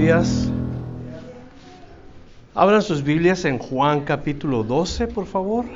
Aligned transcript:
Días. 0.00 0.48
Abran 2.54 2.80
sus 2.80 3.02
Biblias 3.02 3.44
en 3.44 3.58
Juan 3.58 4.00
capítulo 4.00 4.64
12, 4.64 5.08
por 5.08 5.26
favor. 5.26 5.66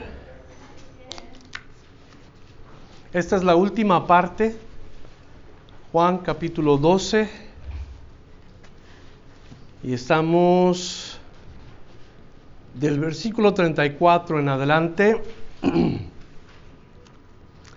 Esta 3.13 3.37
es 3.37 3.45
la 3.45 3.55
última 3.55 4.07
parte. 4.07 4.57
Juan 5.93 6.19
capítulo 6.19 6.79
12. 6.79 7.29
Y 9.83 9.93
estamos 9.93 11.19
del 12.73 12.99
versículo 13.01 13.53
34 13.53 14.41
en 14.41 14.49
adelante. 14.49 15.23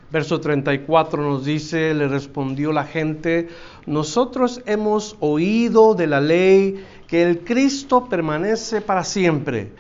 Verso 0.09 0.39
34 0.39 1.21
nos 1.21 1.43
dice, 1.43 1.93
le 1.93 2.07
respondió 2.07 2.71
la 2.71 2.85
gente, 2.85 3.49
nosotros 3.85 4.61
hemos 4.65 5.17
oído 5.19 5.95
de 5.95 6.07
la 6.07 6.21
ley 6.21 6.85
que 7.07 7.23
el 7.23 7.39
Cristo 7.39 8.07
permanece 8.07 8.79
para 8.79 9.03
siempre. 9.03 9.73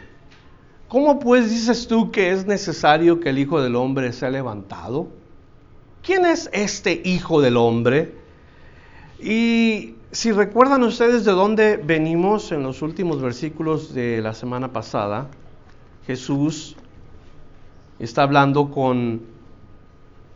¿Cómo 0.89 1.19
pues 1.19 1.49
dices 1.49 1.87
tú 1.87 2.11
que 2.11 2.31
es 2.31 2.45
necesario 2.45 3.21
que 3.21 3.29
el 3.29 3.39
Hijo 3.39 3.61
del 3.61 3.75
Hombre 3.75 4.11
sea 4.11 4.29
levantado? 4.29 5.07
¿Quién 6.03 6.25
es 6.25 6.49
este 6.51 7.01
Hijo 7.05 7.41
del 7.41 7.55
Hombre? 7.55 8.13
Y 9.19 9.95
si 10.11 10.33
recuerdan 10.33 10.83
ustedes 10.83 11.23
de 11.23 11.31
dónde 11.31 11.77
venimos 11.77 12.51
en 12.51 12.63
los 12.63 12.81
últimos 12.81 13.21
versículos 13.21 13.93
de 13.93 14.21
la 14.21 14.33
semana 14.33 14.73
pasada, 14.73 15.27
Jesús 16.05 16.75
está 17.99 18.23
hablando 18.23 18.71
con 18.71 19.36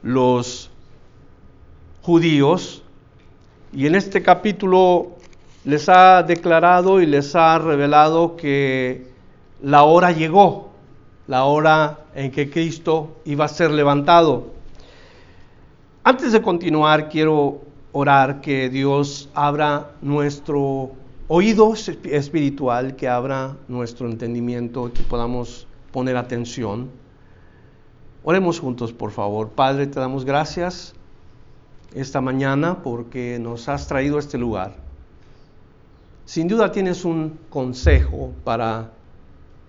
los 0.03 0.69
judíos 2.01 2.83
y 3.73 3.85
en 3.85 3.95
este 3.95 4.21
capítulo 4.21 5.11
les 5.63 5.87
ha 5.89 6.23
declarado 6.23 7.01
y 7.01 7.05
les 7.05 7.35
ha 7.35 7.59
revelado 7.59 8.35
que 8.35 9.07
la 9.61 9.83
hora 9.83 10.11
llegó, 10.11 10.71
la 11.27 11.45
hora 11.45 11.99
en 12.15 12.31
que 12.31 12.49
Cristo 12.49 13.17
iba 13.25 13.45
a 13.45 13.47
ser 13.47 13.71
levantado. 13.71 14.47
Antes 16.03 16.31
de 16.31 16.41
continuar, 16.41 17.09
quiero 17.09 17.61
orar 17.91 18.41
que 18.41 18.69
Dios 18.69 19.29
abra 19.35 19.91
nuestro 20.01 20.91
oído 21.27 21.73
espiritual, 21.75 22.95
que 22.95 23.07
abra 23.07 23.55
nuestro 23.67 24.09
entendimiento, 24.09 24.91
que 24.91 25.03
podamos 25.03 25.67
poner 25.91 26.17
atención 26.17 26.89
Oremos 28.23 28.59
juntos, 28.59 28.93
por 28.93 29.09
favor. 29.09 29.49
Padre, 29.49 29.87
te 29.87 29.99
damos 29.99 30.25
gracias 30.25 30.93
esta 31.95 32.21
mañana 32.21 32.83
porque 32.83 33.39
nos 33.39 33.67
has 33.67 33.87
traído 33.87 34.17
a 34.17 34.19
este 34.19 34.37
lugar. 34.37 34.75
Sin 36.25 36.47
duda 36.47 36.71
tienes 36.71 37.03
un 37.03 37.39
consejo 37.49 38.31
para 38.43 38.91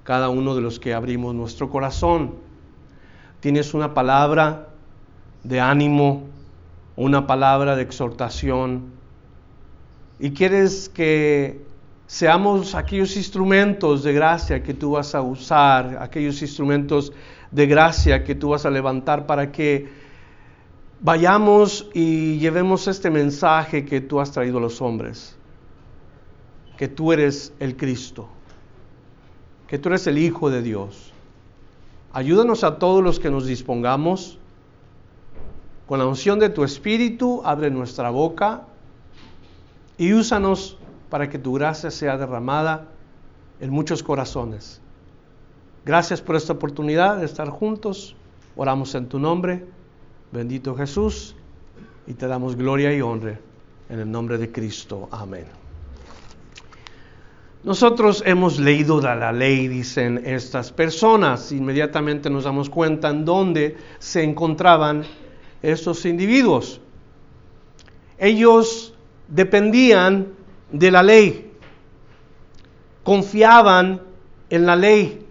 cada 0.04 0.28
uno 0.28 0.54
de 0.54 0.60
los 0.60 0.78
que 0.78 0.92
abrimos 0.92 1.34
nuestro 1.34 1.70
corazón. 1.70 2.34
Tienes 3.40 3.72
una 3.72 3.94
palabra 3.94 4.68
de 5.44 5.58
ánimo, 5.58 6.24
una 6.94 7.26
palabra 7.26 7.74
de 7.74 7.82
exhortación. 7.82 8.92
Y 10.20 10.32
quieres 10.32 10.90
que 10.90 11.64
seamos 12.06 12.74
aquellos 12.74 13.16
instrumentos 13.16 14.02
de 14.02 14.12
gracia 14.12 14.62
que 14.62 14.74
tú 14.74 14.90
vas 14.90 15.14
a 15.14 15.22
usar, 15.22 15.96
aquellos 16.02 16.42
instrumentos 16.42 17.14
de 17.52 17.66
gracia 17.66 18.24
que 18.24 18.34
tú 18.34 18.50
vas 18.50 18.66
a 18.66 18.70
levantar 18.70 19.26
para 19.26 19.52
que 19.52 19.88
vayamos 21.00 21.88
y 21.92 22.38
llevemos 22.38 22.88
este 22.88 23.10
mensaje 23.10 23.84
que 23.84 24.00
tú 24.00 24.20
has 24.20 24.32
traído 24.32 24.58
a 24.58 24.60
los 24.60 24.80
hombres, 24.80 25.36
que 26.76 26.88
tú 26.88 27.12
eres 27.12 27.52
el 27.60 27.76
Cristo, 27.76 28.28
que 29.68 29.78
tú 29.78 29.90
eres 29.90 30.06
el 30.06 30.18
Hijo 30.18 30.50
de 30.50 30.62
Dios. 30.62 31.12
Ayúdanos 32.12 32.64
a 32.64 32.78
todos 32.78 33.02
los 33.02 33.20
que 33.20 33.30
nos 33.30 33.46
dispongamos. 33.46 34.38
Con 35.86 35.98
la 35.98 36.06
unción 36.06 36.38
de 36.38 36.48
tu 36.48 36.64
Espíritu, 36.64 37.42
abre 37.44 37.70
nuestra 37.70 38.10
boca 38.10 38.62
y 39.98 40.12
úsanos 40.12 40.78
para 41.10 41.28
que 41.28 41.38
tu 41.38 41.52
gracia 41.54 41.90
sea 41.90 42.16
derramada 42.16 42.88
en 43.60 43.70
muchos 43.70 44.02
corazones. 44.02 44.81
Gracias 45.84 46.20
por 46.20 46.36
esta 46.36 46.52
oportunidad 46.52 47.18
de 47.18 47.24
estar 47.24 47.48
juntos. 47.48 48.14
Oramos 48.54 48.94
en 48.94 49.08
tu 49.08 49.18
nombre, 49.18 49.64
bendito 50.30 50.76
Jesús, 50.76 51.34
y 52.06 52.14
te 52.14 52.26
damos 52.26 52.56
gloria 52.56 52.94
y 52.94 53.00
honra 53.00 53.38
en 53.88 53.98
el 53.98 54.10
nombre 54.10 54.38
de 54.38 54.52
Cristo. 54.52 55.08
Amén. 55.10 55.46
Nosotros 57.64 58.24
hemos 58.26 58.58
leído 58.58 59.00
la 59.00 59.32
ley, 59.32 59.68
dicen 59.68 60.22
estas 60.24 60.72
personas. 60.72 61.52
Inmediatamente 61.52 62.28
nos 62.28 62.44
damos 62.44 62.68
cuenta 62.68 63.08
en 63.10 63.24
dónde 63.24 63.76
se 64.00 64.22
encontraban 64.24 65.04
estos 65.62 66.04
individuos. 66.04 66.80
Ellos 68.18 68.94
dependían 69.28 70.28
de 70.72 70.90
la 70.90 71.02
ley, 71.02 71.52
confiaban 73.04 74.00
en 74.50 74.66
la 74.66 74.76
ley. 74.76 75.21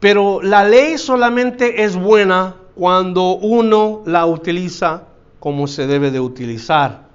Pero 0.00 0.40
la 0.42 0.64
ley 0.64 0.98
solamente 0.98 1.84
es 1.84 1.96
buena 1.96 2.56
cuando 2.74 3.36
uno 3.36 4.02
la 4.04 4.26
utiliza 4.26 5.04
como 5.40 5.66
se 5.66 5.86
debe 5.86 6.10
de 6.10 6.20
utilizar. 6.20 7.06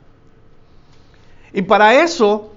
Y 1.54 1.62
para 1.64 2.02
eso, 2.04 2.52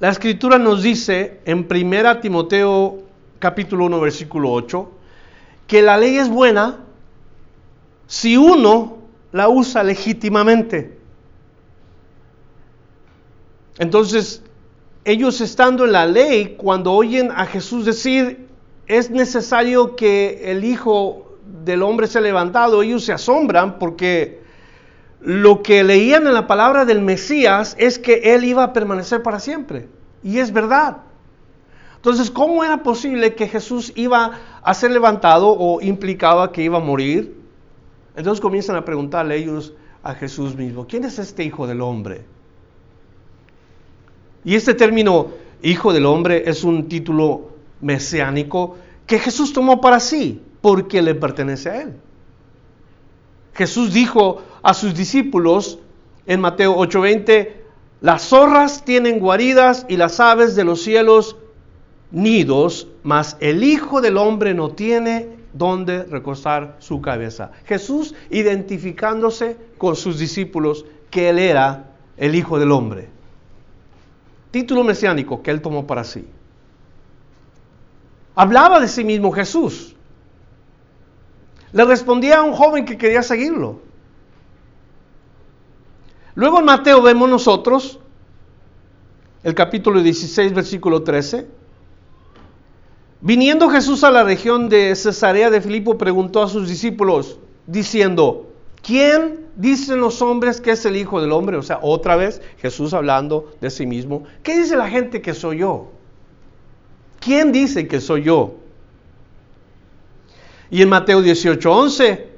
la 0.00 0.10
escritura 0.10 0.58
nos 0.58 0.82
dice 0.82 1.40
en 1.44 1.66
1 1.70 2.20
Timoteo 2.20 3.02
capítulo 3.38 3.86
1 3.86 4.00
versículo 4.00 4.52
8, 4.52 4.90
que 5.66 5.82
la 5.82 5.96
ley 5.96 6.16
es 6.16 6.28
buena 6.28 6.80
si 8.06 8.36
uno 8.36 8.98
la 9.32 9.48
usa 9.48 9.82
legítimamente. 9.82 10.98
Entonces, 13.78 14.42
ellos 15.04 15.40
estando 15.40 15.84
en 15.84 15.92
la 15.92 16.06
ley, 16.06 16.56
cuando 16.56 16.92
oyen 16.92 17.30
a 17.30 17.46
Jesús 17.46 17.84
decir, 17.84 18.45
es 18.86 19.10
necesario 19.10 19.96
que 19.96 20.50
el 20.50 20.64
Hijo 20.64 21.36
del 21.64 21.82
Hombre 21.82 22.06
sea 22.06 22.20
levantado. 22.20 22.82
Ellos 22.82 23.04
se 23.04 23.12
asombran 23.12 23.78
porque 23.78 24.42
lo 25.20 25.62
que 25.62 25.82
leían 25.82 26.26
en 26.26 26.34
la 26.34 26.46
palabra 26.46 26.84
del 26.84 27.02
Mesías 27.02 27.74
es 27.78 27.98
que 27.98 28.34
Él 28.34 28.44
iba 28.44 28.62
a 28.62 28.72
permanecer 28.72 29.22
para 29.22 29.40
siempre. 29.40 29.88
Y 30.22 30.38
es 30.38 30.52
verdad. 30.52 30.98
Entonces, 31.96 32.30
¿cómo 32.30 32.62
era 32.62 32.82
posible 32.82 33.34
que 33.34 33.48
Jesús 33.48 33.92
iba 33.96 34.38
a 34.62 34.74
ser 34.74 34.92
levantado 34.92 35.48
o 35.48 35.80
implicaba 35.80 36.52
que 36.52 36.62
iba 36.62 36.78
a 36.78 36.80
morir? 36.80 37.36
Entonces 38.14 38.40
comienzan 38.40 38.76
a 38.76 38.84
preguntarle 38.84 39.36
ellos 39.36 39.74
a 40.02 40.14
Jesús 40.14 40.54
mismo, 40.54 40.86
¿quién 40.86 41.04
es 41.04 41.18
este 41.18 41.42
Hijo 41.42 41.66
del 41.66 41.80
Hombre? 41.80 42.24
Y 44.44 44.54
este 44.54 44.74
término 44.74 45.30
Hijo 45.62 45.92
del 45.92 46.06
Hombre 46.06 46.44
es 46.46 46.62
un 46.62 46.88
título 46.88 47.55
mesiánico 47.80 48.76
que 49.06 49.18
Jesús 49.18 49.52
tomó 49.52 49.80
para 49.80 50.00
sí, 50.00 50.42
porque 50.60 51.02
le 51.02 51.14
pertenece 51.14 51.70
a 51.70 51.82
Él. 51.82 51.94
Jesús 53.54 53.92
dijo 53.92 54.42
a 54.62 54.74
sus 54.74 54.94
discípulos 54.94 55.78
en 56.26 56.40
Mateo 56.40 56.76
8:20, 56.76 57.64
las 58.00 58.28
zorras 58.28 58.84
tienen 58.84 59.18
guaridas 59.18 59.86
y 59.88 59.96
las 59.96 60.20
aves 60.20 60.54
de 60.56 60.64
los 60.64 60.82
cielos 60.82 61.36
nidos, 62.10 62.88
mas 63.02 63.36
el 63.40 63.64
Hijo 63.64 64.00
del 64.00 64.16
Hombre 64.16 64.54
no 64.54 64.70
tiene 64.70 65.28
donde 65.54 66.04
recostar 66.04 66.76
su 66.80 67.00
cabeza. 67.00 67.52
Jesús 67.64 68.14
identificándose 68.30 69.56
con 69.78 69.96
sus 69.96 70.18
discípulos 70.18 70.84
que 71.10 71.30
Él 71.30 71.38
era 71.38 71.92
el 72.16 72.34
Hijo 72.34 72.58
del 72.58 72.72
Hombre. 72.72 73.08
Título 74.50 74.84
mesiánico 74.84 75.42
que 75.42 75.50
Él 75.50 75.62
tomó 75.62 75.86
para 75.86 76.04
sí. 76.04 76.26
Hablaba 78.36 78.80
de 78.80 78.86
sí 78.86 79.02
mismo 79.02 79.32
Jesús. 79.32 79.96
Le 81.72 81.84
respondía 81.84 82.38
a 82.38 82.42
un 82.42 82.52
joven 82.52 82.84
que 82.84 82.98
quería 82.98 83.22
seguirlo. 83.22 83.80
Luego 86.34 86.58
en 86.58 86.66
Mateo 86.66 87.00
vemos 87.00 87.30
nosotros 87.30 87.98
el 89.42 89.54
capítulo 89.54 90.02
16, 90.02 90.52
versículo 90.52 91.02
13. 91.02 91.46
Viniendo 93.22 93.70
Jesús 93.70 94.04
a 94.04 94.10
la 94.10 94.22
región 94.22 94.68
de 94.68 94.94
Cesarea 94.94 95.48
de 95.48 95.62
Filipo, 95.62 95.96
preguntó 95.96 96.42
a 96.42 96.48
sus 96.48 96.68
discípulos, 96.68 97.38
diciendo, 97.66 98.52
¿quién 98.82 99.46
dicen 99.56 99.98
los 99.98 100.20
hombres 100.20 100.60
que 100.60 100.72
es 100.72 100.84
el 100.84 100.96
Hijo 100.96 101.22
del 101.22 101.32
Hombre? 101.32 101.56
O 101.56 101.62
sea, 101.62 101.78
otra 101.80 102.16
vez 102.16 102.42
Jesús 102.58 102.92
hablando 102.92 103.50
de 103.62 103.70
sí 103.70 103.86
mismo. 103.86 104.24
¿Qué 104.42 104.58
dice 104.58 104.76
la 104.76 104.90
gente 104.90 105.22
que 105.22 105.32
soy 105.32 105.58
yo? 105.58 105.95
¿Quién 107.26 107.50
dice 107.50 107.88
que 107.88 108.00
soy 108.00 108.22
yo? 108.22 108.54
Y 110.70 110.80
en 110.82 110.88
Mateo 110.88 111.22
18, 111.22 111.72
11, 111.72 112.28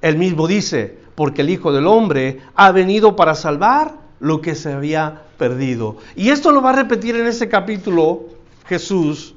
él 0.00 0.16
mismo 0.16 0.46
dice, 0.46 0.96
porque 1.14 1.42
el 1.42 1.50
Hijo 1.50 1.70
del 1.70 1.86
Hombre 1.86 2.40
ha 2.54 2.72
venido 2.72 3.14
para 3.14 3.34
salvar 3.34 3.98
lo 4.18 4.40
que 4.40 4.54
se 4.54 4.72
había 4.72 5.24
perdido. 5.36 5.98
Y 6.16 6.30
esto 6.30 6.50
lo 6.50 6.62
va 6.62 6.70
a 6.70 6.76
repetir 6.76 7.14
en 7.14 7.26
ese 7.26 7.50
capítulo 7.50 8.24
Jesús 8.64 9.34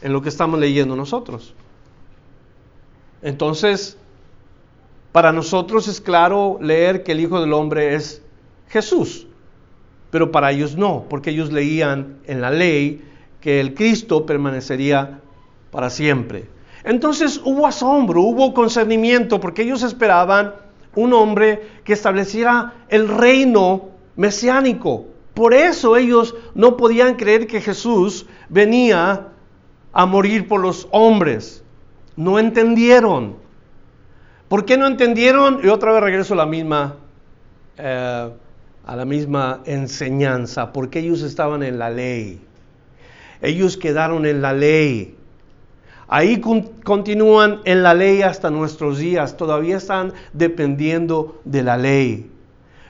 en 0.00 0.12
lo 0.12 0.22
que 0.22 0.28
estamos 0.28 0.60
leyendo 0.60 0.94
nosotros. 0.94 1.52
Entonces, 3.20 3.98
para 5.10 5.32
nosotros 5.32 5.88
es 5.88 6.00
claro 6.00 6.58
leer 6.60 7.02
que 7.02 7.10
el 7.10 7.18
Hijo 7.18 7.40
del 7.40 7.52
Hombre 7.52 7.96
es 7.96 8.22
Jesús, 8.68 9.26
pero 10.12 10.30
para 10.30 10.52
ellos 10.52 10.76
no, 10.76 11.04
porque 11.10 11.30
ellos 11.30 11.50
leían 11.50 12.18
en 12.26 12.40
la 12.40 12.52
ley 12.52 13.10
que 13.44 13.60
el 13.60 13.74
Cristo 13.74 14.24
permanecería 14.24 15.20
para 15.70 15.90
siempre. 15.90 16.48
Entonces 16.82 17.38
hubo 17.44 17.66
asombro, 17.66 18.22
hubo 18.22 18.54
concernimiento, 18.54 19.38
porque 19.38 19.60
ellos 19.60 19.82
esperaban 19.82 20.54
un 20.94 21.12
hombre 21.12 21.60
que 21.84 21.92
estableciera 21.92 22.72
el 22.88 23.06
reino 23.06 23.90
mesiánico. 24.16 25.04
Por 25.34 25.52
eso 25.52 25.94
ellos 25.94 26.34
no 26.54 26.78
podían 26.78 27.16
creer 27.16 27.46
que 27.46 27.60
Jesús 27.60 28.24
venía 28.48 29.28
a 29.92 30.06
morir 30.06 30.48
por 30.48 30.62
los 30.62 30.88
hombres. 30.90 31.62
No 32.16 32.38
entendieron. 32.38 33.36
¿Por 34.48 34.64
qué 34.64 34.78
no 34.78 34.86
entendieron? 34.86 35.60
Y 35.62 35.68
otra 35.68 35.92
vez 35.92 36.00
regreso 36.00 36.32
a 36.32 36.38
la 36.38 36.46
misma, 36.46 36.96
eh, 37.76 38.30
a 38.86 38.96
la 38.96 39.04
misma 39.04 39.60
enseñanza, 39.66 40.72
porque 40.72 41.00
ellos 41.00 41.20
estaban 41.20 41.62
en 41.62 41.78
la 41.78 41.90
ley. 41.90 42.40
Ellos 43.42 43.76
quedaron 43.76 44.26
en 44.26 44.42
la 44.42 44.52
ley. 44.52 45.16
Ahí 46.08 46.40
continúan 46.84 47.60
en 47.64 47.82
la 47.82 47.94
ley 47.94 48.22
hasta 48.22 48.50
nuestros 48.50 48.98
días, 48.98 49.36
todavía 49.36 49.78
están 49.78 50.12
dependiendo 50.32 51.40
de 51.44 51.62
la 51.62 51.76
ley. 51.76 52.30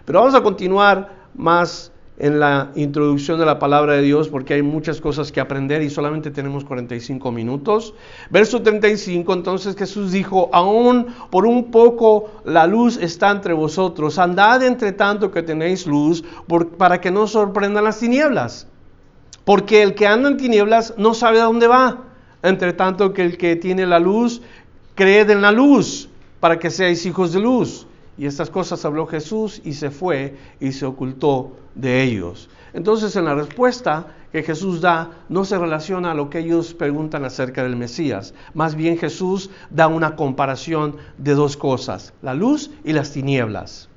Pero 0.05 0.21
vamos 0.21 0.35
a 0.35 0.43
continuar 0.43 1.11
más 1.35 1.93
en 2.17 2.39
la 2.39 2.71
introducción 2.77 3.41
de 3.41 3.47
la 3.47 3.59
palabra 3.59 3.95
de 3.95 4.03
Dios 4.03 4.29
porque 4.29 4.55
hay 4.55 4.63
muchas 4.63 5.01
cosas 5.01 5.33
que 5.33 5.41
aprender 5.41 5.83
y 5.83 5.91
solamente 5.91 6.31
tenemos 6.31 6.65
45 6.65 7.33
minutos. 7.33 7.95
Verso 8.31 8.63
35, 8.63 9.33
entonces 9.33 9.77
Jesús 9.77 10.13
dijo, 10.13 10.51
aún 10.53 11.07
por 11.31 11.47
un 11.47 11.71
poco 11.71 12.31
la 12.45 12.67
luz 12.67 12.99
está 12.99 13.31
entre 13.31 13.53
vosotros, 13.53 14.19
andad 14.19 14.63
entre 14.63 14.93
tanto 14.93 15.31
que 15.31 15.43
tenéis 15.43 15.87
luz 15.87 16.25
para 16.79 17.01
que 17.01 17.11
no 17.11 17.27
sorprendan 17.27 17.85
las 17.85 17.99
tinieblas. 17.99 18.69
Porque 19.45 19.83
el 19.83 19.95
que 19.95 20.07
anda 20.07 20.29
en 20.29 20.37
tinieblas 20.37 20.95
no 20.97 21.15
sabe 21.15 21.41
a 21.41 21.45
dónde 21.45 21.67
va, 21.67 22.05
entre 22.43 22.73
tanto 22.73 23.13
que 23.13 23.23
el 23.23 23.37
que 23.37 23.57
tiene 23.57 23.87
la 23.87 23.99
luz, 23.99 24.41
cree 24.95 25.21
en 25.21 25.43
la 25.43 25.53
luz 25.53 26.09
para 26.41 26.59
que 26.59 26.71
seáis 26.71 27.05
hijos 27.07 27.33
de 27.33 27.41
luz. 27.41 27.87
Y 28.17 28.27
estas 28.27 28.49
cosas 28.49 28.85
habló 28.85 29.07
Jesús 29.07 29.61
y 29.65 29.73
se 29.73 29.91
fue 29.91 30.37
y 30.61 30.73
se 30.73 30.87
ocultó 30.87 31.57
de 31.75 32.03
ellos. 32.03 32.49
Entonces 32.73 33.17
en 33.17 33.25
la 33.25 33.35
respuesta 33.35 34.07
que 34.31 34.43
Jesús 34.43 34.81
da 34.81 35.11
no 35.29 35.45
se 35.45 35.59
relaciona 35.59 36.11
a 36.11 36.15
lo 36.15 36.29
que 36.29 36.41
ellos 36.41 36.75
preguntan 36.75 37.25
acerca 37.25 37.63
del 37.63 37.77
Mesías. 37.77 38.35
Más 38.53 38.75
bien 38.75 38.99
Jesús 38.99 39.51
da 39.71 39.87
una 39.89 40.17
comparación 40.17 40.97
de 41.19 41.35
dos 41.35 41.57
cosas, 41.57 42.13
la 42.23 42.35
luz 42.35 42.71
y 42.85 42.93
las 42.93 43.13
tinieblas. 43.13 43.89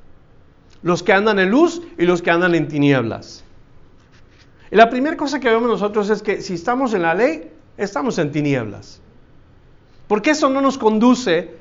Los 0.84 1.04
que 1.04 1.14
andan 1.14 1.40
en 1.40 1.50
luz 1.50 1.82
y 1.98 2.06
los 2.06 2.22
que 2.22 2.32
andan 2.32 2.54
en 2.54 2.68
tinieblas. 2.68 3.44
La 4.70 4.90
primera 4.90 5.16
cosa 5.16 5.40
que 5.40 5.50
vemos 5.50 5.70
nosotros 5.70 6.10
es 6.10 6.22
que 6.22 6.42
si 6.42 6.56
estamos 6.56 6.94
en 6.94 7.04
la 7.04 7.14
ley, 7.14 7.52
estamos 7.78 8.18
en 8.18 8.32
tinieblas. 8.32 9.02
Porque 10.08 10.32
eso 10.32 10.50
no 10.50 10.62
nos 10.62 10.78
conduce 10.78 11.56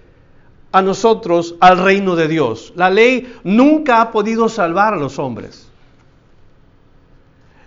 a 0.73 0.83
nosotros 0.83 1.57
al 1.61 1.79
reino 1.79 2.17
de 2.17 2.29
Dios. 2.29 2.73
La 2.77 2.91
ley 2.91 3.35
nunca 3.45 4.01
ha 4.01 4.11
podido 4.11 4.49
salvar 4.49 4.95
a 4.95 4.97
los 4.97 5.19
hombres. 5.19 5.69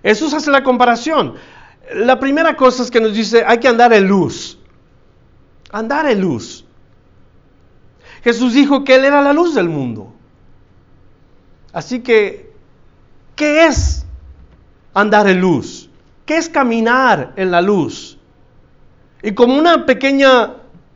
Jesús 0.03 0.33
hace 0.33 0.51
la 0.51 0.63
comparación. 0.63 1.35
La 1.93 2.19
primera 2.19 2.55
cosa 2.55 2.83
es 2.83 2.91
que 2.91 3.01
nos 3.01 3.13
dice, 3.13 3.43
hay 3.45 3.59
que 3.59 3.67
andar 3.67 3.93
en 3.93 4.07
luz. 4.07 4.59
Andar 5.71 6.07
en 6.07 6.21
luz. 6.21 6.65
Jesús 8.23 8.53
dijo 8.53 8.83
que 8.83 8.95
Él 8.95 9.05
era 9.05 9.21
la 9.21 9.33
luz 9.33 9.55
del 9.55 9.69
mundo. 9.69 10.13
Así 11.71 12.01
que, 12.01 12.51
¿qué 13.35 13.65
es 13.65 14.05
andar 15.01 15.27
en 15.27 15.41
luz? 15.41 15.89
¿Qué 16.25 16.37
es 16.37 16.49
caminar 16.49 17.33
en 17.35 17.51
la 17.51 17.61
luz? 17.61 18.17
Y 19.21 19.33
como 19.33 19.57
una 19.57 19.85
pequeña 19.85 20.53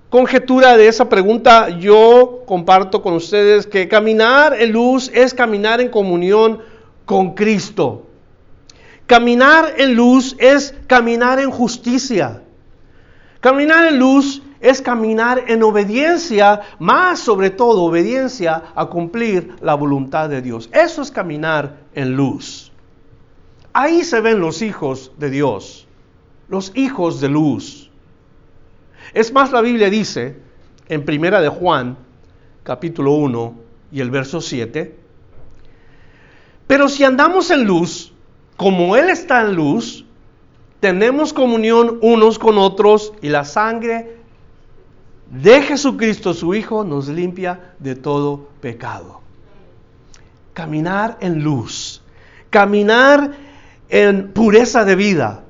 conjetura 0.10 0.78
de 0.78 0.88
esa 0.88 1.10
pregunta, 1.10 1.70
yo 1.70 2.44
comparto 2.46 3.02
con 3.02 3.14
ustedes 3.16 3.66
que 3.66 3.88
caminar 3.88 4.54
en 4.60 4.72
luz 4.72 5.10
es 5.14 5.34
caminar 5.34 5.82
en 5.82 5.90
comunión 5.90 6.60
con 7.06 7.34
Cristo. 7.34 8.08
Caminar 9.08 9.74
en 9.78 9.96
luz 9.96 10.36
es 10.40 10.76
caminar 10.88 11.40
en 11.40 11.52
justicia. 11.52 12.42
Caminar 13.40 13.86
en 13.88 14.00
luz 14.00 14.42
es 14.62 14.82
caminar 14.82 15.44
en 15.48 15.62
obediencia, 15.64 16.62
más 16.80 17.20
sobre 17.20 17.50
todo 17.50 17.84
obediencia 17.84 18.64
a 18.76 18.86
cumplir 18.86 19.56
la 19.62 19.74
voluntad 19.74 20.30
de 20.30 20.42
Dios. 20.42 20.70
Eso 20.72 21.02
es 21.02 21.12
caminar 21.12 21.76
en 21.94 22.16
luz. 22.16 22.73
Ahí 23.74 24.04
se 24.04 24.22
ven 24.22 24.40
los 24.40 24.62
hijos 24.62 25.12
de 25.18 25.32
Dios, 25.32 25.88
los 26.48 26.72
hijos 26.76 27.20
de 27.20 27.30
luz. 27.30 27.90
Es 29.14 29.34
más, 29.34 29.52
la 29.52 29.62
Biblia 29.62 29.90
dice 29.90 30.38
en 30.88 31.04
Primera 31.04 31.42
de 31.42 31.50
Juan, 31.50 31.98
capítulo 32.62 33.14
1 33.14 33.56
y 33.92 34.00
el 34.00 34.12
verso 34.12 34.42
7, 34.42 34.96
pero 36.68 36.88
si 36.88 37.04
andamos 37.04 37.50
en 37.52 37.66
luz, 37.66 38.14
como 38.58 38.96
Él 38.96 39.10
está 39.10 39.42
en 39.42 39.56
luz, 39.56 40.06
tenemos 40.80 41.34
comunión 41.34 41.98
unos 42.02 42.38
con 42.38 42.58
otros 42.58 43.14
y 43.22 43.30
la 43.30 43.44
sangre 43.44 44.18
de 45.32 45.62
Jesucristo 45.62 46.34
su 46.34 46.54
Hijo 46.54 46.84
nos 46.84 47.08
limpia 47.08 47.74
de 47.80 47.96
todo 47.96 48.50
pecado. 48.62 49.22
Caminar 50.54 51.18
en 51.22 51.44
luz, 51.44 52.04
caminar 52.50 53.32
en 53.94 54.32
pureza 54.32 54.84
de 54.86 54.96
vida, 54.96 55.44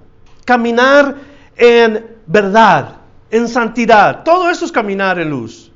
caminar 0.44 1.16
en 1.56 2.06
verdad, 2.26 2.98
en 3.32 3.48
santidad. 3.48 4.24
Todo 4.24 4.50
eso 4.50 4.66
es 4.66 4.72
caminar 4.74 5.18
en 5.18 5.30
luz. 5.30 5.72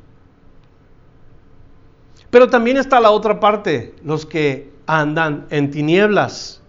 Pero 2.30 2.50
también 2.50 2.76
está 2.76 3.00
la 3.00 3.12
otra 3.12 3.40
parte, 3.40 3.96
los 4.04 4.26
que 4.26 4.70
andan 4.86 5.48
en 5.50 5.72
tinieblas. 5.72 6.62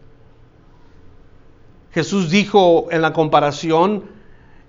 Jesús 1.90 2.30
dijo 2.30 2.86
en 2.92 3.02
la 3.02 3.12
comparación, 3.12 4.04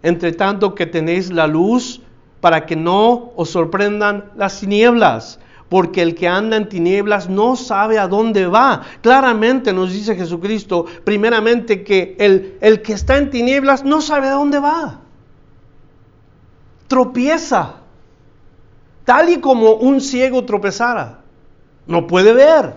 entre 0.01 0.31
tanto 0.31 0.74
que 0.74 0.88
tenéis 0.88 1.31
la 1.31 1.45
luz, 1.45 2.01
para 2.41 2.65
que 2.65 2.75
no 2.75 3.33
os 3.36 3.51
sorprendan 3.51 4.31
las 4.36 4.59
tinieblas, 4.59 5.39
porque 5.69 6.01
el 6.01 6.15
que 6.15 6.27
anda 6.27 6.57
en 6.57 6.67
tinieblas 6.67 7.29
no 7.29 7.55
sabe 7.55 7.99
a 7.99 8.07
dónde 8.07 8.47
va. 8.47 8.81
Claramente 9.01 9.71
nos 9.71 9.93
dice 9.93 10.15
Jesucristo, 10.15 10.85
primeramente, 11.03 11.83
que 11.83 12.15
el, 12.19 12.57
el 12.59 12.81
que 12.81 12.93
está 12.93 13.17
en 13.17 13.29
tinieblas 13.29 13.83
no 13.83 14.01
sabe 14.01 14.27
a 14.27 14.31
dónde 14.31 14.59
va 14.59 15.01
tropieza, 16.89 17.75
tal 19.05 19.29
y 19.29 19.39
como 19.39 19.75
un 19.75 20.01
ciego 20.01 20.43
tropezara. 20.43 21.21
No 21.88 22.07
puede 22.07 22.33
ver, 22.33 22.73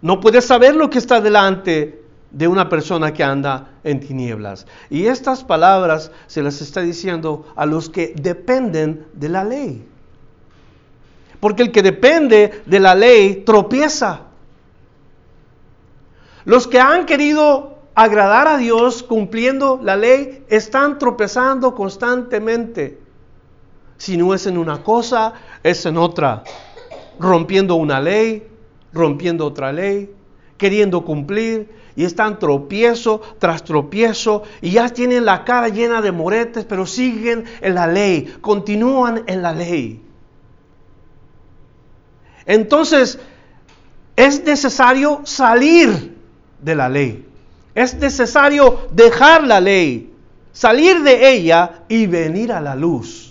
no 0.00 0.20
puede 0.20 0.40
saber 0.40 0.74
lo 0.74 0.88
que 0.88 0.98
está 0.98 1.20
delante 1.20 2.02
de 2.30 2.48
una 2.48 2.68
persona 2.68 3.12
que 3.12 3.22
anda 3.22 3.70
en 3.84 4.00
tinieblas. 4.00 4.66
Y 4.88 5.06
estas 5.06 5.44
palabras 5.44 6.10
se 6.28 6.42
las 6.42 6.62
está 6.62 6.80
diciendo 6.80 7.46
a 7.56 7.66
los 7.66 7.90
que 7.90 8.14
dependen 8.16 9.06
de 9.12 9.28
la 9.28 9.44
ley. 9.44 9.84
Porque 11.40 11.62
el 11.62 11.72
que 11.72 11.82
depende 11.82 12.62
de 12.66 12.80
la 12.80 12.94
ley 12.94 13.42
tropieza. 13.44 14.22
Los 16.44 16.66
que 16.66 16.80
han 16.80 17.06
querido 17.06 17.76
agradar 17.96 18.46
a 18.46 18.58
Dios 18.58 19.02
cumpliendo 19.02 19.80
la 19.82 19.96
ley, 19.96 20.44
están 20.48 20.98
tropezando 20.98 21.74
constantemente. 21.74 23.00
Si 23.96 24.18
no 24.18 24.34
es 24.34 24.46
en 24.46 24.58
una 24.58 24.82
cosa, 24.82 25.32
es 25.62 25.86
en 25.86 25.96
otra. 25.96 26.44
Rompiendo 27.18 27.74
una 27.76 27.98
ley, 27.98 28.46
rompiendo 28.92 29.46
otra 29.46 29.72
ley, 29.72 30.10
queriendo 30.58 31.06
cumplir, 31.06 31.74
y 31.96 32.04
están 32.04 32.38
tropiezo 32.38 33.22
tras 33.38 33.64
tropiezo, 33.64 34.42
y 34.60 34.72
ya 34.72 34.90
tienen 34.90 35.24
la 35.24 35.44
cara 35.44 35.70
llena 35.70 36.02
de 36.02 36.12
moretes, 36.12 36.66
pero 36.66 36.84
siguen 36.84 37.44
en 37.62 37.74
la 37.74 37.86
ley, 37.86 38.36
continúan 38.42 39.24
en 39.26 39.40
la 39.40 39.52
ley. 39.52 40.05
Entonces, 42.46 43.18
es 44.16 44.44
necesario 44.44 45.20
salir 45.24 46.16
de 46.62 46.74
la 46.74 46.88
ley. 46.88 47.24
Es 47.74 47.94
necesario 47.94 48.88
dejar 48.92 49.46
la 49.46 49.60
ley, 49.60 50.10
salir 50.52 51.02
de 51.02 51.32
ella 51.32 51.82
y 51.88 52.06
venir 52.06 52.52
a 52.52 52.60
la 52.60 52.74
luz. 52.74 53.26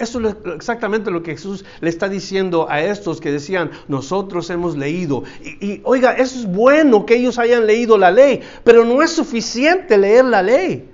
Eso 0.00 0.18
es 0.26 0.34
exactamente 0.54 1.10
lo 1.10 1.22
que 1.22 1.32
Jesús 1.32 1.62
le 1.82 1.90
está 1.90 2.08
diciendo 2.08 2.66
a 2.70 2.80
estos 2.80 3.20
que 3.20 3.30
decían, 3.30 3.70
nosotros 3.86 4.48
hemos 4.48 4.74
leído. 4.74 5.24
Y, 5.42 5.82
oiga, 5.84 6.12
eso 6.12 6.38
es 6.38 6.46
bueno 6.46 7.04
que 7.04 7.16
ellos 7.16 7.38
hayan 7.38 7.66
leído 7.66 7.98
la 7.98 8.10
ley, 8.10 8.40
pero 8.64 8.86
no 8.86 9.02
es 9.02 9.10
suficiente 9.10 9.98
leer 9.98 10.24
la 10.24 10.42
ley. 10.42 10.88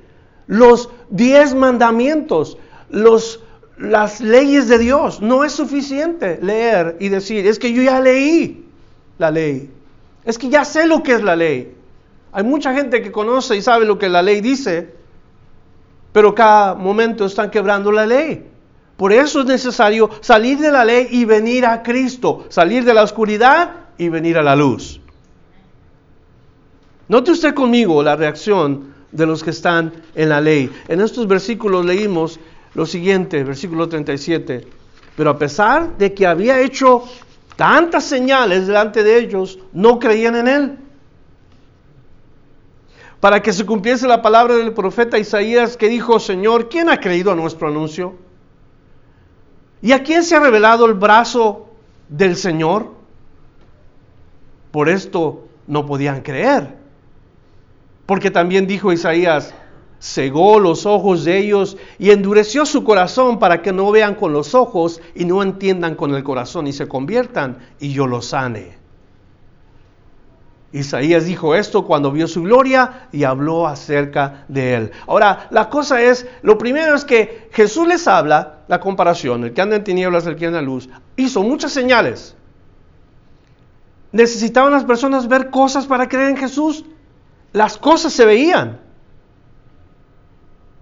Los 0.48 0.90
diez 1.08 1.54
mandamientos, 1.54 2.58
los, 2.90 3.38
las 3.78 4.20
leyes 4.20 4.68
de 4.68 4.78
Dios, 4.78 5.20
no 5.20 5.44
es 5.44 5.52
suficiente 5.52 6.38
leer 6.42 6.96
y 7.00 7.08
decir, 7.08 7.46
es 7.46 7.58
que 7.58 7.72
yo 7.72 7.82
ya 7.82 8.00
leí 8.00 8.66
la 9.18 9.30
ley. 9.30 9.70
Es 10.24 10.38
que 10.38 10.48
ya 10.48 10.64
sé 10.64 10.86
lo 10.86 11.02
que 11.02 11.12
es 11.12 11.22
la 11.22 11.36
ley. 11.36 11.74
Hay 12.32 12.44
mucha 12.44 12.74
gente 12.74 13.02
que 13.02 13.12
conoce 13.12 13.56
y 13.56 13.62
sabe 13.62 13.86
lo 13.86 13.98
que 13.98 14.08
la 14.08 14.22
ley 14.22 14.40
dice, 14.40 14.94
pero 16.12 16.34
cada 16.34 16.74
momento 16.74 17.26
están 17.26 17.50
quebrando 17.50 17.92
la 17.92 18.06
ley. 18.06 18.46
Por 18.96 19.12
eso 19.12 19.40
es 19.40 19.46
necesario 19.46 20.10
salir 20.20 20.58
de 20.58 20.70
la 20.70 20.84
ley 20.84 21.08
y 21.10 21.24
venir 21.26 21.66
a 21.66 21.82
Cristo, 21.82 22.46
salir 22.48 22.84
de 22.84 22.94
la 22.94 23.02
oscuridad 23.02 23.72
y 23.98 24.08
venir 24.08 24.38
a 24.38 24.42
la 24.42 24.56
luz. 24.56 25.00
Note 27.08 27.30
usted 27.30 27.54
conmigo 27.54 28.02
la 28.02 28.16
reacción 28.16 28.94
de 29.12 29.26
los 29.26 29.44
que 29.44 29.50
están 29.50 29.92
en 30.14 30.30
la 30.30 30.40
ley. 30.40 30.70
En 30.88 31.00
estos 31.00 31.28
versículos 31.28 31.84
leímos 31.84 32.40
lo 32.74 32.86
siguiente, 32.86 33.42
versículo 33.44 33.88
37. 33.88 34.66
Pero 35.16 35.30
a 35.30 35.38
pesar 35.38 35.96
de 35.96 36.12
que 36.12 36.26
había 36.26 36.60
hecho 36.60 37.04
tantas 37.56 38.04
señales 38.04 38.66
delante 38.66 39.02
de 39.02 39.18
ellos, 39.18 39.58
no 39.72 39.98
creían 39.98 40.36
en 40.36 40.48
él 40.48 40.78
para 43.20 43.42
que 43.42 43.52
se 43.52 43.64
cumpliese 43.64 44.06
la 44.06 44.22
palabra 44.22 44.54
del 44.54 44.72
profeta 44.72 45.18
Isaías 45.18 45.76
que 45.76 45.88
dijo, 45.88 46.20
Señor, 46.20 46.68
¿quién 46.68 46.88
ha 46.88 47.00
creído 47.00 47.32
a 47.32 47.34
nuestro 47.34 47.68
anuncio? 47.68 48.14
¿Y 49.82 49.92
a 49.92 50.02
quién 50.02 50.22
se 50.22 50.36
ha 50.36 50.40
revelado 50.40 50.86
el 50.86 50.94
brazo 50.94 51.70
del 52.08 52.36
Señor? 52.36 52.92
Por 54.70 54.88
esto 54.88 55.48
no 55.66 55.86
podían 55.86 56.20
creer. 56.22 56.76
Porque 58.04 58.30
también 58.30 58.66
dijo 58.66 58.92
Isaías, 58.92 59.54
cegó 59.98 60.60
los 60.60 60.86
ojos 60.86 61.24
de 61.24 61.38
ellos 61.38 61.76
y 61.98 62.10
endureció 62.10 62.66
su 62.66 62.84
corazón 62.84 63.38
para 63.38 63.62
que 63.62 63.72
no 63.72 63.90
vean 63.90 64.14
con 64.14 64.32
los 64.32 64.54
ojos 64.54 65.00
y 65.14 65.24
no 65.24 65.42
entiendan 65.42 65.94
con 65.94 66.14
el 66.14 66.22
corazón 66.22 66.66
y 66.66 66.72
se 66.72 66.88
conviertan 66.88 67.58
y 67.80 67.92
yo 67.92 68.06
los 68.06 68.26
sane. 68.26 68.76
Isaías 70.72 71.24
dijo 71.24 71.54
esto 71.54 71.86
cuando 71.86 72.12
vio 72.12 72.28
su 72.28 72.42
gloria 72.42 73.08
y 73.12 73.24
habló 73.24 73.66
acerca 73.66 74.44
de 74.48 74.74
él. 74.74 74.90
Ahora, 75.06 75.46
la 75.50 75.70
cosa 75.70 76.02
es, 76.02 76.26
lo 76.42 76.58
primero 76.58 76.94
es 76.94 77.04
que 77.04 77.48
Jesús 77.52 77.88
les 77.88 78.06
habla, 78.06 78.64
la 78.68 78.80
comparación, 78.80 79.44
el 79.44 79.54
que 79.54 79.62
anda 79.62 79.76
en 79.76 79.84
tinieblas, 79.84 80.26
el 80.26 80.36
que 80.36 80.46
anda 80.46 80.58
en 80.58 80.66
luz, 80.66 80.88
hizo 81.16 81.42
muchas 81.42 81.72
señales. 81.72 82.36
¿Necesitaban 84.12 84.72
las 84.72 84.84
personas 84.84 85.28
ver 85.28 85.50
cosas 85.50 85.86
para 85.86 86.08
creer 86.08 86.30
en 86.30 86.36
Jesús? 86.36 86.84
Las 87.52 87.78
cosas 87.78 88.12
se 88.12 88.26
veían. 88.26 88.85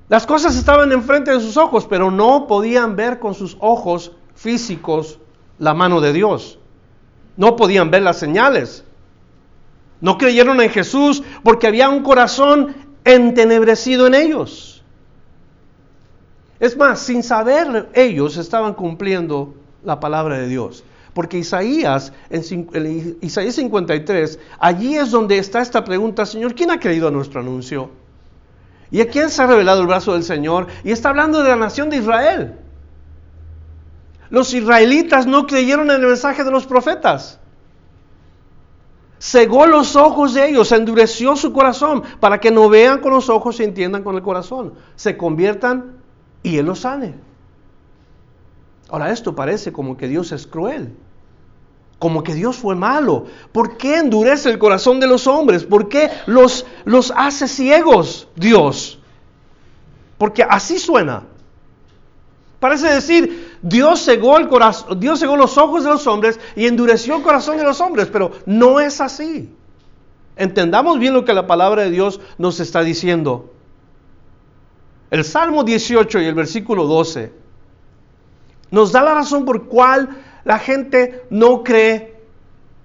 Las 0.09 0.27
cosas 0.27 0.57
estaban 0.57 0.93
enfrente 0.93 1.33
de 1.33 1.41
sus 1.41 1.57
ojos, 1.57 1.87
pero 1.87 2.11
no 2.11 2.47
podían 2.47 2.95
ver 2.95 3.19
con 3.19 3.35
sus 3.35 3.57
ojos 3.61 4.13
físicos 4.35 5.19
la 5.59 5.73
mano 5.73 6.01
de 6.01 6.13
Dios. 6.13 6.59
No 7.37 7.57
podían 7.57 7.91
ver 7.91 8.03
las 8.03 8.19
señales. 8.19 8.85
No 10.01 10.19
creyeron 10.19 10.61
en 10.61 10.71
Jesús 10.71 11.23
porque 11.43 11.67
había 11.67 11.89
un 11.89 12.03
corazón 12.03 12.75
entenebrecido 13.05 14.07
en 14.07 14.15
ellos. 14.15 14.83
Es 16.61 16.77
más, 16.77 17.01
sin 17.01 17.23
saber 17.23 17.89
ellos 17.95 18.37
estaban 18.37 18.75
cumpliendo 18.75 19.55
la 19.83 20.01
palabra 20.01 20.39
de 20.39 20.49
Dios. 20.49 20.85
Porque 21.15 21.39
Isaías, 21.39 22.13
en 22.29 23.17
Isaías 23.21 23.55
53, 23.55 24.39
allí 24.59 24.97
es 24.97 25.11
donde 25.11 25.39
está 25.39 25.63
esta 25.63 25.85
pregunta, 25.85 26.27
Señor, 26.27 26.55
¿quién 26.55 26.71
ha 26.71 26.81
creído 26.81 27.09
a 27.09 27.11
nuestro 27.11 27.41
anuncio? 27.41 27.91
¿Y 28.95 29.01
a 29.01 29.09
quién 29.09 29.29
se 29.29 29.43
ha 29.43 29.49
revelado 29.49 29.81
el 29.81 29.89
brazo 29.89 30.13
del 30.13 30.23
Señor? 30.23 30.69
Y 30.85 30.93
está 30.93 31.09
hablando 31.09 31.43
de 31.43 31.49
la 31.49 31.57
nación 31.57 31.91
de 31.91 31.97
Israel. 31.97 32.55
Los 34.31 34.55
israelitas 34.55 35.27
no 35.27 35.49
creyeron 35.49 35.91
en 35.91 35.97
el 36.01 36.07
mensaje 36.07 36.45
de 36.45 36.53
los 36.53 36.65
profetas 36.65 37.41
cegó 39.25 39.67
los 39.67 39.97
ojos 39.97 40.35
de 40.35 40.51
ellos, 40.51 40.71
endureció 40.71 41.35
su 41.35 41.51
corazón 41.55 42.03
para 42.21 42.41
que 42.41 42.51
no 42.51 42.69
vean 42.69 43.01
con 43.01 43.15
los 43.15 43.31
ojos 43.31 43.59
y 43.59 43.65
entiendan 43.65 44.03
con 44.03 44.17
el 44.17 44.23
corazón, 44.23 44.75
se 44.97 45.17
conviertan 45.17 45.93
y 46.43 46.59
Él 46.59 46.67
los 46.67 46.81
sane. 46.81 47.15
Ahora 48.91 49.11
esto 49.11 49.35
parece 49.35 49.73
como 49.73 49.97
que 49.97 50.09
Dios 50.09 50.31
es 50.33 50.47
cruel, 50.47 50.95
como 52.05 52.23
que 52.23 52.35
Dios 52.35 52.57
fue 52.57 52.75
malo. 52.75 53.25
¿Por 53.51 53.79
qué 53.79 53.97
endurece 53.97 54.51
el 54.51 54.59
corazón 54.59 55.01
de 55.01 55.07
los 55.07 55.27
hombres? 55.27 55.65
¿Por 55.65 55.89
qué 55.89 56.11
los, 56.27 56.67
los 56.85 57.11
hace 57.17 57.49
ciegos 57.49 58.29
Dios? 58.37 58.99
Porque 60.19 60.43
así 60.43 60.79
suena. 60.79 61.23
Parece 62.61 62.89
decir, 62.89 63.57
Dios 63.63 64.05
cegó, 64.05 64.37
el 64.37 64.51
Dios 64.99 65.19
cegó 65.19 65.39
los 65.39 65.57
ojos 65.57 65.85
de 65.85 65.89
los 65.89 66.07
hombres 66.07 66.39
y 66.55 66.67
endureció 66.67 67.17
el 67.17 67.23
corazón 67.23 67.57
de 67.57 67.65
los 67.65 67.81
hombres, 67.81 68.09
pero 68.13 68.33
no 68.45 68.81
es 68.81 69.01
así. 69.01 69.51
Entendamos 70.37 70.99
bien 70.99 71.15
lo 71.15 71.25
que 71.25 71.33
la 71.33 71.47
palabra 71.47 71.85
de 71.85 71.91
Dios 71.91 72.21
nos 72.37 72.61
está 72.61 72.83
diciendo. 72.83 73.51
El 75.11 75.25
Salmo 75.25 75.65
18 75.65 76.21
y 76.21 76.27
el 76.27 76.35
versículo 76.35 76.85
12 76.85 77.33
nos 78.71 78.93
da 78.93 79.03
la 79.03 79.15
razón 79.15 79.47
por 79.47 79.69
cual 79.69 80.24
la 80.45 80.59
gente 80.59 81.25
no 81.31 81.63
cree 81.63 82.15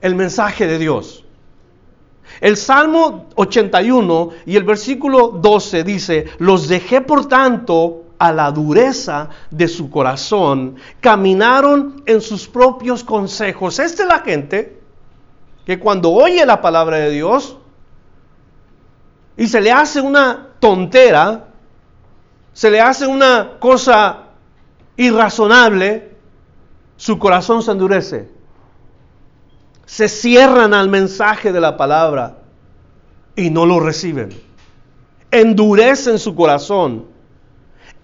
el 0.01 0.15
mensaje 0.15 0.67
de 0.67 0.77
Dios. 0.77 1.25
El 2.41 2.57
Salmo 2.57 3.27
81 3.35 4.29
y 4.45 4.55
el 4.55 4.63
versículo 4.63 5.29
12 5.29 5.83
dice, 5.83 6.25
los 6.37 6.67
dejé 6.67 7.01
por 7.01 7.27
tanto 7.27 8.03
a 8.17 8.31
la 8.31 8.51
dureza 8.51 9.29
de 9.49 9.67
su 9.67 9.89
corazón, 9.89 10.75
caminaron 10.99 12.03
en 12.05 12.21
sus 12.21 12.47
propios 12.47 13.03
consejos. 13.03 13.79
Esta 13.79 14.03
es 14.03 14.09
la 14.09 14.19
gente 14.19 14.79
que 15.65 15.79
cuando 15.79 16.11
oye 16.11 16.45
la 16.45 16.61
palabra 16.61 16.97
de 16.97 17.11
Dios 17.11 17.57
y 19.37 19.47
se 19.47 19.61
le 19.61 19.71
hace 19.71 20.01
una 20.01 20.49
tontera, 20.59 21.47
se 22.53 22.69
le 22.69 22.81
hace 22.81 23.07
una 23.07 23.51
cosa 23.59 24.23
irrazonable, 24.97 26.08
su 26.99 27.17
corazón 27.17 27.63
se 27.63 27.71
endurece. 27.71 28.29
Se 29.87 30.07
cierran 30.07 30.75
al 30.75 30.89
mensaje 30.89 31.51
de 31.51 31.59
la 31.59 31.77
palabra 31.77 32.37
y 33.35 33.49
no 33.49 33.65
lo 33.65 33.79
reciben. 33.79 34.29
Endurecen 35.31 36.19
su 36.19 36.35
corazón 36.35 37.05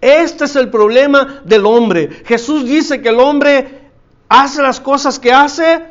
este 0.05 0.45
es 0.45 0.55
el 0.55 0.69
problema 0.69 1.41
del 1.45 1.65
hombre. 1.65 2.09
Jesús 2.25 2.65
dice 2.65 3.01
que 3.01 3.09
el 3.09 3.19
hombre 3.19 3.89
hace 4.29 4.61
las 4.61 4.79
cosas 4.79 5.17
que 5.17 5.33
hace 5.33 5.83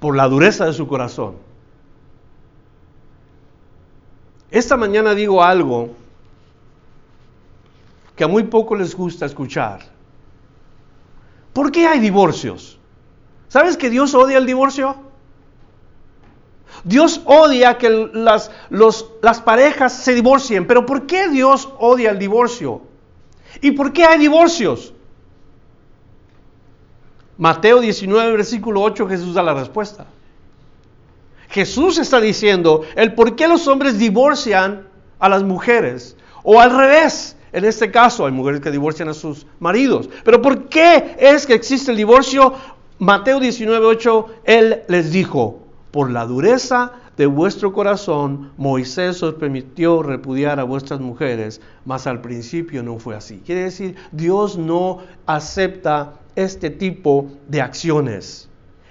por 0.00 0.16
la 0.16 0.28
dureza 0.28 0.66
de 0.66 0.72
su 0.72 0.88
corazón. 0.88 1.36
Esta 4.50 4.76
mañana 4.76 5.14
digo 5.14 5.40
algo 5.40 5.90
que 8.16 8.24
a 8.24 8.28
muy 8.28 8.42
poco 8.42 8.74
les 8.74 8.96
gusta 8.96 9.26
escuchar. 9.26 9.82
¿Por 11.58 11.72
qué 11.72 11.88
hay 11.88 11.98
divorcios? 11.98 12.78
¿Sabes 13.48 13.76
que 13.76 13.90
Dios 13.90 14.14
odia 14.14 14.38
el 14.38 14.46
divorcio? 14.46 14.94
Dios 16.84 17.20
odia 17.24 17.78
que 17.78 17.90
las, 18.12 18.48
parejas 19.44 19.92
se 19.92 20.14
divorcien, 20.14 20.68
pero 20.68 20.86
¿por 20.86 21.08
qué 21.08 21.28
Dios 21.28 21.68
odia 21.80 22.12
el 22.12 22.18
divorcio? 22.20 22.82
¿Y 23.60 23.72
por 23.72 23.92
qué 23.92 24.04
hay 24.04 24.20
divorcios? 24.20 24.94
Mateo 27.38 27.80
19, 27.80 28.30
versículo 28.36 28.80
8, 28.82 29.08
Jesús 29.08 29.34
da 29.34 29.42
la 29.42 29.54
respuesta. 29.54 30.06
Jesús 31.48 31.98
está 31.98 32.20
diciendo 32.20 32.84
el 32.94 33.14
por 33.14 33.34
qué 33.34 33.48
los 33.48 33.66
hombres 33.66 33.98
divorcian 33.98 34.86
a 35.18 35.28
las 35.28 35.42
mujeres. 35.42 36.16
O 36.44 36.60
al 36.60 36.70
revés, 36.70 37.36
en 37.52 37.64
este 37.64 37.90
caso 37.90 38.26
hay 38.26 38.32
mujeres 38.32 38.60
que 38.60 38.70
divorcian 38.70 39.08
a 39.08 39.14
sus 39.14 39.46
maridos. 39.58 40.08
Pero 40.24 40.40
¿por 40.42 40.68
qué 40.68 41.16
es 41.18 41.46
que 41.46 41.54
existe 41.54 41.90
el 41.90 41.96
divorcio? 41.96 42.54
Mateo 42.98 43.38
19:8, 43.38 44.26
Él 44.44 44.82
les 44.88 45.12
dijo, 45.12 45.60
por 45.90 46.10
la 46.10 46.26
dureza 46.26 46.92
de 47.16 47.26
vuestro 47.26 47.72
corazón, 47.72 48.52
Moisés 48.56 49.22
os 49.22 49.34
permitió 49.34 50.02
repudiar 50.02 50.60
a 50.60 50.64
vuestras 50.64 51.00
mujeres, 51.00 51.60
mas 51.84 52.06
al 52.06 52.20
principio 52.20 52.82
no 52.82 52.98
fue 52.98 53.16
así. 53.16 53.42
Quiere 53.44 53.64
decir, 53.64 53.96
Dios 54.12 54.56
no 54.56 54.98
acepta 55.26 56.14
este 56.36 56.70
tipo 56.70 57.28
de 57.48 57.60
acciones. 57.60 58.47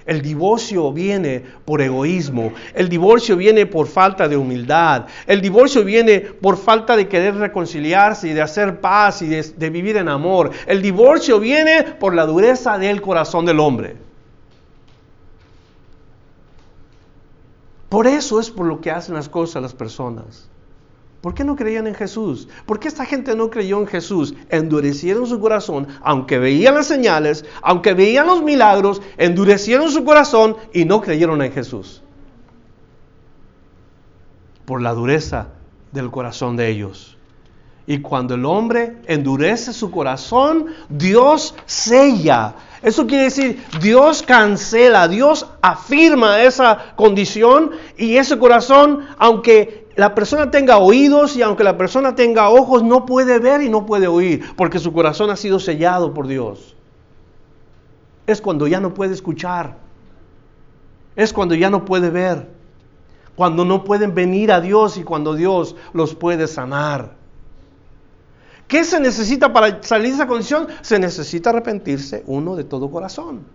El 0.07 0.21
divorcio 0.21 0.93
viene 0.93 1.43
por 1.65 1.81
egoísmo, 1.81 2.53
el 2.73 2.87
divorcio 2.87 3.35
viene 3.35 3.65
por 3.65 3.87
falta 3.87 4.29
de 4.29 4.37
humildad, 4.37 5.05
el 5.27 5.41
divorcio 5.41 5.83
viene 5.83 6.21
por 6.21 6.55
falta 6.55 6.95
de 6.95 7.09
querer 7.09 7.35
reconciliarse 7.35 8.29
y 8.29 8.33
de 8.33 8.41
hacer 8.41 8.79
paz 8.79 9.21
y 9.21 9.27
de, 9.27 9.69
vivir 9.69 9.97
en 9.97 10.07
amor. 10.07 10.51
El 10.65 10.81
divorcio 10.81 11.41
viene 11.41 11.83
por 11.83 12.15
la 12.15 12.25
dureza 12.25 12.77
del 12.77 13.01
corazón 13.01 13.45
del 13.45 13.59
hombre. 13.59 13.97
Por 17.89 18.07
eso 18.07 18.39
es 18.39 18.49
por 18.49 18.65
lo 18.65 18.79
que 18.79 18.91
hacen 18.91 19.15
las 19.15 19.27
cosas 19.27 19.61
las 19.61 19.73
personas. 19.73 20.49
¿Por 21.21 21.33
qué 21.33 21.43
no 21.43 21.55
creían 21.55 21.87
en 21.87 21.95
Jesús? 21.95 22.47
¿Por 22.65 22.79
qué 22.79 22.87
esta 22.87 23.05
gente 23.05 23.35
no 23.35 23.49
creyó 23.49 23.79
en 23.79 23.87
Jesús? 23.87 24.35
Endurecieron 24.49 25.25
su 25.25 25.39
corazón, 25.39 25.87
aunque 26.01 26.37
veían 26.37 26.75
las 26.75 26.87
señales, 26.87 27.43
aunque 27.61 27.93
veían 27.93 28.27
los 28.27 28.43
milagros, 28.43 29.01
endurecieron 29.17 29.91
su 29.91 30.03
corazón 30.03 30.55
y 30.73 30.85
no 30.85 31.01
creyeron 31.01 31.41
en 31.41 31.51
Jesús. 31.51 32.03
Por 34.65 34.81
la 34.81 34.93
dureza 34.93 35.47
del 35.91 36.11
corazón 36.11 36.55
de 36.55 36.69
ellos. 36.69 37.17
Y 37.87 38.01
cuando 38.01 38.35
el 38.35 38.45
hombre 38.45 38.97
endurece 39.05 39.73
su 39.73 39.89
corazón, 39.89 40.67
Dios 40.89 41.55
sella 41.65 42.55
eso 42.81 43.07
quiere 43.07 43.25
decir, 43.25 43.63
Dios 43.81 44.21
cancela, 44.21 45.07
Dios 45.07 45.47
afirma 45.61 46.41
esa 46.41 46.93
condición 46.95 47.71
y 47.97 48.17
ese 48.17 48.37
corazón, 48.37 49.07
aunque 49.17 49.86
la 49.97 50.13
persona 50.13 50.51
tenga 50.51 50.77
oídos 50.77 51.35
y 51.35 51.41
aunque 51.41 51.63
la 51.63 51.75
persona 51.75 52.13
tenga 52.13 52.49
ojos, 52.49 52.83
no 52.83 53.07
puede 53.07 53.39
ver 53.39 53.63
y 53.63 53.69
no 53.69 53.87
puede 53.87 54.07
oír, 54.07 54.43
porque 54.55 54.77
su 54.77 54.93
corazón 54.93 55.31
ha 55.31 55.35
sido 55.35 55.59
sellado 55.59 56.13
por 56.13 56.27
Dios. 56.27 56.75
Es 58.27 58.39
cuando 58.39 58.67
ya 58.67 58.79
no 58.79 58.93
puede 58.93 59.15
escuchar, 59.15 59.75
es 61.15 61.33
cuando 61.33 61.55
ya 61.55 61.71
no 61.71 61.83
puede 61.83 62.11
ver, 62.11 62.47
cuando 63.35 63.65
no 63.65 63.83
pueden 63.83 64.13
venir 64.13 64.51
a 64.51 64.61
Dios 64.61 64.97
y 64.97 65.03
cuando 65.03 65.33
Dios 65.33 65.75
los 65.93 66.13
puede 66.13 66.45
sanar. 66.45 67.15
¿Qué 68.67 68.83
se 68.83 68.99
necesita 68.99 69.51
para 69.51 69.81
salir 69.81 70.09
de 70.09 70.13
esa 70.13 70.27
condición? 70.27 70.67
Se 70.81 70.99
necesita 70.99 71.49
arrepentirse 71.49 72.23
uno 72.27 72.55
de 72.55 72.65
todo 72.65 72.91
corazón. 72.91 73.45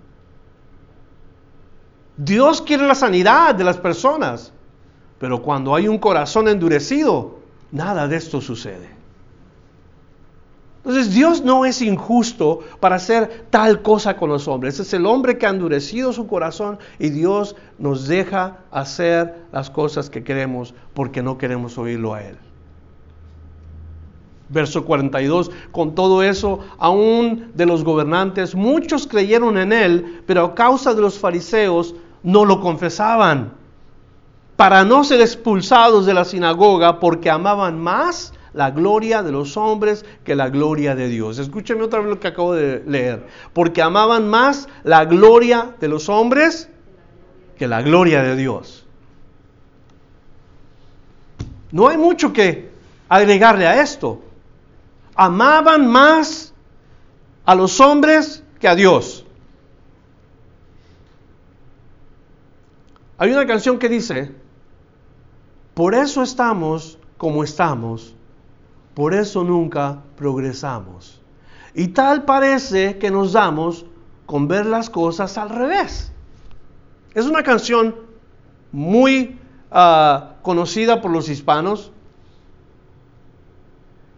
Dios 2.17 2.63
quiere 2.63 2.85
la 2.85 2.97
sanidad 2.97 3.55
de 3.55 3.63
las 3.63 3.77
personas, 3.77 4.53
pero 5.23 5.41
cuando 5.41 5.77
hay 5.77 5.87
un 5.87 5.99
corazón 5.99 6.49
endurecido, 6.49 7.39
nada 7.71 8.09
de 8.09 8.17
esto 8.17 8.41
sucede. 8.41 8.89
Entonces 10.79 11.15
Dios 11.15 11.45
no 11.45 11.65
es 11.65 11.81
injusto 11.81 12.59
para 12.81 12.97
hacer 12.97 13.47
tal 13.49 13.83
cosa 13.83 14.17
con 14.17 14.31
los 14.31 14.49
hombres. 14.49 14.81
Es 14.81 14.93
el 14.95 15.07
hombre 15.07 15.39
que 15.39 15.47
ha 15.47 15.51
endurecido 15.51 16.13
su 16.13 16.27
corazón 16.27 16.81
y 16.99 17.11
Dios 17.11 17.55
nos 17.79 18.09
deja 18.09 18.65
hacer 18.73 19.45
las 19.53 19.71
cosas 19.71 20.11
que 20.11 20.25
queremos 20.25 20.75
porque 20.93 21.23
no 21.23 21.39
queremos 21.39 21.79
oírlo 21.79 22.15
a 22.15 22.25
Él 22.25 22.37
verso 24.49 24.85
42. 24.85 25.53
Con 25.71 25.95
todo 25.95 26.25
eso, 26.25 26.59
aún 26.79 27.53
de 27.55 27.65
los 27.65 27.85
gobernantes, 27.85 28.57
muchos 28.57 29.07
creyeron 29.07 29.57
en 29.57 29.73
él, 29.73 30.25
pero 30.27 30.45
a 30.45 30.55
causa 30.57 30.93
de 30.93 31.01
los 31.01 31.19
fariseos 31.19 31.95
no 32.25 32.45
lo 32.45 32.61
confesaban, 32.61 33.62
para 34.63 34.85
no 34.85 35.03
ser 35.03 35.21
expulsados 35.21 36.07
de 36.07 36.15
la 36.15 36.25
sinagoga, 36.25 37.01
porque 37.01 37.29
amaban 37.29 37.81
más 37.81 38.33
la 38.53 38.71
gloria 38.71 39.25
de 39.25 39.33
los 39.33 39.57
hombres 39.57 40.05
que 40.23 40.37
la 40.37 40.51
gloria 40.51 40.95
de 40.95 41.09
Dios. 41.09 41.41
Escúcheme 41.41 41.83
otra 41.83 41.99
vez 41.99 42.11
lo 42.11 42.21
que 42.21 42.29
acabo 42.29 42.55
de 42.55 42.81
leer. 42.87 43.27
Porque 43.55 43.83
amaban 43.83 44.29
más 44.29 44.69
la 44.85 45.05
gloria 45.05 45.75
de 45.81 45.89
los 45.89 46.09
hombres 46.09 46.69
que 47.59 47.67
la 47.67 47.83
gloria 47.83 48.23
de 48.23 48.37
Dios. 48.37 48.87
No 51.73 51.89
hay 51.89 51.97
mucho 51.97 52.33
que 52.33 52.71
agregarle 53.09 53.67
a 53.67 53.83
esto 53.83 54.23
amaban 55.17 55.89
más 55.89 56.55
a 57.45 57.57
los 57.57 57.81
hombres 57.81 58.45
que 58.61 58.69
a 58.69 58.77
Dios. 58.77 59.27
Hay 63.19 63.33
una 63.33 63.45
canción 63.45 63.81
que 63.81 63.89
dice, 63.89 64.42
por 65.75 65.95
eso 65.95 66.23
estamos 66.23 66.99
como 67.17 67.45
estamos, 67.45 68.15
por 68.95 69.15
eso 69.15 69.45
nunca 69.45 70.03
progresamos. 70.17 71.21
Y 71.75 71.89
tal 71.89 72.25
parece 72.25 72.99
que 72.99 73.11
nos 73.11 73.33
damos 73.33 73.87
con 74.27 74.49
ver 74.49 74.67
las 74.67 74.91
cosas 74.91 75.39
al 75.39 75.49
revés. 75.49 76.13
Es 77.15 77.27
una 77.27 77.43
canción 77.43 77.95
muy 78.71 79.39
ah, 79.71 80.35
conocida 80.43 81.01
por 81.01 81.11
los 81.11 81.29
hispanos, 81.29 81.93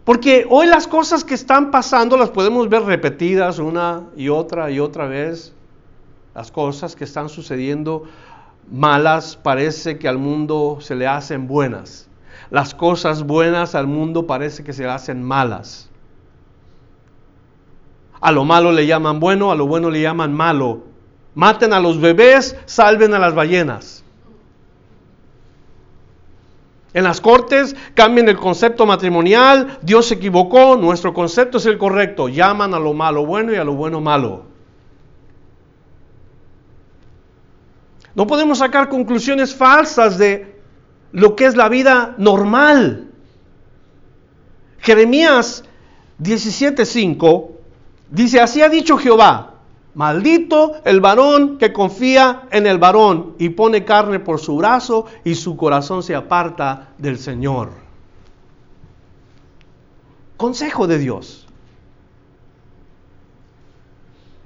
porque 0.03 0.45
hoy 0.49 0.67
las 0.67 0.87
cosas 0.87 1.23
que 1.23 1.33
están 1.33 1.71
pasando 1.71 2.15
las 2.15 2.29
podemos 2.29 2.69
ver 2.69 2.83
repetidas 2.83 3.59
una 3.59 4.03
y 4.15 4.29
otra 4.29 4.69
y 4.69 4.79
otra 4.79 5.07
vez. 5.07 5.53
Las 6.35 6.51
cosas 6.51 6.95
que 6.95 7.05
están 7.05 7.29
sucediendo 7.29 8.03
malas 8.71 9.37
parece 9.37 9.97
que 9.97 10.07
al 10.07 10.17
mundo 10.17 10.77
se 10.81 10.95
le 10.95 11.07
hacen 11.07 11.47
buenas. 11.47 12.09
Las 12.49 12.75
cosas 12.75 13.23
buenas 13.23 13.75
al 13.75 13.87
mundo 13.87 14.27
parece 14.27 14.63
que 14.63 14.73
se 14.73 14.83
le 14.83 14.89
hacen 14.89 15.23
malas. 15.23 15.89
A 18.21 18.31
lo 18.31 18.45
malo 18.45 18.71
le 18.71 18.85
llaman 18.87 19.19
bueno, 19.19 19.51
a 19.51 19.55
lo 19.55 19.67
bueno 19.67 19.89
le 19.89 20.01
llaman 20.01 20.33
malo. 20.33 20.83
Maten 21.33 21.73
a 21.73 21.79
los 21.79 21.99
bebés, 21.99 22.55
salven 22.65 23.13
a 23.13 23.19
las 23.19 23.35
ballenas. 23.35 24.03
En 26.93 27.03
las 27.03 27.19
cortes 27.19 27.75
cambian 27.93 28.29
el 28.29 28.37
concepto 28.37 28.85
matrimonial, 28.85 29.79
Dios 29.81 30.05
se 30.05 30.13
equivocó, 30.13 30.77
nuestro 30.77 31.13
concepto 31.13 31.57
es 31.57 31.65
el 31.65 31.77
correcto, 31.77 32.29
llaman 32.29 32.73
a 32.73 32.79
lo 32.79 32.93
malo 32.93 33.25
bueno 33.25 33.51
y 33.51 33.57
a 33.57 33.65
lo 33.65 33.73
bueno 33.73 33.99
malo. 33.99 34.54
No 38.15 38.25
podemos 38.27 38.59
sacar 38.59 38.89
conclusiones 38.89 39.53
falsas 39.53 40.17
de 40.17 40.55
lo 41.11 41.35
que 41.35 41.45
es 41.45 41.55
la 41.55 41.69
vida 41.69 42.15
normal. 42.17 43.11
Jeremías 44.79 45.63
17:5 46.21 47.49
dice, 48.09 48.39
así 48.39 48.61
ha 48.61 48.69
dicho 48.69 48.97
Jehová, 48.97 49.55
Maldito 49.95 50.73
el 50.83 50.99
varón 50.99 51.57
que 51.57 51.71
confía 51.71 52.49
en 52.51 52.67
el 52.67 52.77
varón 52.77 53.35
y 53.39 53.49
pone 53.49 53.85
carne 53.85 54.19
por 54.19 54.41
su 54.41 54.57
brazo 54.57 55.05
y 55.23 55.35
su 55.35 55.55
corazón 55.55 56.03
se 56.03 56.13
aparta 56.13 56.89
del 56.97 57.17
Señor. 57.17 57.71
Consejo 60.35 60.85
de 60.85 60.97
Dios. 60.97 61.47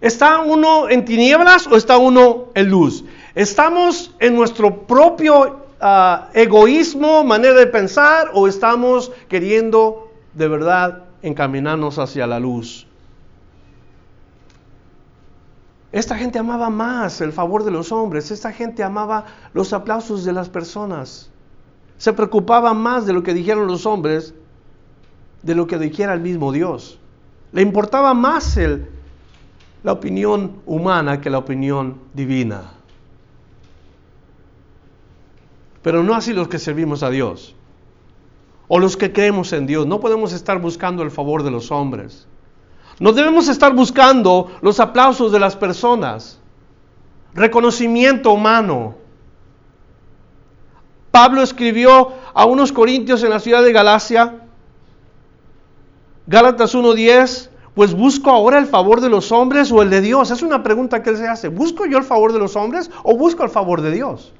¿Está 0.02 0.42
uno 0.42 0.88
en 0.88 1.04
tinieblas 1.04 1.66
o 1.66 1.76
está 1.76 1.98
uno 1.98 2.50
en 2.54 2.70
luz? 2.70 3.04
¿Estamos 3.40 4.14
en 4.20 4.36
nuestro 4.36 4.86
propio 4.86 5.62
ah, 5.80 6.28
egoísmo, 6.34 7.24
manera 7.24 7.54
de 7.54 7.68
pensar 7.68 8.32
o 8.34 8.50
estamos 8.50 9.14
queriendo 9.30 10.12
de 10.34 10.50
verdad 10.50 11.06
encaminarnos 11.22 12.00
hacia 12.00 12.28
la 12.28 12.38
luz? 12.38 12.86
Esta 15.94 16.18
gente 16.18 16.38
amaba 16.38 16.70
más 16.70 17.22
el 17.22 17.32
favor 17.32 17.64
de 17.64 17.72
los 17.72 17.94
hombres, 17.94 18.30
esta 18.30 18.52
gente 18.52 18.84
amaba 18.84 19.24
los 19.54 19.72
aplausos 19.72 20.26
de 20.26 20.34
las 20.34 20.50
personas. 20.50 21.30
Se 21.98 22.12
preocupaba 22.12 22.74
más 22.74 23.06
de 23.06 23.14
lo 23.14 23.24
que 23.24 23.34
dijeron 23.34 23.68
los 23.68 23.86
hombres 23.86 24.34
de 25.44 25.56
lo 25.56 25.66
que 25.66 25.78
dijera 25.78 26.14
el 26.14 26.20
mismo 26.20 26.52
Dios. 26.52 27.00
Le 27.54 27.62
importaba 27.62 28.14
más 28.14 28.60
la 29.82 29.94
opinión 29.94 30.58
humana 30.66 31.22
que 31.22 31.30
la 31.30 31.38
opinión 31.38 32.02
divina. 32.14 32.74
Pero 35.82 36.04
no 36.04 36.14
así 36.14 36.34
los 36.34 36.48
que 36.48 36.60
servimos 36.60 37.04
a 37.04 37.10
Dios 37.10 37.56
o 38.68 38.80
los 38.80 38.96
que 38.96 39.12
creemos 39.12 39.52
en 39.54 39.66
Dios. 39.66 39.86
No 39.86 40.00
podemos 40.00 40.32
estar 40.34 40.60
buscando 40.60 41.04
el 41.04 41.12
favor 41.12 41.44
de 41.44 41.52
los 41.52 41.72
hombres. 41.72 42.28
No 43.00 43.14
debemos 43.14 43.48
estar 43.48 43.74
buscando 43.74 44.52
los 44.62 44.80
aplausos 44.80 45.32
de 45.32 45.40
las 45.40 45.56
personas, 45.56 46.40
reconocimiento 47.34 48.32
humano. 48.32 48.96
Pablo 51.12 51.42
escribió 51.42 52.14
a 52.34 52.46
unos 52.46 52.72
corintios 52.72 53.24
en 53.24 53.32
la 53.32 53.40
ciudad 53.40 53.64
de 53.64 53.72
Galacia, 53.72 54.44
Gálatas 56.28 56.76
1.10, 56.76 57.50
pues 57.74 57.96
busco 57.96 58.30
ahora 58.30 58.60
el 58.60 58.68
favor 58.68 59.02
de 59.02 59.10
los 59.10 59.32
hombres 59.32 59.72
o 59.72 59.82
el 59.82 59.90
de 59.90 60.02
Dios. 60.02 60.30
Es 60.30 60.44
una 60.44 60.62
pregunta 60.62 61.02
que 61.02 61.10
él 61.10 61.18
se 61.18 61.28
hace. 61.28 61.48
¿Busco 61.48 61.86
yo 61.88 61.98
el 61.98 62.04
favor 62.04 62.34
de 62.34 62.40
los 62.40 62.56
hombres 62.56 62.92
o 63.04 63.16
busco 63.16 63.44
el 63.44 63.50
favor 63.50 63.82
de 63.82 63.92
Dios? 63.92 64.34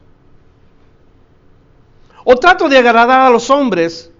¿O 2.32 2.36
trato 2.36 2.70
de 2.70 2.78
agradar 2.78 3.22
a 3.22 3.30
los 3.32 3.50
hombres? 3.50 4.12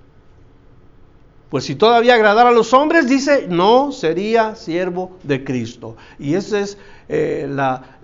Pues 1.50 1.64
si 1.66 1.76
todavía 1.76 2.16
agradar 2.16 2.48
a 2.48 2.52
los 2.52 2.74
hombres, 2.74 3.08
dice, 3.08 3.46
no 3.48 3.92
sería 3.92 4.56
siervo 4.56 5.12
de 5.22 5.44
Cristo. 5.44 5.96
Y 6.18 6.34
ese 6.34 6.62
es 6.62 6.78
eh, 7.08 7.48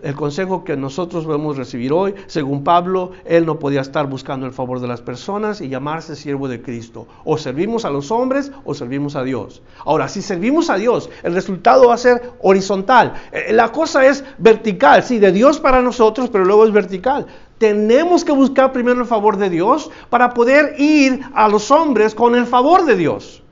el 0.04 0.16
consejo 0.16 0.64
que 0.64 0.78
nosotros 0.78 1.26
debemos 1.26 1.58
recibir 1.58 1.92
hoy. 1.92 2.14
Según 2.28 2.64
Pablo, 2.64 3.14
él 3.24 3.48
no 3.48 3.58
podía 3.58 3.82
estar 3.82 4.08
buscando 4.08 4.46
el 4.46 4.52
favor 4.52 4.80
de 4.80 4.88
las 4.88 5.02
personas 5.02 5.60
y 5.62 5.70
llamarse 5.70 6.16
siervo 6.16 6.48
de 6.48 6.62
Cristo. 6.62 7.08
O 7.24 7.40
servimos 7.40 7.84
a 7.86 7.90
los 7.90 8.12
hombres 8.12 8.52
o 8.64 8.76
servimos 8.76 9.16
a 9.16 9.24
Dios. 9.24 9.64
Ahora, 9.86 10.08
si 10.08 10.22
servimos 10.22 10.70
a 10.70 10.76
Dios, 10.76 11.10
el 11.24 11.34
resultado 11.34 11.88
va 11.88 11.96
a 11.96 11.98
ser 11.98 12.34
horizontal. 12.42 13.14
Eh, 13.32 13.54
la 13.54 13.72
cosa 13.72 14.06
es 14.06 14.24
vertical, 14.38 15.02
sí, 15.02 15.18
de 15.18 15.32
Dios 15.32 15.60
para 15.60 15.82
nosotros, 15.82 16.30
pero 16.32 16.46
luego 16.46 16.66
es 16.66 16.72
vertical. 16.72 17.26
Tenemos 17.58 18.26
que 18.26 18.32
buscar 18.32 18.74
primero 18.74 19.02
el 19.02 19.08
favor 19.08 19.38
de 19.38 19.50
Dios 19.50 19.90
para 20.10 20.34
poder 20.34 20.76
ir 20.80 21.22
a 21.34 21.48
los 21.48 21.72
hombres 21.72 22.14
con 22.14 22.36
el 22.36 22.46
favor 22.46 22.86
de 22.86 22.96
Dios. 22.96 23.44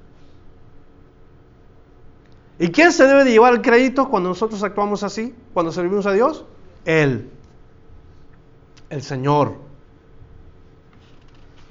¿Y 2.60 2.70
quién 2.70 2.92
se 2.92 3.06
debe 3.06 3.24
de 3.24 3.32
llevar 3.32 3.54
el 3.54 3.62
crédito 3.62 4.10
cuando 4.10 4.30
nosotros 4.30 4.62
actuamos 4.64 5.04
así? 5.04 5.34
Cuando 5.54 5.72
servimos 5.72 6.06
a 6.06 6.14
Dios? 6.14 6.46
Él, 6.86 7.30
el 8.90 9.02
Señor. 9.02 9.56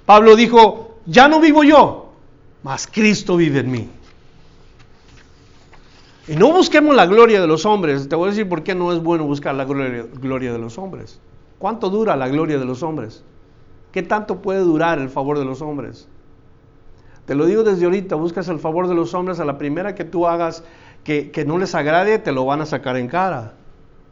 Pablo 0.06 0.34
dijo, 0.36 0.96
ya 1.06 1.28
no 1.28 1.40
vivo 1.40 1.64
yo, 1.64 2.12
mas 2.62 2.86
Cristo 2.86 3.36
vive 3.36 3.60
en 3.60 3.70
mí. 3.70 3.88
Y 6.28 6.36
no 6.36 6.52
busquemos 6.52 6.94
la 6.94 7.06
gloria 7.06 7.40
de 7.40 7.46
los 7.46 7.66
hombres. 7.66 8.08
Te 8.08 8.16
voy 8.16 8.28
a 8.28 8.30
decir 8.30 8.48
por 8.48 8.62
qué 8.62 8.74
no 8.74 8.92
es 8.92 9.02
bueno 9.02 9.24
buscar 9.24 9.54
la 9.54 9.64
gloria, 9.64 10.52
de 10.52 10.58
los 10.58 10.78
hombres. 10.78 11.20
¿Cuánto 11.62 11.90
dura 11.90 12.16
la 12.16 12.26
gloria 12.26 12.58
de 12.58 12.64
los 12.64 12.82
hombres? 12.82 13.22
¿Qué 13.92 14.02
tanto 14.02 14.42
puede 14.42 14.58
durar 14.58 14.98
el 14.98 15.08
favor 15.08 15.38
de 15.38 15.44
los 15.44 15.62
hombres? 15.62 16.08
Te 17.24 17.36
lo 17.36 17.46
digo 17.46 17.62
desde 17.62 17.84
ahorita, 17.84 18.16
buscas 18.16 18.48
el 18.48 18.58
favor 18.58 18.88
de 18.88 18.96
los 18.96 19.14
hombres, 19.14 19.38
a 19.38 19.44
la 19.44 19.58
primera 19.58 19.94
que 19.94 20.02
tú 20.02 20.26
hagas 20.26 20.64
que, 21.04 21.30
que 21.30 21.44
no 21.44 21.58
les 21.58 21.76
agrade, 21.76 22.18
te 22.18 22.32
lo 22.32 22.44
van 22.44 22.62
a 22.62 22.66
sacar 22.66 22.96
en 22.96 23.06
cara. 23.06 23.52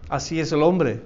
Así 0.08 0.38
es 0.38 0.52
el 0.52 0.62
hombre. 0.62 1.02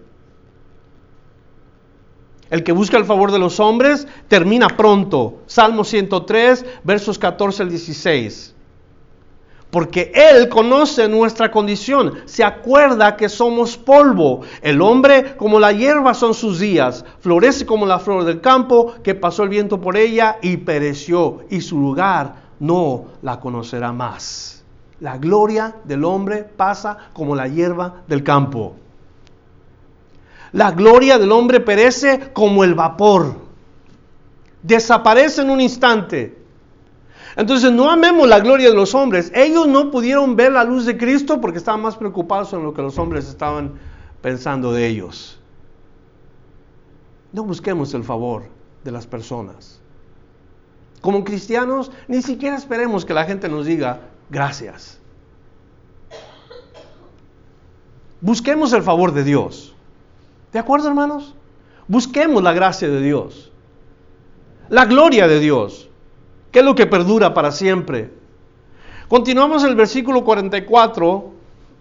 El 2.51 2.63
que 2.63 2.73
busca 2.73 2.99
el 2.99 3.07
favor 3.07 3.33
de 3.33 3.39
los 3.39 3.59
hombres 3.59 4.07
termina 4.29 4.69
pronto. 4.69 5.39
Salmo 5.47 5.83
103, 5.83 6.67
versos 6.85 7.19
14 7.19 7.63
al 7.63 7.71
16 7.71 8.54
porque 9.75 10.13
Él 10.15 10.49
conoce 10.49 11.09
nuestra 11.09 11.51
condición, 11.51 12.21
se 12.27 12.45
acuerda 12.45 13.17
que 13.17 13.29
somos 13.29 13.77
polvo. 13.77 14.43
El 14.63 14.81
hombre 14.81 15.35
como 15.37 15.59
la 15.59 15.73
hierba 15.73 16.15
son 16.15 16.33
sus 16.33 16.61
días, 16.61 17.05
florece 17.19 17.67
como 17.67 17.85
la 17.85 17.99
flor 17.99 18.23
del 18.23 18.41
campo, 18.41 18.95
que 19.03 19.17
pasó 19.17 19.43
el 19.43 19.49
viento 19.49 19.81
por 19.81 19.97
ella 19.97 20.39
y 20.43 20.59
pereció, 20.59 21.41
y 21.51 21.61
su 21.61 21.81
lugar 21.81 22.37
no 22.61 23.07
la 23.21 23.41
conocerá 23.41 23.93
más. 23.93 24.63
La 25.01 25.19
gloria 25.19 25.75
del 25.83 26.05
hombre 26.05 26.45
pasa 26.45 26.97
como 27.13 27.35
la 27.35 27.49
hierba 27.49 28.05
del 28.07 28.23
campo. 28.23 28.77
La 30.53 30.71
gloria 30.71 31.19
del 31.19 31.33
hombre 31.33 31.59
perece 31.59 32.31
como 32.33 32.63
el 32.63 32.77
vapor. 32.77 33.35
Desaparece 34.63 35.43
en 35.43 35.51
un 35.51 35.61
instante. 35.61 36.44
Entonces 37.37 37.73
no 37.73 37.91
amemos 37.91 38.29
la 38.29 38.41
gloria 38.41 38.69
de 38.71 38.77
los 38.77 38.95
hombres. 38.95 39.33
Ellos 39.35 39.67
no 39.67 39.91
pudieron 39.91 40.37
ver 40.37 40.53
la 40.53 40.65
luz 40.65 40.87
de 40.87 40.97
Cristo 40.97 41.41
porque 41.41 41.59
estaban 41.59 41.83
más 41.83 41.97
preocupados 41.97 42.53
en 42.53 42.63
lo 42.63 42.73
que 42.75 42.83
los 42.83 42.99
hombres 42.99 43.29
estaban 43.29 43.73
pensando 44.23 44.73
de 44.73 44.87
ellos. 44.87 45.41
No 47.33 47.43
busquemos 47.43 47.93
el 47.95 48.05
favor 48.05 48.45
de 48.85 48.93
las 48.93 49.07
personas. 49.07 49.81
Como 51.01 51.25
cristianos, 51.25 51.91
ni 52.07 52.23
siquiera 52.23 52.57
esperemos 52.57 53.05
que 53.05 53.13
la 53.13 53.25
gente 53.25 53.49
nos 53.49 53.67
diga 53.67 54.01
gracias. 54.31 54.99
Busquemos 58.21 58.73
el 58.73 58.83
favor 58.83 59.13
de 59.13 59.25
Dios. 59.25 59.75
¿De 60.53 60.59
acuerdo, 60.59 60.89
hermanos? 60.89 61.35
Busquemos 61.89 62.43
la 62.43 62.53
gracia 62.53 62.89
de 62.89 63.03
Dios. 63.03 63.53
La 64.71 64.87
gloria 64.87 65.29
de 65.29 65.41
Dios. 65.41 65.91
¿Qué 66.55 66.61
es 66.61 66.65
lo 66.65 66.77
que 66.77 66.87
perdura 66.87 67.35
para 67.35 67.51
siempre? 67.51 68.11
Continuamos 69.09 69.65
el 69.65 69.75
versículo 69.75 70.23
44 70.23 71.33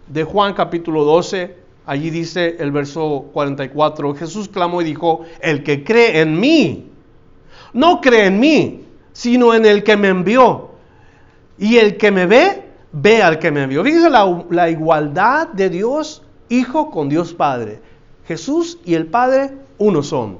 de 0.08 0.24
Juan 0.24 0.52
capítulo 0.52 1.04
12. 1.04 1.56
Allí 1.86 2.10
dice 2.10 2.56
el 2.58 2.72
verso 2.72 3.26
44, 3.32 4.16
Jesús 4.16 4.48
clamó 4.48 4.82
y 4.82 4.86
dijo, 4.86 5.20
el 5.40 5.62
que 5.62 5.84
cree 5.84 6.20
en 6.22 6.40
mí, 6.40 6.90
no 7.72 8.00
cree 8.00 8.26
en 8.26 8.40
mí, 8.40 8.84
sino 9.12 9.54
en 9.54 9.64
el 9.64 9.84
que 9.84 9.96
me 9.96 10.08
envió. 10.08 10.70
Y 11.56 11.76
el 11.76 11.96
que 11.96 12.10
me 12.10 12.26
ve, 12.26 12.64
ve 12.90 13.22
al 13.22 13.38
que 13.38 13.52
me 13.52 13.62
envió. 13.62 13.84
Fíjense 13.84 14.10
la, 14.10 14.44
la 14.50 14.70
igualdad 14.70 15.50
de 15.52 15.70
Dios 15.70 16.24
Hijo 16.48 16.90
con 16.90 17.08
Dios 17.08 17.32
Padre. 17.32 17.80
Jesús 18.26 18.80
y 18.84 18.94
el 18.94 19.06
Padre 19.06 19.52
uno 19.78 20.02
son. 20.02 20.38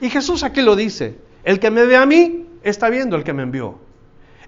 Y 0.00 0.10
Jesús 0.10 0.44
aquí 0.44 0.62
lo 0.62 0.76
dice, 0.76 1.18
el 1.42 1.58
que 1.58 1.72
me 1.72 1.86
ve 1.86 1.96
a 1.96 2.06
mí, 2.06 2.44
está 2.62 2.88
viendo 2.90 3.16
el 3.16 3.24
que 3.24 3.32
me 3.32 3.42
envió. 3.42 3.78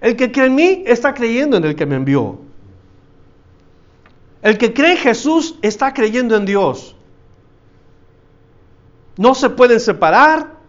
El 0.01 0.15
que 0.15 0.31
cree 0.31 0.47
en 0.47 0.55
mí 0.55 0.83
está 0.87 1.13
creyendo 1.13 1.57
en 1.57 1.63
el 1.63 1.75
que 1.75 1.85
me 1.85 1.95
envió. 1.95 2.39
El 4.41 4.57
que 4.57 4.73
cree 4.73 4.93
en 4.93 4.97
Jesús 4.97 5.57
está 5.61 5.93
creyendo 5.93 6.35
en 6.35 6.45
Dios. 6.45 6.95
No 9.17 9.35
se 9.35 9.49
pueden 9.49 9.79
separar. 9.79 10.59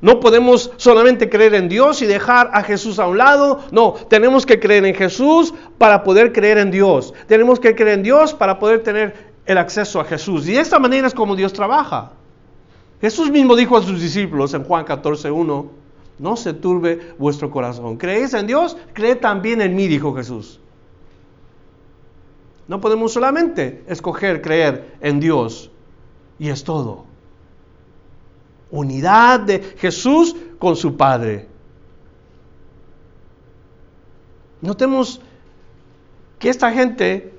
No 0.00 0.18
podemos 0.18 0.72
solamente 0.78 1.28
creer 1.28 1.54
en 1.54 1.68
Dios 1.68 2.02
y 2.02 2.06
dejar 2.06 2.50
a 2.54 2.62
Jesús 2.62 2.98
a 2.98 3.06
un 3.06 3.18
lado. 3.18 3.60
No, 3.70 3.92
tenemos 3.92 4.44
que 4.46 4.58
creer 4.58 4.84
en 4.84 4.94
Jesús 4.94 5.54
para 5.78 6.02
poder 6.02 6.32
creer 6.32 6.58
en 6.58 6.70
Dios. 6.70 7.14
Tenemos 7.28 7.60
que 7.60 7.74
creer 7.74 7.98
en 7.98 8.02
Dios 8.02 8.34
para 8.34 8.58
poder 8.58 8.82
tener 8.82 9.32
el 9.46 9.58
acceso 9.58 10.00
a 10.00 10.04
Jesús. 10.04 10.48
Y 10.48 10.54
de 10.54 10.60
esta 10.60 10.78
manera 10.78 11.06
es 11.06 11.14
como 11.14 11.36
Dios 11.36 11.52
trabaja. 11.52 12.12
Jesús 13.00 13.30
mismo 13.30 13.54
dijo 13.54 13.76
a 13.76 13.82
sus 13.82 14.00
discípulos 14.00 14.54
en 14.54 14.64
Juan 14.64 14.84
14, 14.84 15.30
1, 15.30 15.70
no 16.18 16.36
se 16.36 16.54
turbe 16.54 17.14
vuestro 17.18 17.50
corazón. 17.50 17.96
¿Creéis 17.96 18.34
en 18.34 18.46
Dios? 18.46 18.76
Cree 18.92 19.16
también 19.16 19.60
en 19.60 19.74
mí, 19.74 19.88
dijo 19.88 20.14
Jesús. 20.14 20.60
No 22.68 22.80
podemos 22.80 23.12
solamente 23.12 23.82
escoger 23.86 24.40
creer 24.40 24.96
en 25.00 25.20
Dios 25.20 25.70
y 26.38 26.48
es 26.48 26.64
todo. 26.64 27.04
Unidad 28.70 29.40
de 29.40 29.60
Jesús 29.78 30.34
con 30.58 30.76
su 30.76 30.96
Padre. 30.96 31.48
Notemos 34.60 35.20
que 36.38 36.48
esta 36.48 36.72
gente, 36.72 37.34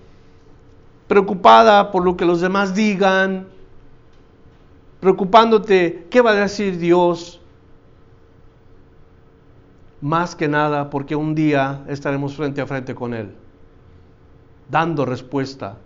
preocupada 1.07 1.91
por 1.91 2.03
lo 2.03 2.15
que 2.15 2.25
los 2.25 2.41
demás 2.41 2.75
digan, 2.75 3.47
preocupándote, 4.99 6.05
¿qué 6.09 6.21
va 6.21 6.31
a 6.31 6.35
decir 6.35 6.77
Dios? 6.77 7.41
Más 10.03 10.35
que 10.35 10.49
nada 10.49 10.89
porque 10.89 11.15
un 11.15 11.33
día 11.33 11.85
estaremos 11.87 12.35
frente 12.35 12.59
a 12.59 12.67
frente 12.67 12.93
con 12.93 13.13
Él, 13.13 13.31
dando 14.69 15.05
respuesta. 15.05 15.77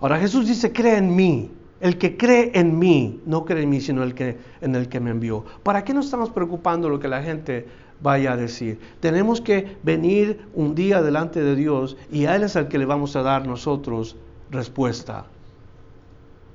Ahora 0.00 0.20
Jesús 0.20 0.46
dice, 0.46 0.72
cree 0.72 0.96
en 0.96 1.14
mí. 1.14 1.50
El 1.80 1.98
que 1.98 2.16
cree 2.16 2.52
en 2.54 2.78
mí, 2.78 3.20
no 3.26 3.44
cree 3.44 3.64
en 3.64 3.70
mí, 3.70 3.80
sino 3.80 4.04
el 4.04 4.14
que, 4.14 4.38
en 4.60 4.76
el 4.76 4.88
que 4.88 5.00
me 5.00 5.10
envió. 5.10 5.44
¿Para 5.64 5.82
qué 5.82 5.92
nos 5.92 6.04
estamos 6.04 6.30
preocupando 6.30 6.88
lo 6.88 7.00
que 7.00 7.08
la 7.08 7.22
gente 7.22 7.66
vaya 8.00 8.34
a 8.34 8.36
decir? 8.36 8.78
Tenemos 9.00 9.40
que 9.40 9.76
venir 9.82 10.46
un 10.54 10.76
día 10.76 11.02
delante 11.02 11.42
de 11.42 11.56
Dios 11.56 11.96
y 12.12 12.26
a 12.26 12.36
Él 12.36 12.44
es 12.44 12.54
al 12.54 12.68
que 12.68 12.78
le 12.78 12.84
vamos 12.84 13.16
a 13.16 13.22
dar 13.22 13.48
nosotros 13.48 14.14
respuesta. 14.50 15.26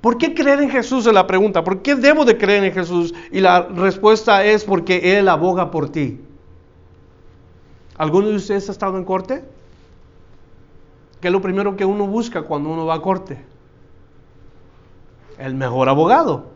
¿Por 0.05 0.19
qué 0.19 0.35
creer 0.35 0.61
en 0.61 0.69
Jesús? 0.69 1.07
Es 1.07 1.13
la 1.13 1.25
pregunta. 1.25 1.63
¿Por 1.63 1.81
qué 1.81 1.95
debo 1.95 2.25
de 2.25 2.37
creer 2.37 2.63
en 2.63 2.71
Jesús? 2.71 3.11
Y 3.31 3.39
la 3.39 3.63
respuesta 3.63 4.45
es 4.45 4.63
porque 4.63 5.17
Él 5.17 5.27
aboga 5.27 5.71
por 5.71 5.89
ti. 5.89 6.21
¿Alguno 7.97 8.27
de 8.27 8.35
ustedes 8.35 8.69
ha 8.69 8.71
estado 8.71 8.99
en 8.99 9.03
corte? 9.03 9.43
¿Qué 11.19 11.29
es 11.29 11.31
lo 11.31 11.41
primero 11.41 11.75
que 11.75 11.85
uno 11.85 12.05
busca 12.05 12.43
cuando 12.43 12.69
uno 12.69 12.85
va 12.85 12.93
a 12.93 13.01
corte? 13.01 13.39
El 15.39 15.55
mejor 15.55 15.89
abogado. 15.89 16.51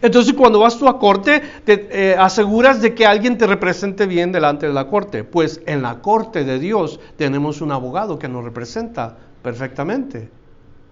Entonces 0.00 0.32
cuando 0.34 0.60
vas 0.60 0.78
tú 0.78 0.86
a 0.86 1.00
corte, 1.00 1.42
te 1.64 1.88
eh, 1.90 2.16
aseguras 2.16 2.80
de 2.80 2.94
que 2.94 3.04
alguien 3.04 3.36
te 3.36 3.48
represente 3.48 4.06
bien 4.06 4.30
delante 4.30 4.68
de 4.68 4.72
la 4.72 4.86
corte. 4.86 5.24
Pues 5.24 5.60
en 5.66 5.82
la 5.82 5.98
corte 5.98 6.44
de 6.44 6.60
Dios 6.60 7.00
tenemos 7.16 7.60
un 7.60 7.72
abogado 7.72 8.20
que 8.20 8.28
nos 8.28 8.44
representa 8.44 9.18
perfectamente. 9.42 10.30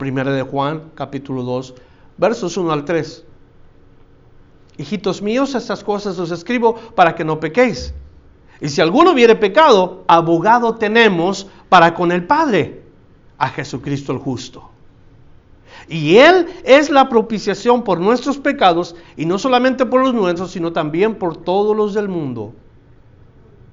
Primera 0.00 0.32
de 0.32 0.42
Juan, 0.42 0.92
capítulo 0.94 1.42
2, 1.42 1.74
versos 2.16 2.56
1 2.56 2.72
al 2.72 2.86
3. 2.86 3.22
Hijitos 4.78 5.20
míos, 5.20 5.54
estas 5.54 5.84
cosas 5.84 6.18
os 6.18 6.30
escribo 6.30 6.74
para 6.94 7.14
que 7.14 7.22
no 7.22 7.38
pequéis. 7.38 7.92
Y 8.62 8.70
si 8.70 8.80
alguno 8.80 9.12
hubiere 9.12 9.36
pecado, 9.36 10.04
abogado 10.08 10.76
tenemos 10.76 11.48
para 11.68 11.92
con 11.92 12.12
el 12.12 12.26
Padre, 12.26 12.82
a 13.36 13.50
Jesucristo 13.50 14.12
el 14.12 14.18
justo. 14.20 14.70
Y 15.86 16.16
Él 16.16 16.46
es 16.64 16.88
la 16.88 17.10
propiciación 17.10 17.84
por 17.84 18.00
nuestros 18.00 18.38
pecados, 18.38 18.96
y 19.18 19.26
no 19.26 19.38
solamente 19.38 19.84
por 19.84 20.00
los 20.00 20.14
nuestros, 20.14 20.50
sino 20.52 20.72
también 20.72 21.16
por 21.16 21.36
todos 21.36 21.76
los 21.76 21.92
del 21.92 22.08
mundo. 22.08 22.54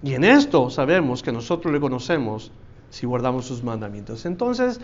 Y 0.03 0.13
en 0.13 0.25
esto 0.25 0.69
sabemos 0.71 1.23
que 1.23 1.31
nosotros 1.31 1.73
le 1.73 1.79
conocemos 1.79 2.51
si 2.89 3.05
guardamos 3.05 3.45
sus 3.45 3.63
mandamientos. 3.63 4.25
Entonces, 4.25 4.81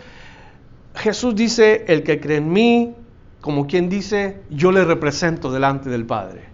Jesús 0.94 1.34
dice, 1.34 1.84
el 1.88 2.02
que 2.02 2.20
cree 2.20 2.38
en 2.38 2.52
mí, 2.52 2.94
como 3.40 3.66
quien 3.66 3.88
dice, 3.88 4.42
yo 4.50 4.72
le 4.72 4.84
represento 4.84 5.52
delante 5.52 5.90
del 5.90 6.06
Padre. 6.06 6.44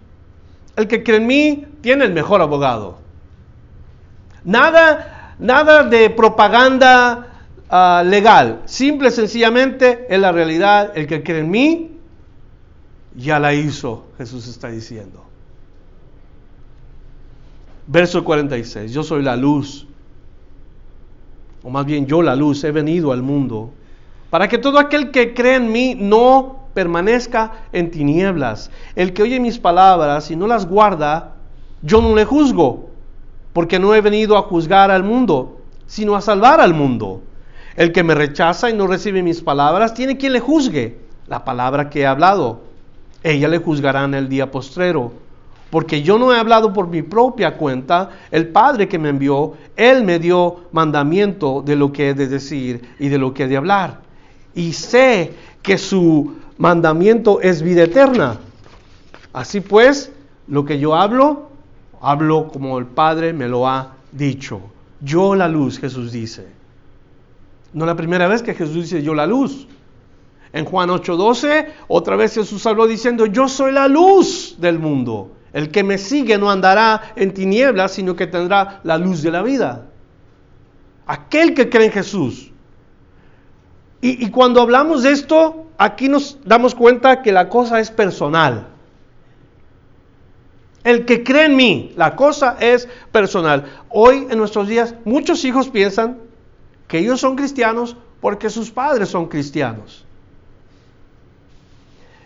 El 0.75 0.87
que 0.87 1.03
cree 1.03 1.17
en 1.17 1.27
mí 1.27 1.65
tiene 1.81 2.05
el 2.05 2.13
mejor 2.13 2.41
abogado. 2.41 2.99
Nada, 4.43 5.35
nada 5.39 5.83
de 5.83 6.09
propaganda 6.09 7.45
uh, 7.69 8.03
legal. 8.03 8.63
Simple, 8.65 9.11
sencillamente, 9.11 10.07
es 10.09 10.19
la 10.19 10.31
realidad. 10.31 10.91
El 10.95 11.07
que 11.07 11.23
cree 11.23 11.39
en 11.39 11.51
mí, 11.51 11.91
ya 13.15 13.39
la 13.39 13.53
hizo, 13.53 14.05
Jesús 14.17 14.47
está 14.47 14.69
diciendo. 14.69 15.25
Verso 17.87 18.23
46, 18.23 18.91
yo 18.93 19.03
soy 19.03 19.21
la 19.21 19.35
luz, 19.35 19.87
o 21.63 21.69
más 21.69 21.85
bien 21.85 22.05
yo 22.05 22.21
la 22.21 22.35
luz, 22.35 22.63
he 22.63 22.71
venido 22.71 23.11
al 23.11 23.21
mundo, 23.21 23.73
para 24.31 24.47
que 24.47 24.57
todo 24.57 24.79
aquel 24.79 25.11
que 25.11 25.35
cree 25.35 25.57
en 25.57 25.71
mí 25.71 25.93
no 25.95 26.61
permanezca 26.73 27.51
en 27.71 27.91
tinieblas. 27.91 28.71
El 28.95 29.13
que 29.13 29.21
oye 29.21 29.39
mis 29.39 29.59
palabras 29.59 30.31
y 30.31 30.35
no 30.35 30.47
las 30.47 30.65
guarda, 30.65 31.35
yo 31.83 32.01
no 32.01 32.15
le 32.15 32.25
juzgo, 32.25 32.89
porque 33.53 33.77
no 33.77 33.93
he 33.93 34.01
venido 34.01 34.37
a 34.37 34.41
juzgar 34.41 34.89
al 34.89 35.03
mundo, 35.03 35.59
sino 35.85 36.15
a 36.15 36.21
salvar 36.21 36.59
al 36.59 36.73
mundo. 36.73 37.21
El 37.75 37.91
que 37.91 38.03
me 38.03 38.15
rechaza 38.15 38.69
y 38.69 38.73
no 38.73 38.87
recibe 38.87 39.21
mis 39.21 39.41
palabras, 39.41 39.93
tiene 39.93 40.17
quien 40.17 40.33
le 40.33 40.39
juzgue 40.39 40.97
la 41.27 41.45
palabra 41.45 41.89
que 41.89 42.01
he 42.01 42.05
hablado. 42.07 42.61
Ella 43.23 43.49
le 43.49 43.59
juzgará 43.59 44.05
en 44.05 44.15
el 44.15 44.29
día 44.29 44.49
postrero 44.49 45.11
porque 45.71 46.03
yo 46.03 46.19
no 46.19 46.33
he 46.33 46.37
hablado 46.37 46.73
por 46.73 46.87
mi 46.87 47.01
propia 47.01 47.55
cuenta, 47.55 48.09
el 48.29 48.49
Padre 48.49 48.89
que 48.89 48.99
me 48.99 49.07
envió, 49.07 49.53
Él 49.77 50.03
me 50.03 50.19
dio 50.19 50.65
mandamiento 50.73 51.63
de 51.65 51.77
lo 51.77 51.93
que 51.93 52.09
he 52.09 52.13
de 52.13 52.27
decir 52.27 52.81
y 52.99 53.07
de 53.07 53.17
lo 53.17 53.33
que 53.33 53.43
he 53.43 53.47
de 53.47 53.55
hablar. 53.55 54.10
Y 54.53 54.73
sé 54.73 55.33
que 55.61 55.77
su 55.77 56.35
mandamiento 56.57 57.41
es 57.41 57.61
vida 57.61 57.83
eterna. 57.83 58.39
Así 59.33 59.61
pues, 59.61 60.11
lo 60.47 60.65
que 60.65 60.79
yo 60.79 60.95
hablo, 60.95 61.49
hablo 62.01 62.49
como 62.51 62.77
el 62.79 62.85
Padre 62.85 63.33
me 63.33 63.47
lo 63.47 63.67
ha 63.67 63.95
dicho. 64.11 64.61
Yo 64.99 65.35
la 65.35 65.47
luz, 65.47 65.79
Jesús 65.79 66.11
dice. 66.11 66.47
No 67.73 67.85
la 67.85 67.95
primera 67.95 68.27
vez 68.27 68.43
que 68.43 68.53
Jesús 68.53 68.75
dice 68.75 69.01
yo 69.01 69.13
la 69.13 69.25
luz. 69.25 69.67
En 70.53 70.65
Juan 70.65 70.89
8:12, 70.89 71.67
otra 71.87 72.15
vez 72.17 72.33
Jesús 72.33 72.65
habló 72.65 72.85
diciendo, 72.85 73.25
yo 73.25 73.47
soy 73.47 73.71
la 73.71 73.87
luz 73.87 74.57
del 74.59 74.79
mundo. 74.79 75.31
El 75.53 75.69
que 75.69 75.83
me 75.83 75.97
sigue 75.97 76.37
no 76.37 76.51
andará 76.51 77.13
en 77.15 77.33
tinieblas, 77.33 77.93
sino 77.93 78.15
que 78.15 78.27
tendrá 78.27 78.81
la 78.83 78.97
luz 78.97 79.21
de 79.21 79.31
la 79.31 79.41
vida. 79.41 79.87
Aquel 81.07 81.53
que 81.53 81.69
cree 81.69 81.87
en 81.87 81.91
Jesús. 81.91 82.50
Y, 84.03 84.31
cuando 84.31 84.61
hablamos 84.61 85.03
de 85.03 85.11
esto, 85.11 85.67
aquí 85.77 86.09
nos 86.09 86.39
damos 86.43 86.73
cuenta 86.73 87.21
que 87.21 87.31
la 87.31 87.49
cosa 87.49 87.79
es 87.79 87.91
personal. 87.91 88.67
El 90.83 91.05
que 91.05 91.23
cree 91.23 91.45
en 91.45 91.55
mí, 91.55 91.93
la 91.95 92.15
cosa 92.15 92.57
es 92.59 92.87
personal. 93.11 93.65
Hoy 93.89 94.27
en 94.31 94.39
nuestros 94.39 94.67
días 94.67 94.95
muchos 95.05 95.45
hijos 95.45 95.69
piensan 95.69 96.17
que 96.87 96.97
ellos 96.97 97.19
son 97.19 97.35
cristianos 97.35 97.95
porque 98.19 98.49
sus 98.49 98.71
padres 98.71 99.09
son 99.09 99.27
cristianos. 99.27 100.03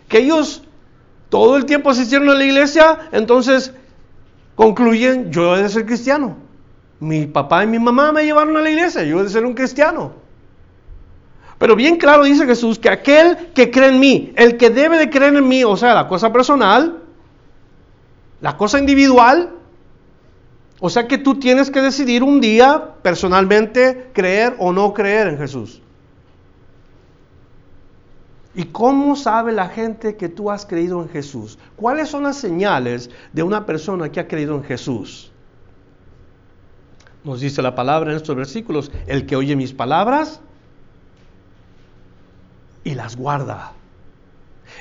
Que 0.08 0.18
ellos 0.18 0.62
todo 1.28 1.58
el 1.58 1.66
tiempo 1.66 1.90
asistieron 1.90 2.30
a 2.30 2.34
la 2.34 2.44
iglesia, 2.44 3.10
entonces 3.12 3.72
concluyen, 4.54 5.30
yo 5.30 5.54
he 5.54 5.62
de 5.62 5.68
ser 5.68 5.84
cristiano. 5.84 6.38
Mi 7.00 7.26
papá 7.26 7.64
y 7.64 7.66
mi 7.66 7.78
mamá 7.78 8.12
me 8.12 8.24
llevaron 8.24 8.56
a 8.56 8.62
la 8.62 8.70
iglesia, 8.70 9.02
yo 9.02 9.20
he 9.20 9.24
de 9.24 9.28
ser 9.28 9.44
un 9.44 9.52
cristiano. 9.52 10.25
Pero 11.58 11.74
bien 11.74 11.96
claro 11.96 12.24
dice 12.24 12.46
Jesús 12.46 12.78
que 12.78 12.90
aquel 12.90 13.36
que 13.54 13.70
cree 13.70 13.88
en 13.88 14.00
mí, 14.00 14.32
el 14.36 14.56
que 14.56 14.70
debe 14.70 14.98
de 14.98 15.08
creer 15.08 15.34
en 15.34 15.48
mí, 15.48 15.64
o 15.64 15.76
sea, 15.76 15.94
la 15.94 16.06
cosa 16.06 16.32
personal, 16.32 17.02
la 18.40 18.56
cosa 18.56 18.78
individual, 18.78 19.50
o 20.80 20.90
sea 20.90 21.08
que 21.08 21.16
tú 21.16 21.38
tienes 21.38 21.70
que 21.70 21.80
decidir 21.80 22.22
un 22.22 22.40
día 22.40 22.94
personalmente 23.02 24.10
creer 24.12 24.54
o 24.58 24.72
no 24.72 24.92
creer 24.92 25.28
en 25.28 25.38
Jesús. 25.38 25.80
¿Y 28.54 28.64
cómo 28.64 29.16
sabe 29.16 29.52
la 29.52 29.68
gente 29.68 30.16
que 30.16 30.28
tú 30.28 30.50
has 30.50 30.64
creído 30.64 31.02
en 31.02 31.08
Jesús? 31.08 31.58
¿Cuáles 31.76 32.08
son 32.08 32.22
las 32.22 32.36
señales 32.36 33.10
de 33.32 33.42
una 33.42 33.66
persona 33.66 34.10
que 34.10 34.20
ha 34.20 34.28
creído 34.28 34.54
en 34.56 34.64
Jesús? 34.64 35.30
Nos 37.24 37.40
dice 37.40 37.60
la 37.60 37.74
palabra 37.74 38.10
en 38.10 38.16
estos 38.16 38.36
versículos, 38.36 38.92
el 39.06 39.26
que 39.26 39.36
oye 39.36 39.56
mis 39.56 39.72
palabras 39.72 40.40
y 42.86 42.94
las 42.94 43.16
guarda. 43.16 43.72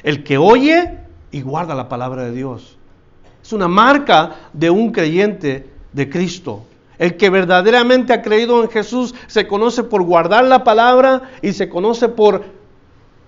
El 0.04 0.24
que 0.24 0.38
oye 0.38 1.00
y 1.32 1.41
guarda 1.41 1.74
la 1.74 1.89
palabra 1.89 2.24
de 2.24 2.34
Dios. 2.34 2.78
Es 3.41 3.52
una 3.52 3.68
marca 3.68 4.36
de 4.54 4.70
un 4.70 4.91
creyente 4.91 5.68
de 5.91 6.08
Cristo. 6.08 6.68
El 7.00 7.18
que 7.18 7.32
verdaderamente 7.32 8.13
ha 8.13 8.22
creído 8.22 8.62
en 8.62 8.70
Jesús 8.70 9.15
se 9.26 9.48
conoce 9.48 9.84
por 9.84 10.04
guardar 10.04 10.46
la 10.46 10.63
palabra 10.63 11.32
y 11.41 11.54
se 11.54 11.68
conoce 11.68 12.08
por 12.08 12.46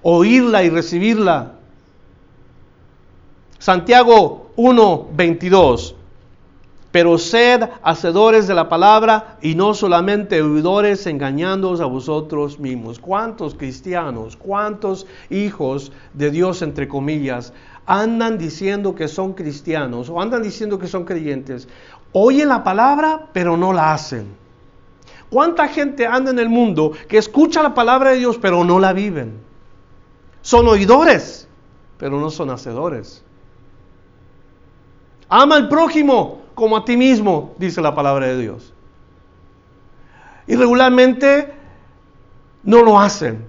oírla 0.04 0.64
y 0.64 0.70
recibirla. 0.70 1.54
Santiago 3.58 4.52
1, 4.58 5.08
22. 5.12 5.96
Pero 6.92 7.18
sed 7.18 7.70
hacedores 7.84 8.48
de 8.48 8.54
la 8.54 8.70
palabra 8.70 9.38
y 9.42 9.56
no 9.56 9.74
solamente 9.74 10.42
oidores 10.42 11.06
engañándoos 11.06 11.82
a 11.82 11.86
vosotros 11.86 12.60
mismos. 12.60 13.00
¿Cuántos 13.00 13.56
cristianos, 13.56 14.38
cuántos 14.38 15.06
hijos 15.30 15.92
de 16.14 16.32
Dios, 16.32 16.62
entre 16.62 16.88
comillas, 16.88 17.54
andan 17.86 18.38
diciendo 18.38 18.96
que 18.96 19.08
son 19.08 19.34
cristianos 19.34 20.10
o 20.10 20.22
andan 20.22 20.44
diciendo 20.44 20.80
que 20.80 20.88
son 20.88 21.04
creyentes? 21.04 21.68
Oyen 22.14 22.48
la 22.48 22.64
palabra, 22.64 23.28
pero 23.34 23.58
no 23.58 23.74
la 23.74 23.94
hacen. 23.94 24.28
¿Cuánta 25.30 25.68
gente 25.68 26.08
anda 26.08 26.32
en 26.32 26.40
el 26.40 26.50
mundo 26.50 26.94
que 27.10 27.18
escucha 27.18 27.62
la 27.62 27.74
palabra 27.74 28.12
de 28.12 28.18
Dios, 28.18 28.38
pero 28.42 28.64
no 28.64 28.80
la 28.80 28.94
viven? 28.94 29.34
Son 30.42 30.66
oidores, 30.68 31.50
pero 31.98 32.20
no 32.20 32.30
son 32.30 32.50
hacedores. 32.50 33.24
Ama 35.28 35.58
al 35.58 35.68
prójimo 35.68 36.37
como 36.58 36.76
a 36.76 36.84
ti 36.84 36.98
mismo, 36.98 37.54
dice 37.60 37.82
la 37.82 37.94
palabra 37.94 38.26
de 38.26 38.40
Dios. 38.40 38.74
Y 40.48 40.56
regularmente 40.56 41.54
no 42.64 42.82
lo 42.82 43.00
hacen. 43.00 43.46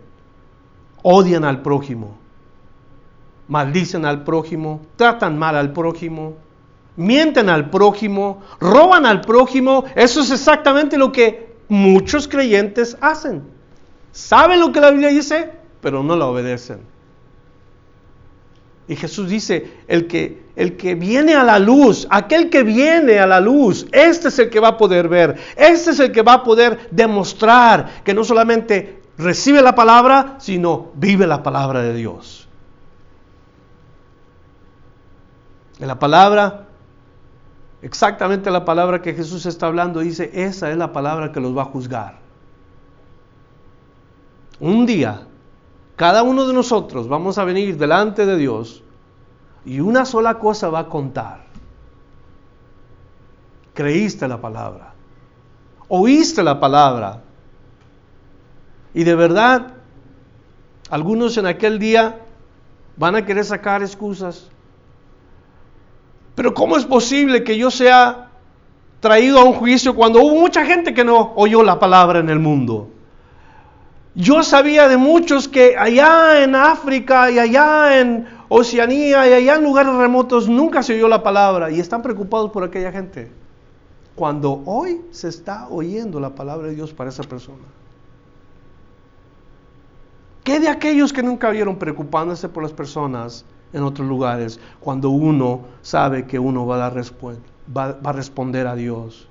Odian 1.03 1.47
al 1.47 1.63
prójimo. 1.63 2.19
Maldicen 3.49 4.05
al 4.05 4.25
prójimo. 4.25 4.83
Tratan 4.97 5.39
mal 5.39 5.57
al 5.57 5.73
prójimo. 5.73 6.35
Mienten 6.97 7.49
al 7.49 7.71
prójimo. 7.71 8.43
Roban 8.61 9.07
al 9.07 9.23
prójimo. 9.23 9.85
Eso 9.95 10.21
es 10.21 10.31
exactamente 10.31 10.99
lo 10.99 11.11
que 11.11 11.57
muchos 11.69 12.29
creyentes 12.29 12.99
hacen. 13.01 13.43
¿Saben 14.13 14.61
lo 14.61 14.71
que 14.71 14.83
la 14.83 14.91
Biblia 14.91 15.09
dice? 15.09 15.59
pero 15.81 16.03
no 16.03 16.17
la 16.17 16.27
obedecen. 16.27 16.81
Y 18.89 18.97
Jesús 18.97 19.29
dice, 19.29 19.71
el 19.87 20.07
que, 20.07 20.45
el 20.57 20.79
que 20.79 20.95
viene 20.95 21.35
a 21.35 21.45
la 21.45 21.59
luz, 21.59 22.09
aquel 22.11 22.49
que 22.49 22.63
viene 22.63 23.19
a 23.19 23.27
la 23.27 23.39
luz, 23.39 23.87
este 23.93 24.29
es 24.29 24.39
el 24.39 24.49
que 24.49 24.61
va 24.61 24.69
a 24.69 24.77
poder 24.79 25.09
ver, 25.09 25.37
este 25.57 25.91
es 25.91 26.01
el 26.01 26.11
que 26.11 26.23
va 26.23 26.33
a 26.35 26.43
poder 26.43 26.89
demostrar 26.91 28.03
que 28.03 28.15
no 28.15 28.25
solamente 28.25 29.03
recibe 29.19 29.61
la 29.61 29.75
palabra, 29.75 30.37
sino 30.39 30.91
vive 30.95 31.27
la 31.27 31.43
palabra 31.43 31.83
de 31.83 31.93
Dios. 31.93 32.49
En 35.79 35.87
la 35.87 35.99
palabra, 35.99 36.65
exactamente 37.83 38.51
la 38.51 38.65
palabra 38.65 39.03
que 39.03 39.13
Jesús 39.13 39.45
está 39.45 39.67
hablando, 39.67 40.01
dice, 40.01 40.31
esa 40.33 40.71
es 40.71 40.79
la 40.79 40.95
palabra 40.95 41.31
que 41.31 41.41
los 41.41 41.55
va 41.55 41.63
a 41.63 41.67
juzgar. 41.67 42.17
Un 44.61 44.87
día 44.87 45.28
cada 45.99 46.23
uno 46.23 46.47
de 46.47 46.55
nosotros 46.55 47.09
vamos 47.09 47.39
a 47.39 47.45
venir 47.45 47.77
delante 47.77 48.25
de 48.25 48.37
Dios 48.37 48.85
y 49.67 49.81
una 49.81 50.07
sola 50.07 50.39
cosa 50.39 50.71
va 50.71 50.79
a 50.79 50.89
contar. 50.89 51.45
Creíste 53.75 54.27
la 54.27 54.41
palabra, 54.41 54.95
oíste 55.89 56.43
la 56.43 56.59
palabra 56.59 57.23
y 58.95 59.05
de 59.05 59.15
verdad 59.15 59.75
algunos 60.89 61.37
en 61.37 61.47
aquel 61.47 61.79
día 61.79 62.21
van 62.97 63.17
a 63.17 63.27
querer 63.27 63.45
sacar 63.45 63.83
excusas. 63.83 64.49
Pero 66.37 66.55
¿cómo 66.55 66.77
es 66.77 66.85
posible 66.85 67.45
que 67.45 67.59
yo 67.59 67.71
sea 67.71 68.29
traído 69.01 69.41
a 69.41 69.45
un 69.45 69.55
juicio 69.55 69.95
cuando 69.95 70.21
hubo 70.21 70.41
mucha 70.41 70.65
gente 70.65 70.95
que 70.95 71.05
no 71.05 71.33
oyó 71.37 71.63
la 71.63 71.79
palabra 71.79 72.21
en 72.21 72.31
el 72.31 72.39
mundo. 72.39 72.89
Yo 74.19 74.43
sabía 74.43 74.89
de 74.89 74.97
muchos 74.97 75.47
que 75.47 75.77
allá 75.77 76.43
en 76.43 76.57
África 76.57 77.31
y 77.31 77.39
allá 77.39 78.01
en 78.01 78.27
Oceanía 78.49 79.29
y 79.29 79.33
allá 79.33 79.55
en 79.55 79.63
lugares 79.63 79.95
remotos 79.95 80.49
nunca 80.49 80.83
se 80.83 80.95
oyó 80.95 81.07
la 81.07 81.23
palabra 81.23 81.71
y 81.71 81.79
están 81.79 82.03
preocupados 82.03 82.51
por 82.51 82.65
aquella 82.65 82.91
gente. 82.91 83.31
Cuando 84.17 84.61
hoy 84.65 85.03
se 85.13 85.29
está 85.29 85.69
oyendo 85.69 86.19
la 86.19 86.35
palabra 86.35 86.67
de 86.67 86.75
Dios 86.75 86.93
para 86.93 87.11
esa 87.11 87.23
persona. 87.23 87.63
¿Qué 90.43 90.59
de 90.59 90.69
aquellos 90.69 91.13
que 91.13 91.23
nunca 91.23 91.51
vieron 91.51 91.77
preocupándose 91.77 92.49
por 92.49 92.65
las 92.65 92.73
personas 92.73 93.45
en 93.73 93.85
otros 93.85 94.09
lugares 94.09 94.59
cuando 94.81 95.11
uno 95.11 95.61
sabe 95.81 96.27
que 96.27 96.41
uno 96.41 96.67
va 96.67 96.75
a, 96.75 96.91
dar 96.91 97.01
va, 97.01 97.93
va 97.93 98.11
a 98.11 98.13
responder 98.13 98.67
a 98.67 98.75
Dios? 98.75 99.29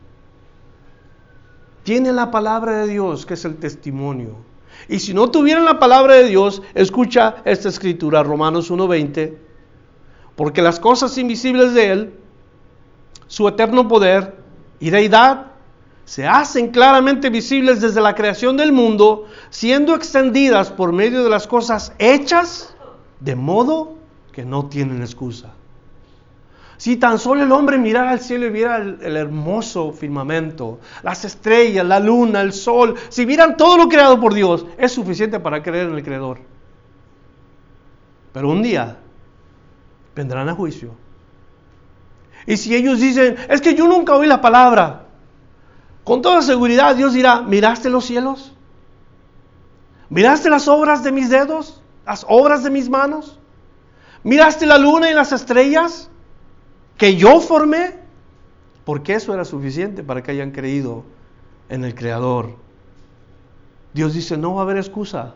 Tiene 1.84 2.14
la 2.14 2.32
palabra 2.32 2.78
de 2.78 2.88
Dios 2.88 3.26
que 3.26 3.34
es 3.34 3.44
el 3.44 3.58
testimonio. 3.58 4.48
Y 4.90 5.00
si 5.00 5.14
no 5.14 5.30
tuvieran 5.30 5.66
la 5.66 5.80
palabra 5.80 6.16
de 6.16 6.26
Dios, 6.26 6.62
escucha 6.74 7.38
esta 7.46 7.70
escritura, 7.70 8.24
Romanos 8.24 8.72
1.20, 8.72 9.36
porque 10.36 10.62
las 10.62 10.80
cosas 10.80 11.18
invisibles 11.18 11.74
de 11.74 11.92
Él, 11.92 12.14
su 13.28 13.48
eterno 13.48 13.88
poder 13.88 14.36
y 14.80 14.90
deidad, 14.90 15.48
se 16.06 16.26
hacen 16.26 16.70
claramente 16.70 17.30
visibles 17.30 17.82
desde 17.82 18.00
la 18.00 18.16
creación 18.16 18.56
del 18.56 18.72
mundo, 18.72 19.26
siendo 19.50 19.94
extendidas 19.94 20.72
por 20.72 20.94
medio 20.94 21.22
de 21.24 21.30
las 21.30 21.48
cosas 21.48 21.92
hechas, 22.00 22.74
de 23.20 23.36
modo 23.36 23.98
que 24.32 24.46
no 24.46 24.68
tienen 24.68 25.02
excusa. 25.02 25.57
Si 26.78 26.98
tan 26.98 27.18
solo 27.18 27.42
el 27.44 27.52
hombre 27.52 27.80
mirara 27.80 28.12
al 28.12 28.20
cielo 28.20 28.46
y 28.46 28.50
viera 28.50 28.78
el, 28.78 29.18
hermoso 29.18 29.92
firmamento, 29.92 30.80
las 31.02 31.26
estrellas, 31.26 31.86
la 31.86 32.00
luna, 32.00 32.42
el 32.42 32.54
sol, 32.54 32.96
si 33.10 33.26
vieran 33.26 33.58
todo 33.58 33.78
lo 33.78 33.90
creado 33.90 34.20
por 34.20 34.36
Dios, 34.36 34.66
es 34.78 34.92
suficiente 34.92 35.40
para 35.40 35.64
creer 35.64 35.88
en 35.88 35.96
el 35.96 36.04
Creador. 36.04 36.40
Pero 38.32 38.50
un 38.50 38.62
día 38.62 38.98
vendrán 40.16 40.50
a 40.50 40.54
juicio. 40.54 40.94
Y 42.46 42.58
si 42.58 42.76
ellos 42.76 43.00
dicen, 43.00 43.36
es 43.50 43.60
que 43.60 43.74
yo 43.74 43.88
nunca 43.88 44.16
oí 44.16 44.28
la 44.28 44.40
palabra, 44.40 45.08
con 46.04 46.22
toda 46.22 46.44
seguridad 46.44 46.96
Dios 46.96 47.14
dirá, 47.14 47.42
¿miraste 47.42 47.90
los 47.90 48.06
cielos? 48.06 48.54
¿Miraste 50.10 50.50
las 50.50 50.68
obras 50.68 51.04
de 51.04 51.12
mis 51.12 51.30
dedos? 51.30 51.82
¿Las 52.06 52.24
obras 52.30 52.64
de 52.64 52.70
mis 52.70 52.88
manos? 52.88 53.40
¿Miraste 54.24 54.66
la 54.66 54.78
luna 54.78 55.10
y 55.10 55.14
las 55.14 55.32
estrellas? 55.32 56.10
Que 56.98 57.16
yo 57.16 57.40
formé, 57.40 57.94
porque 58.84 59.14
eso 59.14 59.34
era 59.34 59.46
suficiente 59.46 60.04
para 60.04 60.24
que 60.24 60.32
hayan 60.32 60.52
creído 60.52 61.04
en 61.70 61.84
el 61.84 61.94
Creador. 61.94 62.56
Dios 63.94 64.14
dice, 64.14 64.38
no 64.38 64.56
va 64.56 64.62
a 64.62 64.64
haber 64.64 64.78
excusa. 64.78 65.36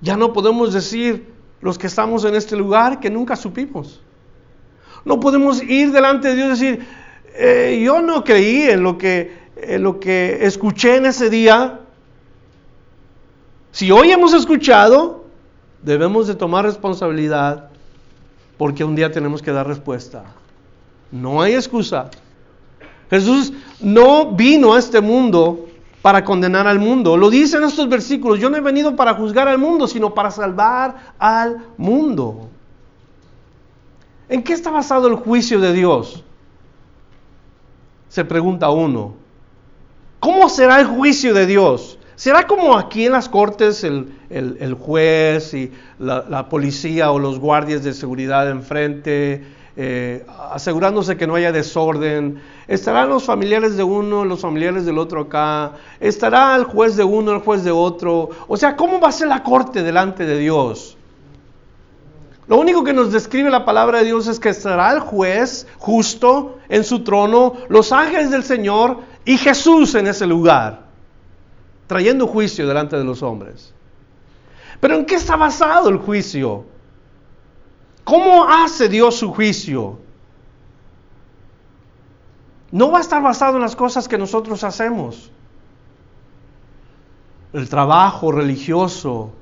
Ya 0.00 0.16
no 0.16 0.32
podemos 0.32 0.72
decir 0.72 1.32
los 1.60 1.78
que 1.78 1.86
estamos 1.86 2.24
en 2.24 2.34
este 2.34 2.56
lugar 2.56 3.00
que 3.00 3.10
nunca 3.10 3.36
supimos. 3.36 4.02
No 5.04 5.20
podemos 5.20 5.62
ir 5.62 5.92
delante 5.92 6.28
de 6.28 6.34
Dios 6.34 6.46
y 6.46 6.50
decir, 6.66 6.86
eh, 7.34 7.82
yo 7.84 8.02
no 8.02 8.24
creí 8.24 8.62
en 8.62 8.82
lo, 8.82 8.98
que, 8.98 9.38
en 9.56 9.82
lo 9.82 10.00
que 10.00 10.44
escuché 10.44 10.96
en 10.96 11.06
ese 11.06 11.30
día. 11.30 11.80
Si 13.72 13.90
hoy 13.90 14.10
hemos 14.10 14.34
escuchado, 14.34 15.24
debemos 15.82 16.26
de 16.26 16.34
tomar 16.34 16.64
responsabilidad 16.64 17.69
porque 18.60 18.84
un 18.84 18.94
día 18.94 19.10
tenemos 19.10 19.40
que 19.40 19.52
dar 19.52 19.66
respuesta. 19.66 20.22
No 21.10 21.40
hay 21.40 21.54
excusa. 21.54 22.10
Jesús 23.08 23.54
no 23.80 24.32
vino 24.32 24.74
a 24.74 24.78
este 24.78 25.00
mundo 25.00 25.66
para 26.02 26.22
condenar 26.22 26.66
al 26.66 26.78
mundo. 26.78 27.16
Lo 27.16 27.30
dice 27.30 27.56
en 27.56 27.64
estos 27.64 27.88
versículos. 27.88 28.38
Yo 28.38 28.50
no 28.50 28.58
he 28.58 28.60
venido 28.60 28.94
para 28.96 29.14
juzgar 29.14 29.48
al 29.48 29.56
mundo, 29.56 29.88
sino 29.88 30.12
para 30.12 30.30
salvar 30.30 31.14
al 31.18 31.68
mundo. 31.78 32.50
¿En 34.28 34.42
qué 34.42 34.52
está 34.52 34.70
basado 34.70 35.08
el 35.08 35.14
juicio 35.14 35.58
de 35.58 35.72
Dios? 35.72 36.22
Se 38.10 38.26
pregunta 38.26 38.68
uno. 38.68 39.14
¿Cómo 40.18 40.50
será 40.50 40.80
el 40.80 40.86
juicio 40.86 41.32
de 41.32 41.46
Dios? 41.46 41.98
¿Será 42.20 42.46
como 42.46 42.76
aquí 42.76 43.06
en 43.06 43.12
las 43.12 43.30
cortes 43.30 43.82
el, 43.82 44.76
juez 44.78 45.54
y 45.54 45.72
la, 45.98 46.50
policía 46.50 47.12
o 47.12 47.18
los 47.18 47.38
guardias 47.38 47.82
de 47.82 47.94
seguridad 47.94 48.50
enfrente, 48.50 49.42
eh, 49.74 50.26
asegurándose 50.52 51.16
que 51.16 51.26
no 51.26 51.36
haya 51.36 51.50
desorden? 51.50 52.42
¿Estarán 52.68 53.08
los 53.08 53.24
familiares 53.24 53.78
de 53.78 53.84
uno, 53.84 54.26
los 54.26 54.42
familiares 54.42 54.84
del 54.84 54.98
otro 54.98 55.22
acá? 55.22 55.72
¿Estará 55.98 56.54
el 56.56 56.64
juez 56.64 56.94
de 56.94 57.04
uno, 57.04 57.32
el 57.32 57.40
juez 57.40 57.64
de 57.64 57.70
otro? 57.70 58.28
O 58.48 58.56
sea, 58.58 58.76
¿cómo 58.76 59.00
va 59.00 59.08
a 59.08 59.12
ser 59.12 59.28
la 59.28 59.42
corte 59.42 59.82
delante 59.82 60.26
de 60.26 60.36
Dios? 60.36 60.98
Lo 62.48 62.58
único 62.58 62.84
que 62.84 62.92
nos 62.92 63.12
describe 63.12 63.48
la 63.48 63.64
palabra 63.64 64.00
de 64.00 64.04
Dios 64.04 64.26
es 64.26 64.38
que 64.38 64.50
estará 64.50 64.92
el 64.92 65.00
juez 65.00 65.66
justo 65.78 66.58
en 66.68 66.84
su 66.84 67.02
trono, 67.02 67.54
los 67.70 67.92
ángeles 67.92 68.30
del 68.30 68.44
Señor 68.44 68.98
y 69.24 69.38
Jesús 69.38 69.94
en 69.94 70.06
ese 70.06 70.26
lugar 70.26 70.89
trayendo 71.90 72.28
juicio 72.28 72.68
delante 72.68 72.96
de 72.96 73.02
los 73.02 73.20
hombres. 73.20 73.74
Pero 74.78 74.94
¿en 74.94 75.04
qué 75.04 75.16
está 75.16 75.34
basado 75.34 75.88
el 75.88 75.98
juicio? 75.98 76.64
¿Cómo 78.04 78.48
hace 78.48 78.88
Dios 78.88 79.16
su 79.16 79.32
juicio? 79.32 79.98
No 82.70 82.92
va 82.92 82.98
a 82.98 83.00
estar 83.00 83.20
basado 83.20 83.56
en 83.56 83.62
las 83.62 83.74
cosas 83.74 84.06
que 84.06 84.18
nosotros 84.18 84.62
hacemos. 84.62 85.32
El 87.52 87.68
trabajo 87.68 88.30
religioso, 88.30 89.32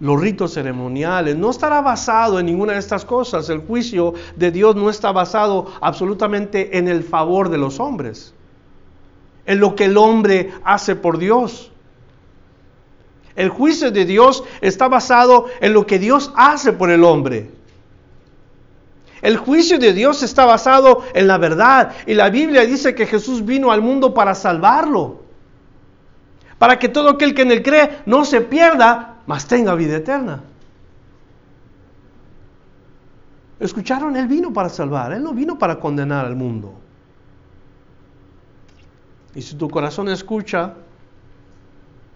los 0.00 0.20
ritos 0.20 0.52
ceremoniales, 0.52 1.34
no 1.34 1.48
estará 1.48 1.80
basado 1.80 2.38
en 2.38 2.44
ninguna 2.44 2.74
de 2.74 2.80
estas 2.80 3.06
cosas. 3.06 3.48
El 3.48 3.60
juicio 3.60 4.12
de 4.36 4.50
Dios 4.50 4.76
no 4.76 4.90
está 4.90 5.12
basado 5.12 5.66
absolutamente 5.80 6.76
en 6.76 6.88
el 6.88 7.04
favor 7.04 7.48
de 7.48 7.56
los 7.56 7.80
hombres, 7.80 8.34
en 9.46 9.60
lo 9.60 9.74
que 9.74 9.86
el 9.86 9.96
hombre 9.96 10.52
hace 10.62 10.94
por 10.94 11.16
Dios. 11.16 11.69
El 13.36 13.48
juicio 13.48 13.90
de 13.90 14.04
Dios 14.04 14.44
está 14.60 14.88
basado 14.88 15.46
en 15.60 15.72
lo 15.72 15.86
que 15.86 15.98
Dios 15.98 16.32
hace 16.36 16.72
por 16.72 16.90
el 16.90 17.04
hombre. 17.04 17.50
El 19.22 19.36
juicio 19.36 19.78
de 19.78 19.92
Dios 19.92 20.22
está 20.22 20.44
basado 20.44 21.04
en 21.14 21.26
la 21.26 21.38
verdad. 21.38 21.92
Y 22.06 22.14
la 22.14 22.30
Biblia 22.30 22.62
dice 22.62 22.94
que 22.94 23.06
Jesús 23.06 23.44
vino 23.44 23.70
al 23.70 23.82
mundo 23.82 24.14
para 24.14 24.34
salvarlo. 24.34 25.20
Para 26.58 26.78
que 26.78 26.88
todo 26.88 27.10
aquel 27.10 27.34
que 27.34 27.42
en 27.42 27.52
él 27.52 27.62
cree 27.62 27.98
no 28.06 28.24
se 28.24 28.40
pierda, 28.40 29.16
mas 29.26 29.46
tenga 29.46 29.74
vida 29.74 29.96
eterna. 29.96 30.42
¿Escucharon? 33.58 34.16
Él 34.16 34.26
vino 34.26 34.52
para 34.52 34.70
salvar. 34.70 35.12
Él 35.12 35.22
no 35.22 35.32
vino 35.32 35.58
para 35.58 35.78
condenar 35.78 36.24
al 36.24 36.34
mundo. 36.34 36.74
Y 39.34 39.42
si 39.42 39.54
tu 39.54 39.68
corazón 39.68 40.08
escucha, 40.08 40.74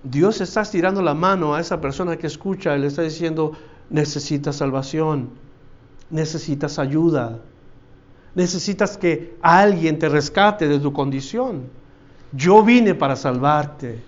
Dios 0.05 0.43
está 0.43 0.61
estirando 0.61 1.01
la 1.01 1.15
mano 1.15 1.55
a 1.55 1.61
esa 1.61 1.81
persona 1.81 2.19
que 2.19 2.27
escucha 2.27 2.77
y 2.77 2.81
le 2.81 2.89
está 2.89 3.01
diciendo, 3.01 3.53
necesitas 3.89 4.57
salvación, 4.57 5.31
necesitas 6.11 6.79
ayuda, 6.79 7.41
necesitas 8.35 8.99
que 8.99 9.35
alguien 9.41 9.99
te 9.99 10.11
rescate 10.11 10.69
de 10.69 10.79
tu 10.79 10.93
condición. 10.93 11.63
Yo 12.33 12.63
vine 12.63 12.95
para 12.95 13.17
salvarte. 13.17 14.03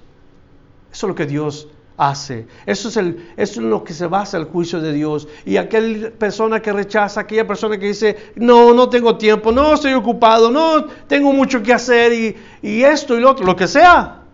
Eso 0.93 1.07
es 1.07 1.09
lo 1.09 1.15
que 1.15 1.25
Dios 1.25 1.69
hace. 1.97 2.47
Eso 2.67 2.91
es, 2.91 2.99
el, 2.99 3.31
eso 3.39 3.61
es 3.63 3.67
lo 3.67 3.83
que 3.83 3.95
se 3.95 4.07
basa 4.07 4.37
el 4.37 4.45
juicio 4.45 4.83
de 4.83 4.93
Dios. 4.93 5.27
Y 5.47 5.57
aquella 5.57 6.11
persona 6.11 6.61
que 6.61 6.75
rechaza, 6.75 7.21
aquella 7.21 7.47
persona 7.47 7.79
que 7.79 7.87
dice, 7.87 8.33
no, 8.35 8.75
no 8.75 8.91
tengo 8.91 9.17
tiempo, 9.17 9.51
no 9.51 9.73
estoy 9.73 9.95
ocupado, 9.95 10.51
no 10.51 10.85
tengo 11.07 11.33
mucho 11.33 11.63
que 11.63 11.73
hacer 11.73 12.13
y, 12.13 12.37
y 12.61 12.83
esto 12.83 13.17
y 13.17 13.21
lo 13.21 13.31
otro, 13.31 13.47
lo 13.47 13.57
que 13.57 13.67
sea 13.67 14.25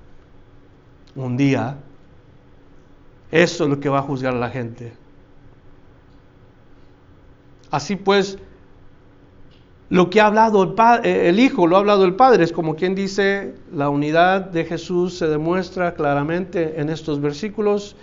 un 1.15 1.37
día, 1.37 1.77
eso 3.31 3.65
es 3.65 3.71
lo 3.71 3.81
que 3.81 3.89
va 3.89 3.99
a 3.99 4.03
juzgar 4.03 4.35
a 4.35 4.39
la 4.39 4.51
gente. 4.51 4.93
Así 7.71 7.97
pues, 7.97 8.39
lo 9.89 10.11
que 10.11 10.21
ha 10.21 10.27
hablado 10.27 10.63
el, 10.63 10.75
eh, 11.05 11.29
el, 11.29 11.41
Hijo, 11.41 11.67
lo 11.67 11.77
ha 11.77 11.81
hablado 11.81 12.05
el 12.05 12.15
Padre, 12.15 12.45
es 12.45 12.53
como 12.53 12.77
quien 12.77 12.95
dice, 12.95 13.55
la 13.75 13.89
unidad 13.89 14.43
de 14.43 14.65
Jesús 14.65 15.19
se 15.19 15.27
demuestra 15.27 15.95
claramente 15.95 16.81
en 16.81 16.91
estos 16.91 17.21
versículos. 17.21 17.97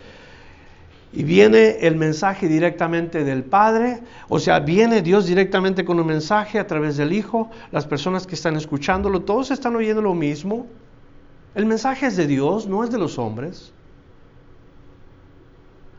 Y 1.11 1.23
viene 1.23 1.77
el 1.81 1.95
mensaje 1.95 2.47
directamente 2.47 3.23
del 3.23 3.43
Padre, 3.43 4.01
o 4.27 4.37
sea, 4.37 4.59
viene 4.59 5.01
Dios 5.01 5.25
directamente 5.25 5.83
con 5.83 5.99
un 5.99 6.05
mensaje 6.05 6.59
a 6.59 6.67
través 6.67 6.97
del 6.97 7.13
Hijo. 7.13 7.49
Las 7.71 7.87
personas 7.87 8.27
que 8.27 8.35
están 8.35 8.55
escuchándolo, 8.55 9.21
todos 9.21 9.49
están 9.49 9.75
oyendo 9.75 10.03
lo 10.03 10.13
mismo. 10.13 10.67
El 11.55 11.65
mensaje 11.65 12.07
es 12.07 12.15
de 12.15 12.27
Dios, 12.27 12.67
no 12.67 12.83
es 12.83 12.91
de 12.91 12.97
los 12.97 13.17
hombres. 13.17 13.73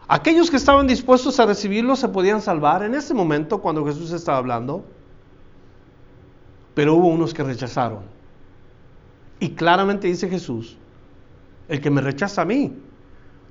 Aquellos 0.09 0.51
que 0.51 0.57
estaban 0.57 0.86
dispuestos 0.86 1.38
a 1.38 1.46
recibirlo 1.46 1.94
se 1.94 2.09
podían 2.09 2.40
salvar 2.40 2.82
en 2.82 2.94
ese 2.94 3.14
momento 3.14 3.61
cuando 3.61 3.84
Jesús 3.86 4.12
estaba 4.12 4.38
hablando. 4.38 4.84
pero 6.74 6.94
hubo 6.94 7.09
unos 7.09 7.34
que 7.34 7.42
rechazaron. 7.42 8.05
Y 9.38 9.51
claramente 9.51 10.07
dice 10.07 10.28
Jesús, 10.28 10.76
el 11.68 11.80
que 11.80 11.90
me 11.90 12.01
rechaza 12.01 12.42
a 12.42 12.44
mí, 12.44 12.72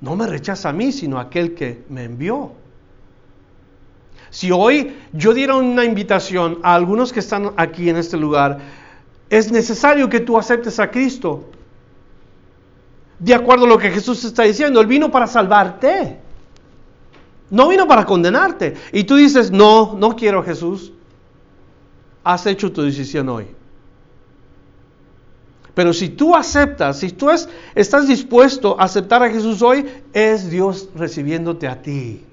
no 0.00 0.16
me 0.16 0.26
rechaza 0.26 0.70
a 0.70 0.72
mí, 0.72 0.90
sino 0.90 1.18
aquel 1.18 1.54
que 1.54 1.84
me 1.88 2.04
envió. 2.04 2.52
Si 4.30 4.50
hoy 4.50 4.96
yo 5.12 5.34
diera 5.34 5.56
una 5.56 5.84
invitación 5.84 6.58
a 6.62 6.74
algunos 6.74 7.12
que 7.12 7.20
están 7.20 7.52
aquí 7.56 7.88
en 7.90 7.96
este 7.96 8.16
lugar, 8.16 8.58
es 9.28 9.52
necesario 9.52 10.08
que 10.08 10.20
tú 10.20 10.38
aceptes 10.38 10.80
a 10.80 10.90
Cristo. 10.90 11.44
De 13.20 13.34
acuerdo 13.34 13.66
a 13.66 13.68
lo 13.68 13.78
que 13.78 13.90
Jesús 13.90 14.24
está 14.24 14.44
diciendo, 14.44 14.80
Él 14.80 14.86
vino 14.86 15.10
para 15.10 15.26
salvarte. 15.26 16.18
No 17.50 17.68
vino 17.68 17.86
para 17.86 18.06
condenarte. 18.06 18.74
Y 18.92 19.04
tú 19.04 19.16
dices, 19.16 19.50
no, 19.50 19.94
no 19.98 20.16
quiero 20.16 20.40
a 20.40 20.44
Jesús. 20.44 20.92
Has 22.24 22.46
hecho 22.46 22.72
tu 22.72 22.82
decisión 22.82 23.28
hoy. 23.28 23.46
Pero 25.74 25.92
si 25.92 26.08
tú 26.08 26.34
aceptas, 26.34 26.98
si 26.98 27.10
tú 27.10 27.28
estás 27.74 28.08
dispuesto 28.08 28.76
a 28.80 28.84
aceptar 28.84 29.22
a 29.22 29.30
Jesús 29.30 29.60
hoy, 29.60 29.86
es 30.12 30.50
Dios 30.50 30.88
recibiéndote 30.94 31.68
a 31.68 31.82
ti. 31.82 32.24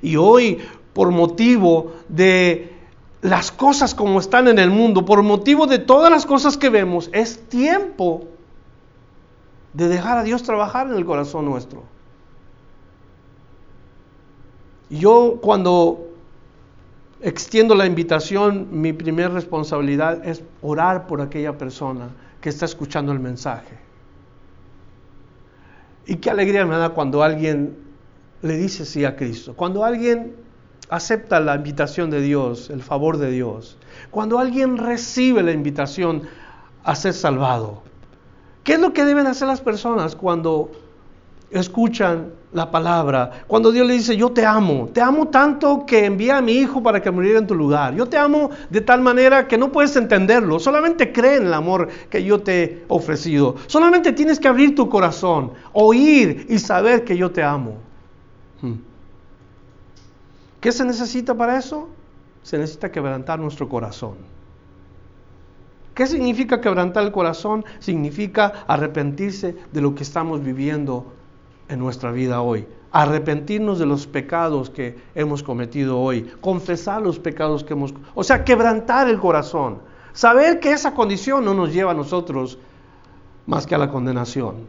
Y 0.00 0.16
hoy, 0.16 0.58
por 0.94 1.10
motivo 1.10 1.92
de 2.08 2.72
las 3.20 3.50
cosas 3.50 3.94
como 3.94 4.20
están 4.20 4.48
en 4.48 4.58
el 4.58 4.70
mundo, 4.70 5.04
por 5.04 5.22
motivo 5.22 5.66
de 5.66 5.78
todas 5.78 6.10
las 6.10 6.24
cosas 6.24 6.56
que 6.56 6.70
vemos, 6.70 7.10
es 7.12 7.38
tiempo 7.48 8.28
de 9.72 9.88
dejar 9.88 10.18
a 10.18 10.22
Dios 10.22 10.42
trabajar 10.42 10.86
en 10.86 10.94
el 10.94 11.04
corazón 11.04 11.44
nuestro. 11.44 11.82
Yo 14.90 15.38
cuando 15.40 16.08
extiendo 17.20 17.74
la 17.74 17.86
invitación, 17.86 18.68
mi 18.70 18.92
primera 18.92 19.28
responsabilidad 19.28 20.24
es 20.26 20.42
orar 20.62 21.06
por 21.06 21.20
aquella 21.20 21.58
persona 21.58 22.10
que 22.40 22.48
está 22.48 22.64
escuchando 22.64 23.12
el 23.12 23.18
mensaje. 23.18 23.76
Y 26.06 26.16
qué 26.16 26.30
alegría 26.30 26.64
me 26.64 26.76
da 26.76 26.90
cuando 26.90 27.22
alguien 27.22 27.76
le 28.42 28.56
dice 28.56 28.84
sí 28.84 29.04
a 29.04 29.16
Cristo, 29.16 29.54
cuando 29.54 29.84
alguien 29.84 30.34
acepta 30.88 31.40
la 31.40 31.56
invitación 31.56 32.08
de 32.08 32.22
Dios, 32.22 32.70
el 32.70 32.82
favor 32.82 33.18
de 33.18 33.30
Dios, 33.30 33.76
cuando 34.10 34.38
alguien 34.38 34.78
recibe 34.78 35.42
la 35.42 35.52
invitación 35.52 36.22
a 36.84 36.94
ser 36.94 37.12
salvado. 37.12 37.82
¿Qué 38.68 38.74
es 38.74 38.80
lo 38.80 38.92
que 38.92 39.06
deben 39.06 39.26
hacer 39.26 39.48
las 39.48 39.62
personas 39.62 40.14
cuando 40.14 40.70
escuchan 41.50 42.32
la 42.52 42.70
palabra, 42.70 43.44
cuando 43.46 43.72
Dios 43.72 43.86
le 43.86 43.94
dice, 43.94 44.14
yo 44.14 44.30
te 44.30 44.44
amo, 44.44 44.90
te 44.92 45.00
amo 45.00 45.28
tanto 45.28 45.86
que 45.86 46.04
envía 46.04 46.36
a 46.36 46.42
mi 46.42 46.52
hijo 46.52 46.82
para 46.82 47.00
que 47.00 47.10
muriera 47.10 47.38
en 47.38 47.46
tu 47.46 47.54
lugar, 47.54 47.94
yo 47.94 48.04
te 48.04 48.18
amo 48.18 48.50
de 48.68 48.82
tal 48.82 49.00
manera 49.00 49.48
que 49.48 49.56
no 49.56 49.72
puedes 49.72 49.96
entenderlo, 49.96 50.58
solamente 50.58 51.14
cree 51.14 51.36
en 51.36 51.46
el 51.46 51.54
amor 51.54 51.88
que 52.10 52.22
yo 52.22 52.42
te 52.42 52.62
he 52.62 52.84
ofrecido, 52.88 53.56
solamente 53.68 54.12
tienes 54.12 54.38
que 54.38 54.48
abrir 54.48 54.74
tu 54.74 54.90
corazón, 54.90 55.52
oír 55.72 56.44
y 56.50 56.58
saber 56.58 57.04
que 57.04 57.16
yo 57.16 57.30
te 57.30 57.42
amo. 57.42 57.76
Hmm. 58.60 58.74
¿Qué 60.60 60.72
se 60.72 60.84
necesita 60.84 61.34
para 61.34 61.56
eso? 61.56 61.88
Se 62.42 62.58
necesita 62.58 62.92
quebrantar 62.92 63.38
nuestro 63.38 63.66
corazón. 63.66 64.37
¿Qué 65.98 66.06
significa 66.06 66.60
quebrantar 66.60 67.02
el 67.02 67.10
corazón? 67.10 67.64
Significa 67.80 68.62
arrepentirse 68.68 69.56
de 69.72 69.80
lo 69.80 69.96
que 69.96 70.04
estamos 70.04 70.44
viviendo 70.44 71.06
en 71.68 71.80
nuestra 71.80 72.12
vida 72.12 72.40
hoy. 72.40 72.68
Arrepentirnos 72.92 73.80
de 73.80 73.86
los 73.86 74.06
pecados 74.06 74.70
que 74.70 74.96
hemos 75.16 75.42
cometido 75.42 75.98
hoy. 75.98 76.30
Confesar 76.40 77.02
los 77.02 77.18
pecados 77.18 77.64
que 77.64 77.72
hemos... 77.72 77.94
O 78.14 78.22
sea, 78.22 78.44
quebrantar 78.44 79.08
el 79.08 79.18
corazón. 79.18 79.80
Saber 80.12 80.60
que 80.60 80.70
esa 80.70 80.94
condición 80.94 81.44
no 81.44 81.52
nos 81.52 81.72
lleva 81.72 81.90
a 81.90 81.94
nosotros 81.94 82.60
más 83.46 83.66
que 83.66 83.74
a 83.74 83.78
la 83.78 83.90
condenación. 83.90 84.68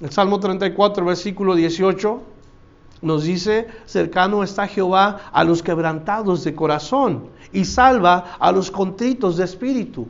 El 0.00 0.12
Salmo 0.12 0.38
34, 0.38 1.04
versículo 1.04 1.56
18 1.56 2.22
nos 3.02 3.24
dice, 3.24 3.66
cercano 3.84 4.42
está 4.44 4.66
Jehová 4.68 5.20
a 5.32 5.44
los 5.44 5.62
quebrantados 5.62 6.44
de 6.44 6.54
corazón 6.54 7.28
y 7.52 7.64
salva 7.64 8.36
a 8.38 8.52
los 8.52 8.70
contritos 8.70 9.36
de 9.36 9.44
espíritu. 9.44 10.06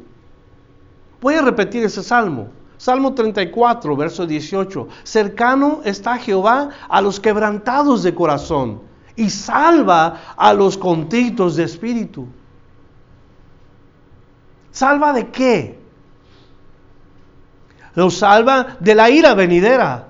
Voy 1.20 1.34
a 1.34 1.42
repetir 1.42 1.84
ese 1.84 2.02
salmo. 2.02 2.48
Salmo 2.76 3.14
34, 3.14 3.96
verso 3.96 4.26
18. 4.26 4.88
Cercano 5.04 5.80
está 5.84 6.18
Jehová 6.18 6.68
a 6.88 7.00
los 7.00 7.18
quebrantados 7.18 8.02
de 8.02 8.14
corazón 8.14 8.82
y 9.16 9.30
salva 9.30 10.34
a 10.36 10.52
los 10.52 10.76
contritos 10.76 11.56
de 11.56 11.64
espíritu. 11.64 12.26
¿Salva 14.70 15.12
de 15.12 15.28
qué? 15.28 15.78
Lo 17.94 18.10
salva 18.10 18.76
de 18.80 18.94
la 18.94 19.10
ira 19.10 19.34
venidera. 19.34 20.08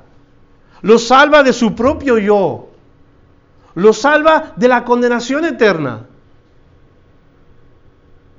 Lo 0.81 0.99
salva 0.99 1.43
de 1.43 1.53
su 1.53 1.75
propio 1.75 2.19
yo. 2.19 2.72
Lo 3.75 3.93
salva 3.93 4.53
de 4.57 4.69
la 4.69 4.85
condenación 4.85 5.45
eterna. 5.45 6.07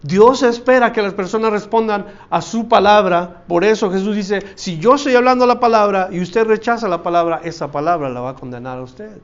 Dios 0.03 0.43
espera 0.43 0.91
que 0.91 1.01
las 1.01 1.13
personas 1.13 1.51
respondan 1.51 2.05
a 2.29 2.41
su 2.41 2.67
palabra. 2.67 3.43
Por 3.47 3.63
eso 3.63 3.89
Jesús 3.89 4.15
dice, 4.15 4.43
si 4.55 4.77
yo 4.77 4.95
estoy 4.95 5.15
hablando 5.15 5.45
la 5.45 5.61
palabra 5.61 6.09
y 6.11 6.19
usted 6.19 6.45
rechaza 6.45 6.89
la 6.89 7.01
palabra, 7.01 7.39
esa 7.43 7.71
palabra 7.71 8.09
la 8.09 8.19
va 8.19 8.31
a 8.31 8.36
condenar 8.36 8.77
a 8.77 8.81
usted. 8.81 9.17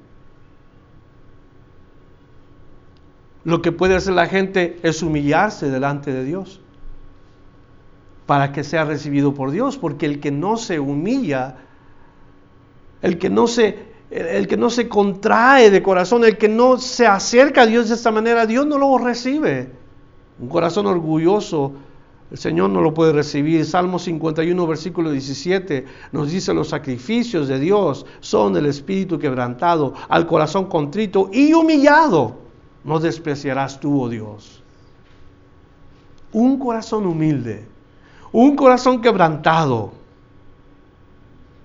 Lo 3.44 3.62
que 3.62 3.74
puede 3.74 3.96
hacer 3.96 4.14
la 4.14 4.28
gente 4.28 4.80
es 4.82 5.04
humillarse 5.04 5.70
delante 5.70 6.14
de 6.14 6.24
Dios 6.24 6.62
para 8.26 8.52
que 8.52 8.64
sea 8.64 8.86
recibido 8.86 9.34
por 9.34 9.52
Dios, 9.52 9.78
porque 9.78 10.06
el 10.06 10.20
que 10.20 10.32
no 10.32 10.56
se 10.56 10.80
humilla, 10.80 11.56
el 13.02 13.18
que 13.18 13.30
no 13.30 13.48
se 13.48 13.89
el 14.12 14.48
que 14.48 14.58
no 14.58 14.70
se 14.70 14.88
contrae 14.88 15.70
de 15.70 15.84
corazón, 15.84 16.24
el 16.24 16.38
que 16.38 16.50
no 16.50 16.78
se 16.80 17.06
acerca 17.06 17.62
a 17.62 17.66
Dios 17.66 17.90
de 17.90 17.96
esta 17.96 18.12
manera, 18.12 18.46
Dios 18.46 18.66
no 18.66 18.78
lo 18.78 18.98
recibe. 18.98 19.72
Un 20.40 20.50
corazón 20.50 20.88
orgulloso, 20.88 21.74
el 22.32 22.38
Señor 22.38 22.70
no 22.70 22.82
lo 22.82 22.94
puede 22.94 23.14
recibir. 23.14 23.66
Salmo 23.66 24.00
51, 24.00 24.68
versículo 24.68 25.12
17 25.12 25.86
nos 26.12 26.32
dice, 26.32 26.54
los 26.54 26.70
sacrificios 26.70 27.48
de 27.48 27.60
Dios 27.60 28.06
son 28.20 28.56
el 28.58 28.66
espíritu 28.66 29.20
quebrantado, 29.20 29.94
al 30.08 30.26
corazón 30.26 30.66
contrito 30.66 31.30
y 31.32 31.54
humillado. 31.54 32.38
No 32.84 33.00
despreciarás 33.00 33.80
tú, 33.80 34.02
oh 34.02 34.10
Dios. 34.10 34.64
Un 36.32 36.58
corazón 36.58 37.06
humilde, 37.06 37.68
un 38.32 38.56
corazón 38.56 39.02
quebrantado. 39.02 39.99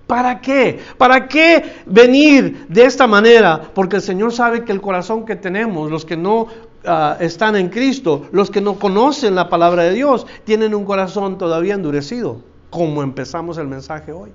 ¿Para 0.07 0.39
qué? 0.39 0.79
¿Para 0.97 1.27
qué 1.27 1.73
venir 1.85 2.67
de 2.69 2.85
esta 2.85 3.07
manera? 3.07 3.61
Porque 3.73 3.95
el 3.95 4.01
Señor 4.01 4.31
sabe 4.33 4.63
que 4.63 4.71
el 4.71 4.81
corazón 4.81 5.25
que 5.25 5.35
tenemos, 5.35 5.89
los 5.89 6.05
que 6.05 6.15
no 6.15 6.47
Ah, 6.87 7.17
están 7.19 7.55
en 7.55 7.69
Cristo, 7.69 8.27
los 8.31 8.51
que 8.51 8.61
no 8.61 8.75
conocen 8.75 9.33
la 9.33 9.49
palabra 9.49 9.83
de 9.83 9.93
Dios, 9.93 10.27
tienen 10.43 10.75
un 10.75 10.85
corazón 10.85 11.37
todavía 11.37 11.73
endurecido, 11.73 12.41
como 12.69 13.01
empezamos 13.01 13.57
el 13.57 13.67
mensaje 13.67 14.11
hoy. 14.11 14.29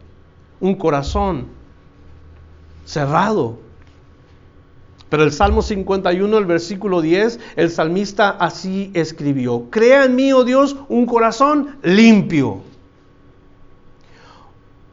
Un 0.59 0.75
corazón 0.75 1.47
cerrado. 2.85 3.59
Pero 5.09 5.23
el 5.23 5.33
Salmo 5.33 5.63
51, 5.63 6.39
el 6.39 6.45
versículo 6.45 7.01
10, 7.01 7.39
el 7.55 7.71
salmista 7.71 8.31
así 8.31 8.91
escribió, 8.95 9.67
crea 9.71 10.05
en 10.05 10.17
mí, 10.17 10.33
oh 10.33 10.45
Dios, 10.45 10.77
un 10.89 11.07
corazón 11.07 11.77
limpio, 11.83 12.63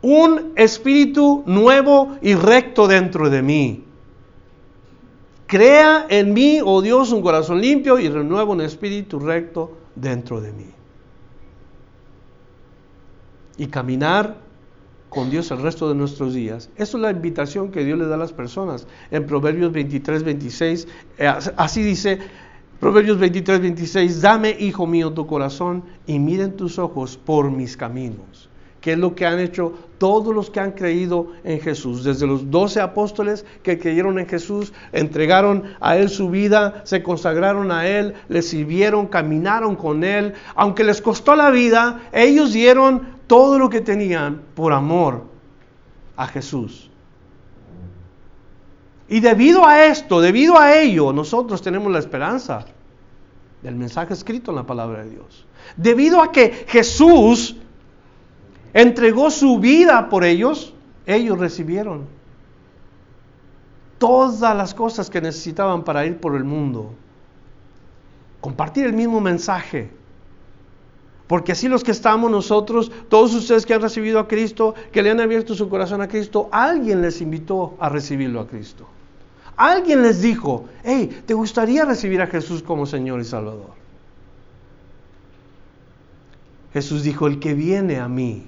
un 0.07 0.53
espíritu 0.55 1.43
nuevo 1.45 2.15
y 2.21 2.33
recto 2.33 2.87
dentro 2.87 3.29
de 3.29 3.41
mí. 3.41 3.83
Crea 5.47 6.05
en 6.07 6.33
mí, 6.33 6.61
oh 6.63 6.81
Dios, 6.81 7.11
un 7.11 7.21
corazón 7.21 7.59
limpio 7.59 7.99
y 7.99 8.07
renueva 8.07 8.53
un 8.53 8.61
espíritu 8.61 9.19
recto 9.19 9.77
dentro 9.95 10.39
de 10.39 10.53
mí. 10.53 10.69
Y 13.57 13.67
caminar 13.67 14.37
con 15.09 15.29
Dios 15.29 15.51
el 15.51 15.61
resto 15.61 15.89
de 15.89 15.95
nuestros 15.95 16.33
días. 16.33 16.69
Esa 16.77 16.95
es 16.97 17.01
la 17.01 17.11
invitación 17.11 17.69
que 17.69 17.83
Dios 17.83 17.99
le 17.99 18.05
da 18.05 18.15
a 18.15 18.17
las 18.17 18.31
personas. 18.31 18.87
En 19.11 19.25
Proverbios 19.25 19.73
23, 19.73 20.23
26, 20.23 20.87
eh, 21.17 21.33
así 21.57 21.83
dice, 21.83 22.19
Proverbios 22.79 23.17
23, 23.17 23.59
26, 23.59 24.21
dame, 24.21 24.55
hijo 24.57 24.87
mío, 24.87 25.11
tu 25.11 25.27
corazón 25.27 25.83
y 26.05 26.17
miren 26.17 26.55
tus 26.55 26.79
ojos 26.79 27.17
por 27.17 27.51
mis 27.51 27.75
caminos 27.75 28.47
que 28.87 28.93
es 28.93 28.99
lo 28.99 29.15
que 29.15 29.25
han 29.25 29.41
hecho 29.41 29.73
todos 29.97 30.33
los 30.33 30.49
que 30.49 30.61
han 30.61 30.71
creído 30.71 31.33
en 31.43 31.59
Jesús, 31.59 32.05
desde 32.05 32.25
los 32.25 32.49
doce 32.49 32.79
apóstoles 32.79 33.45
que 33.61 33.77
creyeron 33.77 34.17
en 34.17 34.29
Jesús, 34.29 34.71
entregaron 34.93 35.75
a 35.81 35.97
Él 35.97 36.07
su 36.07 36.29
vida, 36.29 36.83
se 36.85 37.03
consagraron 37.03 37.69
a 37.69 37.85
Él, 37.85 38.13
le 38.29 38.41
sirvieron, 38.41 39.07
caminaron 39.07 39.75
con 39.75 40.05
Él, 40.05 40.35
aunque 40.55 40.85
les 40.85 41.01
costó 41.01 41.35
la 41.35 41.49
vida, 41.49 41.99
ellos 42.13 42.53
dieron 42.53 43.01
todo 43.27 43.59
lo 43.59 43.69
que 43.69 43.81
tenían 43.81 44.41
por 44.55 44.71
amor 44.71 45.25
a 46.15 46.27
Jesús. 46.27 46.89
Y 49.09 49.19
debido 49.19 49.67
a 49.67 49.87
esto, 49.87 50.21
debido 50.21 50.57
a 50.57 50.77
ello, 50.77 51.11
nosotros 51.11 51.61
tenemos 51.61 51.91
la 51.91 51.99
esperanza 51.99 52.65
el 53.63 53.75
mensaje 53.75 54.13
escrito 54.13 54.51
en 54.51 54.55
la 54.55 54.65
palabra 54.65 55.03
de 55.03 55.09
Dios. 55.09 55.45
Debido 55.75 56.21
a 56.21 56.31
que 56.31 56.65
Jesús 56.69 57.57
entregó 58.73 59.29
su 59.31 59.59
vida 59.59 60.09
por 60.09 60.23
ellos, 60.23 60.73
ellos 61.05 61.37
recibieron 61.37 62.17
todas 63.97 64.55
las 64.55 64.73
cosas 64.73 65.09
que 65.09 65.21
necesitaban 65.21 65.83
para 65.83 66.05
ir 66.05 66.17
por 66.17 66.35
el 66.35 66.43
mundo. 66.43 66.93
Compartir 68.41 68.85
el 68.85 68.93
mismo 68.93 69.19
mensaje. 69.19 69.89
Porque 71.27 71.51
así 71.51 71.67
los 71.67 71.83
que 71.83 71.91
estamos 71.91 72.31
nosotros, 72.31 72.91
todos 73.09 73.33
ustedes 73.33 73.65
que 73.65 73.73
han 73.73 73.81
recibido 73.81 74.19
a 74.19 74.27
Cristo, 74.27 74.75
que 74.91 75.01
le 75.01 75.11
han 75.11 75.19
abierto 75.19 75.55
su 75.55 75.67
corazón 75.67 76.01
a 76.01 76.07
Cristo, 76.07 76.47
alguien 76.51 77.01
les 77.01 77.19
invitó 77.19 77.75
a 77.79 77.89
recibirlo 77.89 78.39
a 78.39 78.47
Cristo. 78.47 78.87
Alguien 79.57 80.03
les 80.03 80.21
dijo, 80.21 80.65
hey, 80.83 81.23
¿te 81.25 81.33
gustaría 81.33 81.83
recibir 81.83 82.21
a 82.21 82.27
Jesús 82.27 82.61
como 82.61 82.85
Señor 82.85 83.19
y 83.19 83.25
Salvador? 83.25 83.71
Jesús 86.71 87.03
dijo, 87.03 87.27
el 87.27 87.39
que 87.39 87.55
viene 87.55 87.99
a 87.99 88.07
mí 88.07 88.45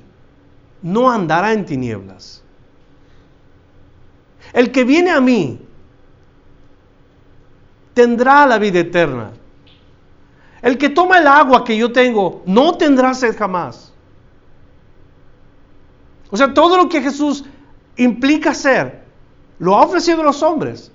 no 0.81 1.09
andará 1.09 1.53
en 1.53 1.65
tinieblas. 1.65 2.43
El 4.53 4.71
que 4.71 4.83
viene 4.83 5.11
a 5.11 5.21
mí 5.21 5.59
tendrá 7.93 8.45
la 8.45 8.57
vida 8.57 8.79
eterna. 8.79 9.31
El 10.61 10.77
que 10.77 10.89
toma 10.89 11.19
el 11.19 11.27
agua 11.27 11.63
que 11.63 11.77
yo 11.77 11.91
tengo 11.91 12.43
no 12.45 12.77
tendrá 12.77 13.13
sed 13.13 13.37
jamás. 13.37 13.93
O 16.31 16.37
sea, 16.37 16.53
todo 16.53 16.77
lo 16.77 16.89
que 16.89 17.01
Jesús 17.01 17.45
implica 17.97 18.53
ser, 18.53 19.03
lo 19.57 19.75
ha 19.75 19.83
ofrecido 19.83 20.21
a 20.21 20.25
los 20.25 20.43
hombres. 20.43 20.91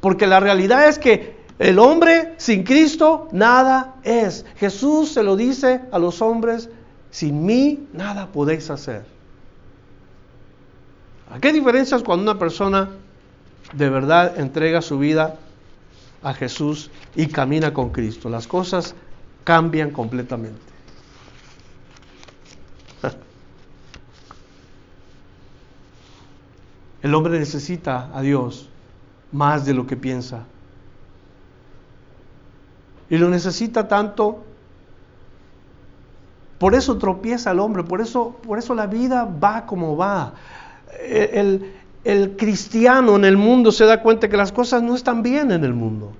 Porque 0.00 0.26
la 0.26 0.40
realidad 0.40 0.88
es 0.88 0.98
que 0.98 1.42
el 1.58 1.78
hombre 1.78 2.34
sin 2.38 2.64
Cristo 2.64 3.28
nada 3.32 3.96
es. 4.02 4.44
Jesús 4.56 5.12
se 5.12 5.22
lo 5.22 5.36
dice 5.36 5.80
a 5.92 5.98
los 5.98 6.20
hombres, 6.20 6.68
sin 7.12 7.46
mí 7.46 7.86
nada 7.92 8.26
podéis 8.32 8.68
hacer. 8.70 9.04
¿A 11.30 11.38
qué 11.38 11.52
diferencia 11.52 11.96
es 11.96 12.02
cuando 12.02 12.24
una 12.24 12.40
persona 12.40 12.88
de 13.72 13.88
verdad 13.88 14.40
entrega 14.40 14.82
su 14.82 14.98
vida 14.98 15.36
a 16.22 16.34
Jesús 16.34 16.90
y 17.14 17.28
camina 17.28 17.72
con 17.72 17.90
Cristo? 17.90 18.28
Las 18.28 18.48
cosas 18.48 18.96
cambian 19.44 19.90
completamente. 19.90 20.60
El 27.02 27.14
hombre 27.14 27.38
necesita 27.38 28.10
a 28.14 28.22
Dios 28.22 28.68
más 29.32 29.66
de 29.66 29.74
lo 29.74 29.86
que 29.86 29.96
piensa. 29.96 30.44
Y 33.10 33.18
lo 33.18 33.28
necesita 33.28 33.86
tanto. 33.86 34.46
Por 36.62 36.76
eso 36.76 36.96
tropieza 36.96 37.50
el 37.50 37.58
hombre, 37.58 37.82
por 37.82 38.00
eso, 38.00 38.36
por 38.40 38.56
eso 38.56 38.72
la 38.72 38.86
vida 38.86 39.24
va 39.24 39.66
como 39.66 39.96
va. 39.96 40.34
El, 41.00 41.72
el 42.04 42.36
cristiano 42.36 43.16
en 43.16 43.24
el 43.24 43.36
mundo 43.36 43.72
se 43.72 43.84
da 43.84 44.00
cuenta 44.00 44.28
que 44.28 44.36
las 44.36 44.52
cosas 44.52 44.80
no 44.80 44.94
están 44.94 45.24
bien 45.24 45.50
en 45.50 45.64
el 45.64 45.74
mundo. 45.74 46.12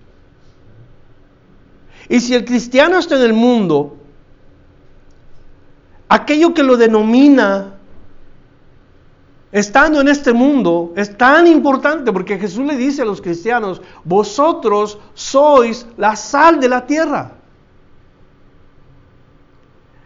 Y 2.09 2.19
si 2.19 2.35
el 2.35 2.45
cristiano 2.45 2.99
está 2.99 3.15
en 3.19 3.23
el 3.23 3.35
mundo, 3.35 3.99
aquello 6.09 6.53
que 6.53 6.65
lo 6.65 6.77
denomina 6.77 7.75
estando 9.53 10.01
en 10.01 10.09
este 10.09 10.33
mundo 10.33 10.93
es 10.97 11.17
tan 11.17 11.47
importante 11.47 12.13
porque 12.13 12.37
Jesús 12.37 12.67
le 12.67 12.77
dice 12.77 13.03
a 13.03 13.05
los 13.05 13.23
cristianos, 13.23 13.81
vosotros 14.03 14.99
sois 15.15 15.87
la 15.97 16.17
sal 16.17 16.59
de 16.59 16.69
la 16.69 16.85
tierra. 16.85 17.42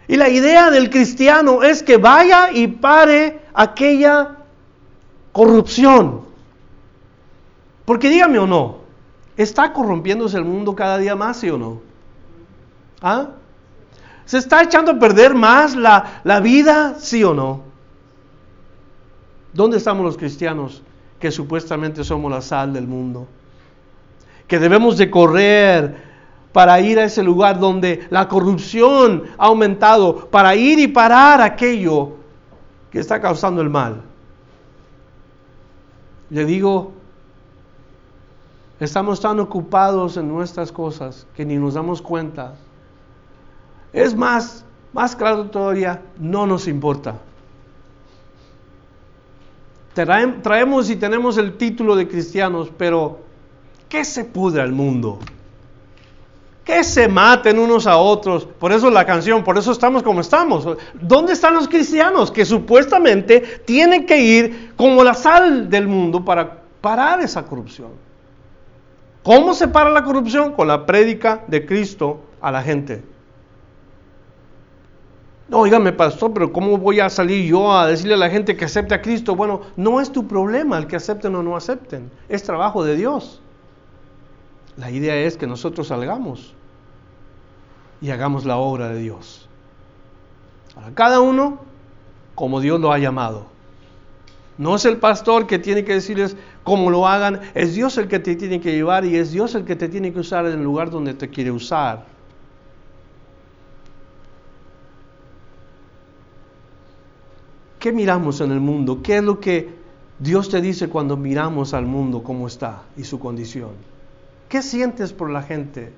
Y 0.09 0.17
la 0.17 0.29
idea 0.29 0.71
del 0.71 0.91
cristiano 0.91 1.63
es 1.63 1.83
que 1.83 1.97
vaya 1.97 2.53
y 2.53 2.69
pare 2.69 3.41
aquella 3.55 4.37
corrupción. 5.33 6.23
Porque 7.85 8.09
dígame 8.09 8.39
o 8.39 8.47
no, 8.47 8.79
¿está 9.37 9.73
corrompiéndose 9.73 10.37
el 10.37 10.45
mundo 10.45 10.75
cada 10.75 10.99
día 10.99 11.17
más, 11.17 11.39
sí 11.39 11.51
o 11.51 11.59
no? 11.59 11.81
¿Ah? 13.03 13.29
¿Se 14.25 14.39
está 14.39 14.63
echando 14.63 14.93
a 14.93 14.99
perder 14.99 15.35
más 15.35 15.77
la, 15.77 16.21
la 16.25 16.41
vida, 16.41 16.97
sí 16.99 17.23
o 17.23 17.35
no? 17.35 17.63
¿Dónde 19.53 19.79
estamos 19.79 20.05
los 20.05 20.17
cristianos 20.17 20.83
que 21.19 21.31
supuestamente 21.31 22.05
somos 22.05 22.31
la 22.31 22.43
sal 22.43 22.73
del 22.73 22.87
mundo? 22.87 23.27
Que 24.47 24.59
debemos 24.59 24.99
de 24.99 25.11
correr 25.11 26.06
para 26.57 26.81
ir 26.81 26.99
a 26.99 27.05
ese 27.05 27.23
lugar 27.23 27.61
donde 27.61 28.07
la 28.09 28.29
corrupción 28.29 29.25
ha 29.37 29.45
aumentado, 29.45 30.31
para 30.31 30.57
ir 30.57 30.79
y 30.79 30.89
parar 30.89 31.43
aquello 31.43 32.13
que 32.91 32.99
está 32.99 33.21
causando 33.21 33.61
el 33.61 33.69
mal. 33.69 34.01
Le 36.31 36.47
digo, 36.47 36.93
estamos 38.81 39.21
tan 39.21 39.39
ocupados 39.39 40.17
en 40.17 40.29
nuestras 40.29 40.73
cosas 40.73 41.27
que 41.37 41.45
ni 41.45 41.57
nos 41.57 41.75
damos 41.75 42.01
cuenta. 42.01 42.55
Es 43.93 44.17
más, 44.17 44.65
más 44.95 45.15
claro 45.15 45.51
todavía, 45.51 46.01
no 46.19 46.47
nos 46.47 46.69
importa 46.69 47.17
traemos 49.93 50.89
y 50.89 50.97
tenemos 50.97 51.37
el 51.37 51.59
título 51.59 51.97
de 51.97 52.09
cristianos, 52.09 52.71
pero 52.79 53.21
¿qué 53.91 54.07
se 54.07 54.25
pudre 54.25 54.63
al 54.63 54.73
mundo? 54.73 55.19
¿Qué 56.67 56.83
se 56.83 57.07
maten 57.07 57.61
unos 57.61 57.87
a 57.87 57.97
otros? 57.97 58.45
Por 58.45 58.73
eso 58.73 58.91
la 58.91 59.07
canción, 59.07 59.45
por 59.45 59.57
eso 59.57 59.71
estamos 59.71 60.03
como 60.03 60.21
estamos. 60.21 60.67
¿Dónde 60.95 61.33
están 61.33 61.55
los 61.55 61.69
cristianos 61.69 62.33
que 62.33 62.45
supuestamente 62.45 63.41
tienen 63.65 64.05
que 64.05 64.19
ir 64.21 64.73
como 64.77 65.05
la 65.05 65.15
sal 65.15 65.71
del 65.71 65.87
mundo 65.87 66.25
para 66.25 66.63
parar 66.81 67.21
esa 67.21 67.47
corrupción? 67.47 67.91
¿Cómo 69.23 69.55
se 69.55 69.69
para 69.69 69.91
la 69.91 70.03
corrupción? 70.03 70.55
Con 70.55 70.67
la 70.67 70.87
prédica 70.87 71.45
de 71.47 71.65
Cristo 71.65 72.23
a 72.41 72.51
la 72.51 72.63
gente. 72.65 73.05
No, 75.49 75.61
oígame, 75.61 75.93
pastor, 75.93 76.33
pero 76.35 76.53
¿cómo 76.53 76.79
voy 76.79 76.99
a 76.99 77.09
salir 77.09 77.49
yo 77.49 77.73
a 77.73 77.87
decirle 77.87 78.15
a 78.15 78.19
la 78.19 78.29
gente 78.29 78.57
que 78.57 78.65
acepte 78.65 78.93
a 78.93 79.03
Cristo? 79.03 79.37
Bueno, 79.37 79.61
no 79.77 80.01
es 80.01 80.11
tu 80.11 80.27
problema 80.27 80.79
el 80.79 80.89
que 80.89 80.97
acepten 80.97 81.37
o 81.37 81.45
no 81.45 81.55
acepten, 81.55 82.11
es 82.29 82.43
trabajo 82.43 82.83
de 82.83 82.97
Dios. 82.97 83.41
La 84.77 84.91
idea 84.91 85.15
es 85.15 85.37
que 85.37 85.47
nosotros 85.47 85.87
salgamos 85.87 86.56
y 88.01 88.11
hagamos 88.11 88.45
la 88.45 88.57
obra 88.57 88.89
de 88.89 89.01
Dios. 89.01 89.49
A 90.77 90.91
cada 90.93 91.21
uno 91.21 91.61
como 92.35 92.61
Dios 92.61 92.81
lo 92.81 92.93
ha 92.93 92.99
llamado. 92.99 93.47
No 94.59 94.75
es 94.75 94.85
el 94.85 94.99
pastor 94.99 95.47
que 95.47 95.59
tiene 95.59 95.85
que 95.85 95.95
decirles 95.95 96.37
cómo 96.63 96.91
lo 96.91 97.07
hagan, 97.07 97.41
es 97.55 97.75
Dios 97.75 97.99
el 97.99 98.09
que 98.09 98.19
te 98.19 98.37
tiene 98.37 98.61
que 98.61 98.73
llevar 98.73 99.05
y 99.05 99.17
es 99.17 99.33
Dios 99.33 99.55
el 99.55 99.65
que 99.65 99.77
te 99.77 99.89
tiene 99.89 100.13
que 100.13 100.21
usar 100.21 100.47
en 100.47 100.53
el 100.53 100.65
lugar 100.65 100.91
donde 100.91 101.15
te 101.15 101.29
quiere 101.29 101.51
usar. 101.51 102.07
¿Qué 107.79 107.93
miramos 107.93 108.41
en 108.41 108.51
el 108.51 108.61
mundo? 108.61 109.03
¿Qué 109.03 109.19
es 109.19 109.23
lo 109.23 109.39
que 109.39 109.69
Dios 110.19 110.49
te 110.49 110.61
dice 110.61 110.89
cuando 110.89 111.17
miramos 111.17 111.75
al 111.75 111.87
mundo 111.87 112.23
cómo 112.23 112.47
está 112.47 112.83
y 112.97 113.05
su 113.05 113.19
condición? 113.19 113.73
¿Qué 114.49 114.63
sientes 114.63 115.13
por 115.13 115.31
la 115.31 115.43
gente? 115.43 115.93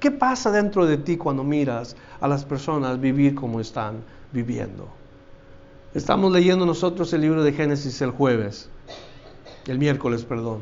¿Qué 0.00 0.10
pasa 0.10 0.50
dentro 0.50 0.86
de 0.86 0.96
ti 0.96 1.16
cuando 1.16 1.42
miras 1.42 1.96
a 2.20 2.28
las 2.28 2.44
personas 2.44 3.00
vivir 3.00 3.34
como 3.34 3.60
están 3.60 4.04
viviendo? 4.32 4.88
Estamos 5.94 6.30
leyendo 6.30 6.66
nosotros 6.66 7.12
el 7.12 7.22
libro 7.22 7.42
de 7.42 7.52
Génesis 7.52 8.00
el 8.02 8.10
jueves, 8.10 8.68
el 9.66 9.78
miércoles, 9.78 10.24
perdón. 10.24 10.60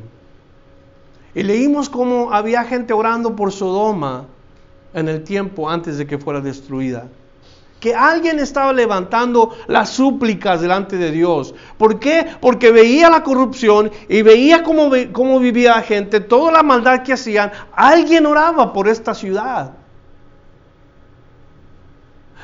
Y 1.35 1.43
leímos 1.43 1.91
cómo 1.91 2.33
había 2.33 2.65
gente 2.65 2.95
orando 2.95 3.37
por 3.37 3.53
Sodoma 3.53 4.27
en 4.95 5.09
el 5.09 5.23
tiempo 5.23 5.69
antes 5.69 5.99
de 5.99 6.07
que 6.07 6.17
fuera 6.17 6.41
destruida 6.41 7.09
que 7.87 7.95
alguien 7.95 8.41
estaba 8.41 8.73
levantando 8.73 9.57
las 9.69 9.91
súplicas 9.91 10.61
delante 10.61 10.97
de 10.97 11.13
Dios. 11.13 11.55
¿Por 11.79 12.01
qué? 12.01 12.27
Porque 12.41 12.73
veía 12.73 13.09
la 13.09 13.23
corrupción 13.23 13.93
y 14.09 14.23
veía 14.23 14.65
cómo, 14.65 14.91
cómo 15.13 15.39
vivía 15.39 15.77
la 15.77 15.83
gente, 15.83 16.19
toda 16.19 16.51
la 16.51 16.65
maldad 16.65 17.05
que 17.05 17.13
hacían. 17.13 17.53
Alguien 17.77 18.27
oraba 18.27 18.73
por 18.73 18.89
esta 18.89 19.15
ciudad. 19.15 19.75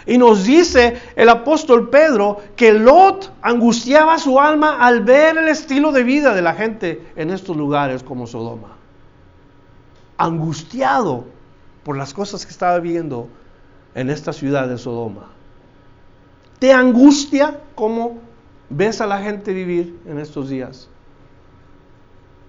Y 0.06 0.16
nos 0.16 0.44
dice 0.44 1.02
el 1.16 1.28
apóstol 1.28 1.90
Pedro 1.90 2.40
que 2.54 2.72
Lot 2.72 3.32
angustiaba 3.42 4.18
su 4.18 4.38
alma 4.38 4.76
al 4.78 5.00
ver 5.00 5.38
el 5.38 5.48
estilo 5.48 5.90
de 5.90 6.04
vida 6.04 6.36
de 6.36 6.42
la 6.42 6.54
gente 6.54 7.04
en 7.16 7.30
estos 7.30 7.56
lugares 7.56 8.04
como 8.04 8.28
Sodoma. 8.28 8.76
Angustiado 10.18 11.24
por 11.82 11.96
las 11.96 12.14
cosas 12.14 12.46
que 12.46 12.52
estaba 12.52 12.78
viendo 12.78 13.26
en 13.94 14.10
esta 14.10 14.32
ciudad 14.32 14.68
de 14.68 14.78
Sodoma. 14.78 15.28
¿Te 16.58 16.72
angustia 16.72 17.60
cómo 17.74 18.18
ves 18.70 19.00
a 19.00 19.06
la 19.06 19.18
gente 19.18 19.52
vivir 19.52 20.00
en 20.06 20.18
estos 20.18 20.48
días? 20.48 20.88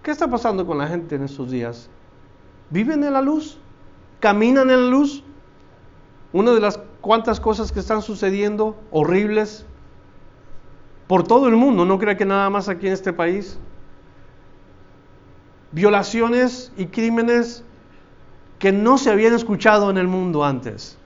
¿Qué 0.04 0.12
está 0.12 0.30
pasando 0.30 0.66
con 0.66 0.78
la 0.78 0.88
gente 0.88 1.16
en 1.16 1.24
estos 1.24 1.50
días? 1.50 1.90
¿Viven 2.70 3.04
en 3.04 3.14
la 3.14 3.22
luz? 3.22 3.58
¿Caminan 4.20 4.70
en 4.70 4.84
la 4.84 4.90
luz? 4.90 5.24
Una 6.32 6.52
de 6.52 6.60
las 6.60 6.80
cuantas 7.02 7.40
cosas 7.40 7.72
que 7.72 7.80
están 7.80 8.02
sucediendo 8.02 8.76
horribles 8.92 9.66
por 11.08 11.24
todo 11.24 11.48
el 11.48 11.56
mundo, 11.56 11.86
no 11.86 12.00
crea 12.00 12.18
que 12.18 12.26
nada 12.26 12.50
más 12.50 12.70
aquí 12.70 12.88
en 12.88 12.94
este 12.94 13.14
país. 13.14 13.58
Violaciones 15.72 16.72
y 16.78 16.88
crímenes 16.88 17.64
que 18.60 18.72
no 18.72 18.98
se 18.98 19.12
habían 19.12 19.34
escuchado 19.34 19.90
en 19.90 19.98
el 19.98 20.08
mundo 20.08 20.46
antes. 20.46 20.98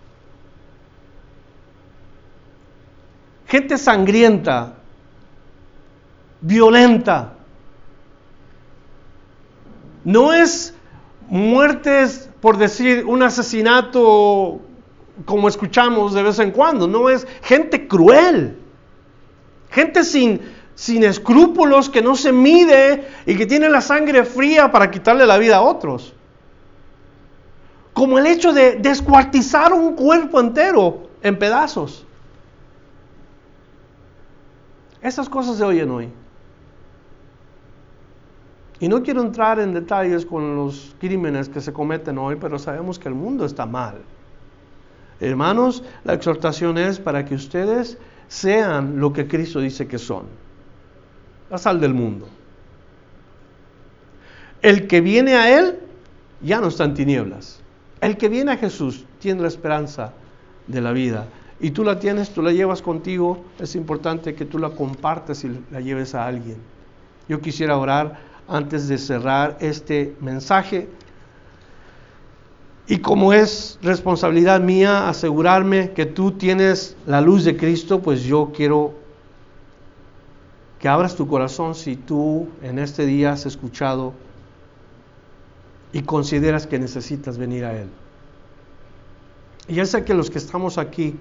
Gente 3.48 3.78
sangrienta, 3.78 4.74
violenta. 6.42 7.34
No 10.04 10.34
es 10.34 10.74
muertes 11.30 12.30
por 12.42 12.58
decir 12.58 13.06
un 13.06 13.24
asesinato 13.24 14.62
como 15.26 15.48
escuchamos 15.48 16.14
de 16.14 16.24
vez 16.24 16.40
en 16.40 16.52
cuando, 16.52 16.88
no 16.88 17.10
es 17.10 17.28
gente 17.42 17.88
cruel, 17.88 18.58
gente 19.70 20.04
sin, 20.04 20.42
sin 20.76 21.04
escrúpulos 21.04 21.90
que 21.90 22.02
no 22.02 22.16
se 22.16 22.32
mide 22.32 23.08
y 23.26 23.36
que 23.36 23.46
tiene 23.46 23.70
la 23.70 23.82
sangre 23.82 24.26
fría 24.26 24.72
para 24.72 24.92
quitarle 24.92 25.26
la 25.26 25.38
vida 25.38 25.58
a 25.58 25.62
otros. 25.62 26.14
Como 27.94 28.20
el 28.20 28.28
hecho 28.28 28.54
de 28.54 28.76
descuartizar 28.76 29.74
un 29.74 29.96
cuerpo 29.96 30.40
entero 30.40 31.10
en 31.24 31.40
pedazos. 31.40 32.07
Esas 35.02 35.30
cosas 35.30 35.58
se 35.58 35.64
oyen 35.64 35.90
hoy. 35.90 36.10
Y 38.80 38.88
no 38.88 39.02
quiero 39.02 39.22
entrar 39.22 39.60
en 39.60 39.74
detalles 39.74 40.26
con 40.26 40.56
los 40.56 40.96
crímenes 41.00 41.50
que 41.50 41.62
se 41.62 41.74
cometen 41.74 42.18
hoy, 42.18 42.36
pero 42.36 42.60
sabemos 42.60 43.00
que 43.00 43.08
el 43.08 43.16
mundo 43.16 43.46
está 43.46 43.66
mal. 43.66 43.96
Hermanos, 45.20 45.84
la 46.04 46.14
exhortación 46.14 46.78
es 46.78 47.00
para 47.00 47.26
que 47.26 47.34
ustedes 47.34 47.98
sean 48.28 49.00
lo 49.00 49.14
que 49.14 49.28
Cristo 49.28 49.60
dice 49.60 49.88
que 49.88 49.98
son. 49.98 50.26
La 51.50 51.58
sal 51.58 51.80
del 51.80 51.94
mundo. 51.94 52.28
El 54.62 54.88
que 54.88 55.02
viene 55.02 55.36
a 55.36 55.58
Él 55.58 55.80
ya 56.42 56.62
no 56.62 56.68
está 56.68 56.84
en 56.84 56.94
tinieblas. 56.94 57.62
El 58.00 58.18
que 58.18 58.30
viene 58.30 58.52
a 58.52 58.58
Jesús 58.58 59.06
tiene 59.20 59.42
la 59.42 59.48
esperanza 59.48 60.14
de 60.68 60.82
la 60.82 60.92
vida. 60.92 61.28
Y 61.60 61.72
tú 61.72 61.84
la 61.84 62.00
tienes, 62.00 62.30
tú 62.30 62.42
la 62.42 62.52
llevas 62.52 62.82
contigo. 62.82 63.44
Es 63.60 63.76
importante 63.76 64.36
que 64.36 64.46
tú 64.46 64.60
la 64.60 64.70
compartas 64.70 65.44
y 65.44 65.60
la 65.72 65.82
lleves 65.82 66.14
a 66.14 66.28
alguien. 66.28 66.58
Yo 67.28 67.42
quisiera 67.42 67.78
orar 67.78 68.20
antes 68.48 68.88
de 68.88 68.98
cerrar 68.98 69.58
este 69.60 70.16
mensaje. 70.22 70.88
Y 72.88 73.00
como 73.00 73.34
es 73.34 73.80
responsabilidad 73.82 74.62
mía 74.62 75.10
asegurarme 75.10 75.92
que 75.92 76.06
tú 76.06 76.32
tienes 76.32 76.96
la 77.06 77.22
luz 77.22 77.44
de 77.44 77.58
Cristo, 77.58 78.02
pues 78.02 78.24
yo 78.24 78.52
quiero 78.56 78.94
que 80.80 80.88
abras 80.88 81.16
tu 81.16 81.28
corazón 81.28 81.76
si 81.76 81.96
tú 81.96 82.48
en 82.62 82.80
este 82.80 83.06
día 83.06 83.34
has 83.34 83.46
escuchado 83.46 84.14
y 85.92 86.04
consideras 86.04 86.68
que 86.68 86.80
necesitas 86.80 87.38
venir 87.38 87.66
a 87.66 87.78
Él. 87.78 87.90
Y 89.68 89.76
ya 89.76 89.86
sé 89.86 90.06
que 90.06 90.14
los 90.14 90.30
que 90.30 90.38
estamos 90.38 90.78
aquí 90.78 91.16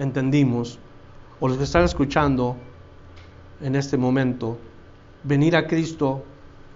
entendimos, 0.00 0.78
o 1.38 1.46
los 1.46 1.58
que 1.58 1.64
están 1.64 1.84
escuchando 1.84 2.56
en 3.62 3.76
este 3.76 3.96
momento, 3.96 4.58
venir 5.22 5.54
a 5.54 5.66
Cristo 5.66 6.24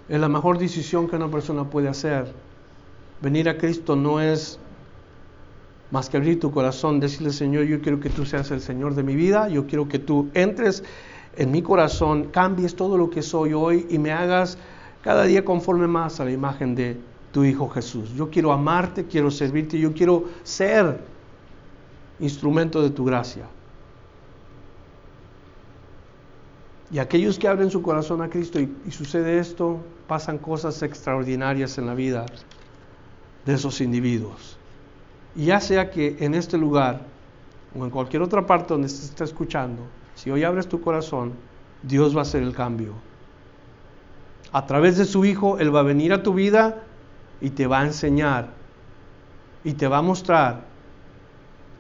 es 0.08 0.20
la 0.20 0.28
mejor 0.28 0.58
decisión 0.58 1.08
que 1.08 1.16
una 1.16 1.30
persona 1.30 1.64
puede 1.64 1.88
hacer. 1.88 2.32
Venir 3.20 3.48
a 3.48 3.56
Cristo 3.56 3.96
no 3.96 4.20
es 4.20 4.58
más 5.90 6.10
que 6.10 6.18
abrir 6.18 6.38
tu 6.38 6.50
corazón, 6.50 7.00
decirle, 7.00 7.30
Señor, 7.30 7.64
yo 7.64 7.80
quiero 7.80 7.98
que 8.00 8.10
tú 8.10 8.26
seas 8.26 8.50
el 8.50 8.60
Señor 8.60 8.94
de 8.94 9.02
mi 9.02 9.16
vida, 9.16 9.48
yo 9.48 9.66
quiero 9.66 9.88
que 9.88 9.98
tú 9.98 10.28
entres 10.34 10.84
en 11.36 11.50
mi 11.50 11.62
corazón, 11.62 12.28
cambies 12.30 12.76
todo 12.76 12.98
lo 12.98 13.10
que 13.10 13.22
soy 13.22 13.54
hoy 13.54 13.86
y 13.88 13.98
me 13.98 14.12
hagas 14.12 14.58
cada 15.02 15.24
día 15.24 15.44
conforme 15.44 15.86
más 15.86 16.20
a 16.20 16.24
la 16.24 16.30
imagen 16.30 16.74
de 16.74 16.98
tu 17.32 17.44
Hijo 17.44 17.68
Jesús. 17.68 18.12
Yo 18.14 18.30
quiero 18.30 18.52
amarte, 18.52 19.06
quiero 19.06 19.30
servirte, 19.30 19.78
yo 19.78 19.92
quiero 19.92 20.24
ser 20.42 21.13
instrumento 22.20 22.82
de 22.82 22.90
tu 22.90 23.04
gracia. 23.04 23.46
Y 26.90 26.98
aquellos 26.98 27.38
que 27.38 27.48
abren 27.48 27.70
su 27.70 27.82
corazón 27.82 28.22
a 28.22 28.28
Cristo 28.28 28.60
y, 28.60 28.90
sucede 28.90 29.38
esto, 29.38 29.80
pasan 30.06 30.38
cosas 30.38 30.82
extraordinarias 30.82 31.78
en 31.78 31.86
la 31.86 31.94
vida 31.94 32.26
de 33.44 33.54
esos 33.54 33.80
individuos. 33.80 34.56
Y 35.34 35.46
ya 35.46 35.60
sea 35.60 35.90
que 35.90 36.16
en 36.20 36.34
este 36.34 36.56
lugar 36.56 37.00
o 37.76 37.84
en 37.84 37.90
cualquier 37.90 38.22
otra 38.22 38.46
parte 38.46 38.74
donde 38.74 38.88
se 38.88 39.06
está 39.06 39.24
escuchando, 39.24 39.82
si 40.14 40.30
hoy 40.30 40.44
abres 40.44 40.68
tu 40.68 40.80
corazón, 40.80 41.32
Dios 41.82 42.14
va 42.14 42.20
a 42.20 42.22
hacer 42.22 42.42
el 42.42 42.54
cambio. 42.54 42.92
A 44.52 44.66
través 44.66 44.96
de 44.96 45.04
su 45.04 45.24
Hijo, 45.24 45.58
Él 45.58 45.74
va 45.74 45.80
a 45.80 45.84
venir 45.84 46.12
a 46.12 46.22
tu 46.22 46.32
vida 46.32 46.84
y 47.40 47.50
te 47.50 47.66
va 47.66 47.80
a 47.80 47.86
enseñar 47.86 48.50
y 49.64 49.72
te 49.72 49.88
va 49.88 49.98
a 49.98 50.02
mostrar 50.02 50.73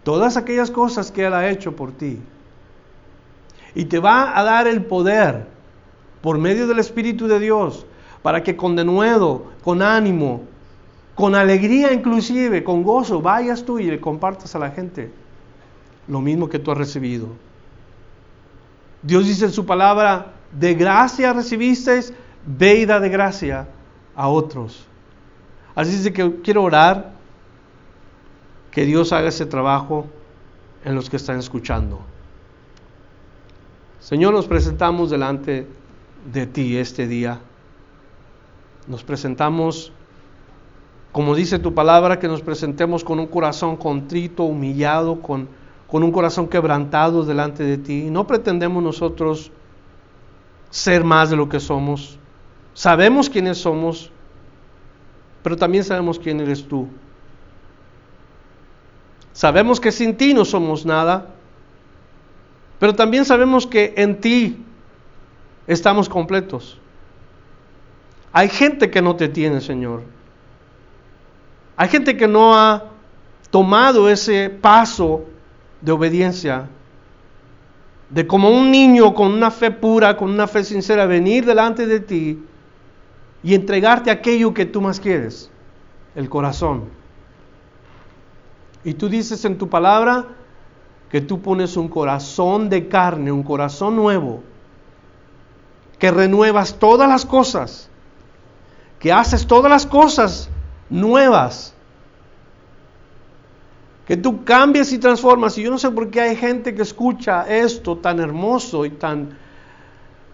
todas 0.04 0.36
aquellas 0.36 0.70
cosas 0.70 1.10
que 1.10 1.24
Él 1.24 1.34
ha 1.34 1.48
hecho 1.48 1.74
por 1.74 1.92
ti 1.92 2.20
y 3.74 3.86
te 3.86 3.98
va 3.98 4.38
a 4.38 4.44
dar 4.44 4.68
el 4.68 4.84
poder 4.84 5.46
por 6.20 6.38
medio 6.38 6.66
del 6.66 6.78
Espíritu 6.78 7.26
de 7.26 7.40
Dios 7.40 7.86
para 8.22 8.42
que 8.42 8.56
con 8.56 8.76
denuedo, 8.76 9.46
con 9.62 9.82
ánimo, 9.82 10.42
con 11.14 11.34
alegría 11.34 11.92
inclusive, 11.92 12.62
con 12.62 12.82
gozo, 12.82 13.20
vayas 13.20 13.64
tú 13.64 13.78
y 13.78 13.84
le 13.84 14.00
compartas 14.00 14.54
a 14.54 14.58
la 14.58 14.70
gente 14.70 15.10
lo 16.06 16.20
mismo 16.20 16.48
que 16.48 16.58
tú 16.58 16.70
has 16.70 16.78
recibido. 16.78 17.28
Dios 19.02 19.26
dice 19.26 19.46
en 19.46 19.52
su 19.52 19.66
palabra, 19.66 20.32
de 20.52 20.74
gracia 20.74 21.32
recibisteis, 21.32 22.12
ve 22.46 22.86
de 22.86 23.08
gracia 23.08 23.66
a 24.14 24.28
otros. 24.28 24.86
Así 25.74 25.94
es 25.94 26.10
que 26.12 26.40
quiero 26.42 26.62
orar 26.62 27.13
que 28.74 28.84
Dios 28.84 29.12
haga 29.12 29.28
ese 29.28 29.46
trabajo 29.46 30.06
en 30.84 30.96
los 30.96 31.08
que 31.08 31.16
están 31.16 31.38
escuchando. 31.38 32.00
Señor, 34.00 34.34
nos 34.34 34.48
presentamos 34.48 35.10
delante 35.10 35.68
de 36.32 36.46
ti 36.46 36.76
este 36.76 37.06
día. 37.06 37.38
Nos 38.88 39.04
presentamos, 39.04 39.92
como 41.12 41.36
dice 41.36 41.60
tu 41.60 41.72
palabra, 41.72 42.18
que 42.18 42.26
nos 42.26 42.42
presentemos 42.42 43.04
con 43.04 43.20
un 43.20 43.28
corazón 43.28 43.76
contrito, 43.76 44.42
humillado, 44.42 45.22
con, 45.22 45.48
con 45.86 46.02
un 46.02 46.10
corazón 46.10 46.48
quebrantado 46.48 47.24
delante 47.24 47.62
de 47.62 47.78
ti. 47.78 48.08
No 48.10 48.26
pretendemos 48.26 48.82
nosotros 48.82 49.52
ser 50.70 51.04
más 51.04 51.30
de 51.30 51.36
lo 51.36 51.48
que 51.48 51.60
somos. 51.60 52.18
Sabemos 52.74 53.30
quiénes 53.30 53.58
somos, 53.58 54.10
pero 55.44 55.56
también 55.56 55.84
sabemos 55.84 56.18
quién 56.18 56.40
eres 56.40 56.66
tú. 56.66 56.88
Sabemos 59.34 59.80
que 59.80 59.90
sin 59.90 60.16
ti 60.16 60.32
no 60.32 60.44
somos 60.44 60.86
nada, 60.86 61.26
pero 62.78 62.94
también 62.94 63.24
sabemos 63.24 63.66
que 63.66 63.92
en 63.96 64.20
ti 64.20 64.64
estamos 65.66 66.08
completos. 66.08 66.78
Hay 68.32 68.48
gente 68.48 68.90
que 68.90 69.02
no 69.02 69.16
te 69.16 69.28
tiene, 69.28 69.60
Señor. 69.60 70.02
Hay 71.76 71.88
gente 71.88 72.16
que 72.16 72.28
no 72.28 72.56
ha 72.56 72.84
tomado 73.50 74.08
ese 74.08 74.50
paso 74.50 75.24
de 75.80 75.90
obediencia, 75.90 76.68
de 78.10 78.28
como 78.28 78.50
un 78.50 78.70
niño 78.70 79.14
con 79.14 79.32
una 79.32 79.50
fe 79.50 79.72
pura, 79.72 80.16
con 80.16 80.30
una 80.30 80.46
fe 80.46 80.62
sincera, 80.62 81.06
venir 81.06 81.44
delante 81.44 81.88
de 81.88 81.98
ti 81.98 82.40
y 83.42 83.54
entregarte 83.54 84.12
aquello 84.12 84.54
que 84.54 84.64
tú 84.64 84.80
más 84.80 85.00
quieres, 85.00 85.50
el 86.14 86.28
corazón. 86.28 86.84
Y 88.84 88.94
tú 88.94 89.08
dices 89.08 89.44
en 89.44 89.56
tu 89.56 89.68
palabra, 89.68 90.26
que 91.14 91.20
tú 91.20 91.40
pones 91.40 91.76
un 91.76 91.86
corazón 91.86 92.68
de 92.68 92.88
carne, 92.88 93.30
un 93.30 93.44
corazón 93.44 93.94
nuevo, 93.94 94.42
que 95.98 96.10
renuevas 96.10 96.74
todas 96.80 97.08
las 97.08 97.24
cosas, 97.24 97.88
que 98.98 99.12
haces 99.12 99.46
todas 99.46 99.70
las 99.70 99.86
cosas 99.86 100.48
nuevas, 100.90 101.72
que 104.06 104.16
tú 104.16 104.44
cambias 104.44 104.92
y 104.92 104.98
transformas. 104.98 105.56
Y 105.56 105.62
yo 105.62 105.70
no 105.70 105.78
sé 105.78 105.88
por 105.90 106.10
qué 106.10 106.20
hay 106.20 106.34
gente 106.34 106.74
que 106.74 106.82
escucha 106.82 107.46
esto 107.48 107.96
tan 107.98 108.18
hermoso 108.18 108.84
y 108.84 108.90
tan, 108.90 109.38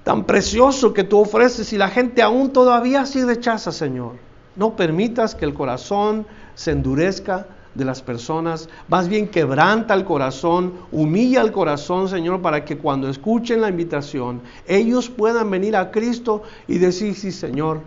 tan 0.02 0.24
precioso 0.24 0.94
que 0.94 1.04
tú 1.04 1.20
ofreces 1.20 1.72
y 1.74 1.76
la 1.76 1.88
gente 1.88 2.22
aún 2.22 2.54
todavía 2.54 3.02
así 3.02 3.22
rechaza, 3.22 3.70
Señor. 3.70 4.14
No 4.56 4.76
permitas 4.76 5.34
que 5.34 5.44
el 5.44 5.52
corazón 5.52 6.26
se 6.54 6.72
endurezca 6.72 7.46
de 7.74 7.84
las 7.84 8.02
personas, 8.02 8.68
más 8.88 9.08
bien 9.08 9.28
quebranta 9.28 9.94
el 9.94 10.04
corazón, 10.04 10.74
humilla 10.90 11.40
el 11.40 11.52
corazón, 11.52 12.08
Señor, 12.08 12.42
para 12.42 12.64
que 12.64 12.78
cuando 12.78 13.08
escuchen 13.08 13.60
la 13.60 13.68
invitación, 13.68 14.42
ellos 14.66 15.08
puedan 15.08 15.50
venir 15.50 15.76
a 15.76 15.90
Cristo 15.90 16.42
y 16.66 16.78
decir, 16.78 17.14
sí, 17.14 17.30
Señor, 17.30 17.80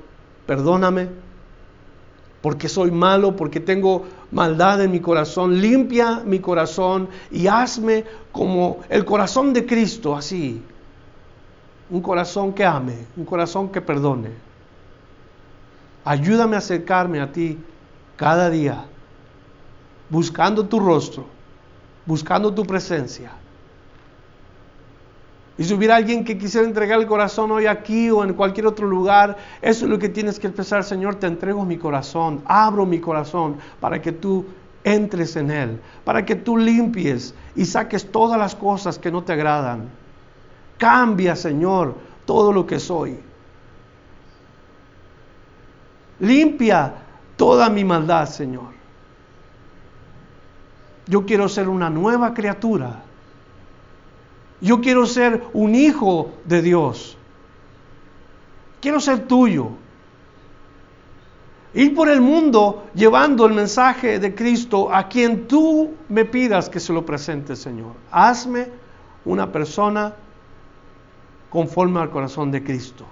perdóname, 0.45 1.09
porque 2.43 2.67
soy 2.67 2.91
malo, 2.91 3.37
porque 3.37 3.61
tengo 3.61 4.03
maldad 4.31 4.81
en 4.81 4.91
mi 4.91 4.99
corazón. 4.99 5.61
Limpia 5.61 6.23
mi 6.25 6.39
corazón 6.39 7.07
y 7.31 7.47
hazme 7.47 8.03
como 8.33 8.79
el 8.89 9.05
corazón 9.05 9.53
de 9.53 9.65
Cristo, 9.65 10.13
así. 10.13 10.61
Un 11.89 12.01
corazón 12.01 12.51
que 12.51 12.65
ame, 12.65 12.97
un 13.15 13.23
corazón 13.23 13.69
que 13.69 13.79
perdone. 13.79 14.29
Ayúdame 16.03 16.55
a 16.55 16.59
acercarme 16.59 17.21
a 17.21 17.31
ti 17.31 17.57
cada 18.17 18.49
día, 18.49 18.87
buscando 20.13 20.67
tu 20.67 20.79
rostro, 20.79 21.25
buscando 22.05 22.53
tu 22.53 22.63
presencia. 22.65 23.31
Y 25.57 25.63
si 25.63 25.73
hubiera 25.73 25.95
alguien 25.95 26.23
que 26.23 26.37
quisiera 26.37 26.67
entregar 26.67 26.99
el 26.99 27.07
corazón 27.07 27.49
hoy 27.49 27.65
aquí 27.65 28.11
o 28.11 28.23
en 28.23 28.35
cualquier 28.35 28.67
otro 28.67 28.87
lugar, 28.87 29.35
eso 29.59 29.85
es 29.85 29.89
lo 29.89 29.97
que 29.97 30.09
tienes 30.09 30.39
que 30.39 30.45
empezar, 30.45 30.83
Señor, 30.83 31.15
te 31.15 31.25
entrego 31.25 31.65
mi 31.65 31.79
corazón, 31.79 32.43
abro 32.45 32.85
mi 32.85 32.99
corazón 32.99 33.57
para 33.79 33.99
que 34.03 34.11
tú 34.11 34.45
entres 34.83 35.35
en 35.35 35.49
él, 35.49 35.81
para 36.05 36.23
que 36.23 36.35
tú 36.35 36.57
limpies 36.57 37.33
y 37.55 37.65
saques 37.65 38.11
todas 38.11 38.37
las 38.37 38.53
cosas 38.53 38.99
que 38.99 39.09
no 39.09 39.23
te 39.23 39.33
agradan. 39.33 39.89
Cambia, 40.77 41.35
Señor, 41.35 41.95
todo 42.25 42.53
lo 42.53 42.67
que 42.67 42.79
soy. 42.79 43.19
Limpia 46.19 46.93
toda 47.35 47.67
mi 47.67 47.83
maldad, 47.83 48.27
Señor. 48.27 48.82
Yo 51.07 51.25
quiero 51.25 51.49
ser 51.49 51.67
una 51.67 51.89
nueva 51.89 52.33
criatura. 52.33 53.03
Yo 54.61 54.79
quiero 54.79 55.05
ser 55.05 55.43
un 55.53 55.75
hijo 55.75 56.31
de 56.45 56.61
Dios. 56.61 57.17
Quiero 58.79 58.99
ser 58.99 59.27
tuyo. 59.27 59.69
Ir 61.73 61.95
por 61.95 62.07
el 62.07 62.21
mundo 62.21 62.85
llevando 62.93 63.45
el 63.45 63.53
mensaje 63.53 64.19
de 64.19 64.35
Cristo 64.35 64.93
a 64.93 65.09
quien 65.09 65.47
tú 65.47 65.95
me 66.07 66.23
pidas 66.23 66.69
que 66.69 66.79
se 66.79 66.93
lo 66.93 67.05
presente, 67.05 67.55
Señor. 67.55 67.93
Hazme 68.11 68.67
una 69.25 69.51
persona 69.51 70.13
conforme 71.49 71.99
al 71.99 72.09
corazón 72.09 72.51
de 72.51 72.63
Cristo. 72.63 73.05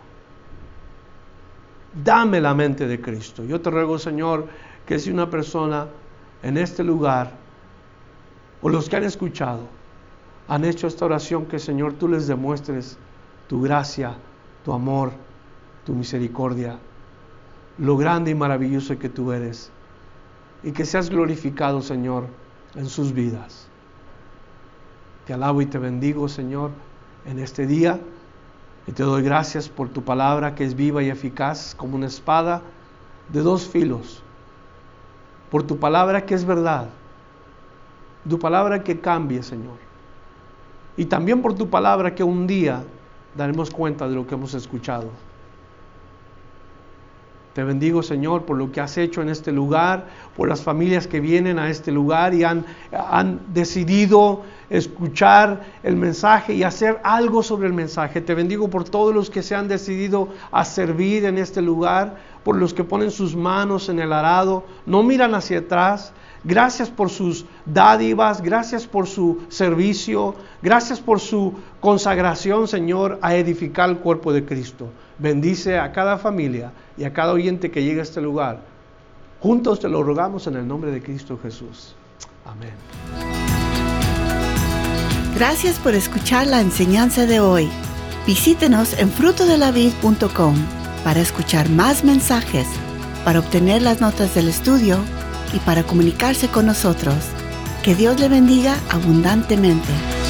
Dame 1.93 2.39
la 2.39 2.53
mente 2.53 2.87
de 2.87 3.01
Cristo. 3.01 3.43
Yo 3.43 3.59
te 3.59 3.69
ruego, 3.69 3.99
Señor, 3.99 4.47
que 4.85 4.99
si 4.99 5.11
una 5.11 5.29
persona 5.29 5.87
en 6.43 6.57
este 6.57 6.83
lugar, 6.83 7.40
o 8.61 8.69
los 8.69 8.89
que 8.89 8.95
han 8.95 9.03
escuchado, 9.03 9.61
han 10.47 10.65
hecho 10.65 10.87
esta 10.87 11.05
oración, 11.05 11.45
que 11.45 11.59
Señor 11.59 11.93
tú 11.93 12.07
les 12.07 12.27
demuestres 12.27 12.97
tu 13.47 13.61
gracia, 13.61 14.15
tu 14.63 14.73
amor, 14.73 15.11
tu 15.85 15.93
misericordia, 15.93 16.77
lo 17.77 17.97
grande 17.97 18.31
y 18.31 18.35
maravilloso 18.35 18.97
que 18.99 19.09
tú 19.09 19.31
eres, 19.31 19.71
y 20.63 20.71
que 20.71 20.85
seas 20.85 21.09
glorificado, 21.09 21.81
Señor, 21.81 22.27
en 22.75 22.87
sus 22.87 23.13
vidas. 23.13 23.67
Te 25.25 25.33
alabo 25.33 25.61
y 25.61 25.65
te 25.65 25.77
bendigo, 25.77 26.27
Señor, 26.27 26.71
en 27.25 27.39
este 27.39 27.65
día. 27.65 27.99
Y 28.87 28.91
te 28.93 29.03
doy 29.03 29.21
gracias 29.21 29.69
por 29.69 29.89
tu 29.89 30.03
palabra 30.03 30.55
que 30.55 30.63
es 30.63 30.75
viva 30.75 31.03
y 31.03 31.09
eficaz 31.09 31.75
como 31.75 31.95
una 31.95 32.07
espada 32.07 32.61
de 33.31 33.41
dos 33.41 33.67
filos. 33.67 34.23
Por 35.49 35.63
tu 35.63 35.77
palabra 35.77 36.25
que 36.25 36.33
es 36.33 36.45
verdad. 36.45 36.89
Tu 38.27 38.37
palabra 38.37 38.83
que 38.83 38.99
cambie, 38.99 39.41
Señor. 39.43 39.77
Y 40.97 41.05
también 41.05 41.41
por 41.41 41.53
tu 41.53 41.69
palabra 41.69 42.13
que 42.13 42.23
un 42.23 42.45
día 42.45 42.83
daremos 43.35 43.69
cuenta 43.71 44.07
de 44.07 44.15
lo 44.15 44.27
que 44.27 44.35
hemos 44.35 44.53
escuchado. 44.53 45.09
Te 47.53 47.65
bendigo, 47.65 48.01
Señor, 48.01 48.45
por 48.45 48.57
lo 48.57 48.71
que 48.71 48.79
has 48.79 48.97
hecho 48.97 49.21
en 49.21 49.27
este 49.27 49.51
lugar, 49.51 50.05
por 50.37 50.47
las 50.47 50.61
familias 50.61 51.05
que 51.05 51.19
vienen 51.19 51.59
a 51.59 51.69
este 51.69 51.91
lugar 51.91 52.33
y 52.33 52.45
han, 52.45 52.65
han, 52.93 53.41
decidido 53.53 54.43
escuchar 54.69 55.61
el 55.83 55.97
mensaje 55.97 56.53
y 56.53 56.63
hacer 56.63 57.01
algo 57.03 57.43
sobre 57.43 57.67
el 57.67 57.73
mensaje. 57.73 58.21
Te 58.21 58.35
bendigo 58.35 58.69
por 58.69 58.85
todos 58.85 59.13
los 59.13 59.29
que 59.29 59.43
se 59.43 59.53
han 59.53 59.67
decidido 59.67 60.29
a 60.49 60.63
servir 60.63 61.25
en 61.25 61.37
este 61.37 61.61
lugar, 61.61 62.15
por 62.45 62.55
los 62.55 62.73
que 62.73 62.85
ponen 62.85 63.11
sus 63.11 63.35
manos 63.35 63.89
en 63.89 63.99
el 63.99 64.13
arado, 64.13 64.63
no 64.85 65.03
miran 65.03 65.35
hacia 65.35 65.59
atrás, 65.59 66.13
Gracias 66.43 66.89
por 66.89 67.09
sus 67.11 67.45
dádivas, 67.65 68.41
gracias 68.41 68.87
por 68.87 69.05
su 69.07 69.43
servicio, 69.49 70.33
gracias 70.61 70.99
por 70.99 71.19
su 71.19 71.53
consagración, 71.79 72.67
Señor, 72.67 73.19
a 73.21 73.35
edificar 73.35 73.89
el 73.89 73.97
cuerpo 73.97 74.33
de 74.33 74.43
Cristo. 74.43 74.89
Bendice 75.19 75.77
a 75.77 75.91
cada 75.91 76.17
familia 76.17 76.71
y 76.97 77.03
a 77.03 77.13
cada 77.13 77.33
oyente 77.33 77.69
que 77.69 77.83
llegue 77.83 77.99
a 77.99 78.03
este 78.03 78.21
lugar. 78.21 78.61
Juntos 79.39 79.79
te 79.79 79.87
lo 79.87 80.01
rogamos 80.01 80.47
en 80.47 80.55
el 80.55 80.67
nombre 80.67 80.91
de 80.91 81.01
Cristo 81.03 81.39
Jesús. 81.41 81.95
Amén. 82.45 82.73
Gracias 85.35 85.77
por 85.79 85.93
escuchar 85.93 86.47
la 86.47 86.59
enseñanza 86.59 87.27
de 87.27 87.39
hoy. 87.39 87.69
Visítenos 88.25 88.99
en 88.99 89.11
frutodelavid.com 89.11 90.55
para 91.03 91.19
escuchar 91.19 91.69
más 91.69 92.03
mensajes, 92.03 92.67
para 93.25 93.39
obtener 93.39 93.83
las 93.83 94.01
notas 94.01 94.33
del 94.35 94.47
estudio 94.47 94.99
y 95.53 95.59
para 95.59 95.83
comunicarse 95.83 96.47
con 96.47 96.65
nosotros. 96.65 97.15
Que 97.83 97.95
Dios 97.95 98.19
le 98.19 98.29
bendiga 98.29 98.77
abundantemente. 98.89 100.20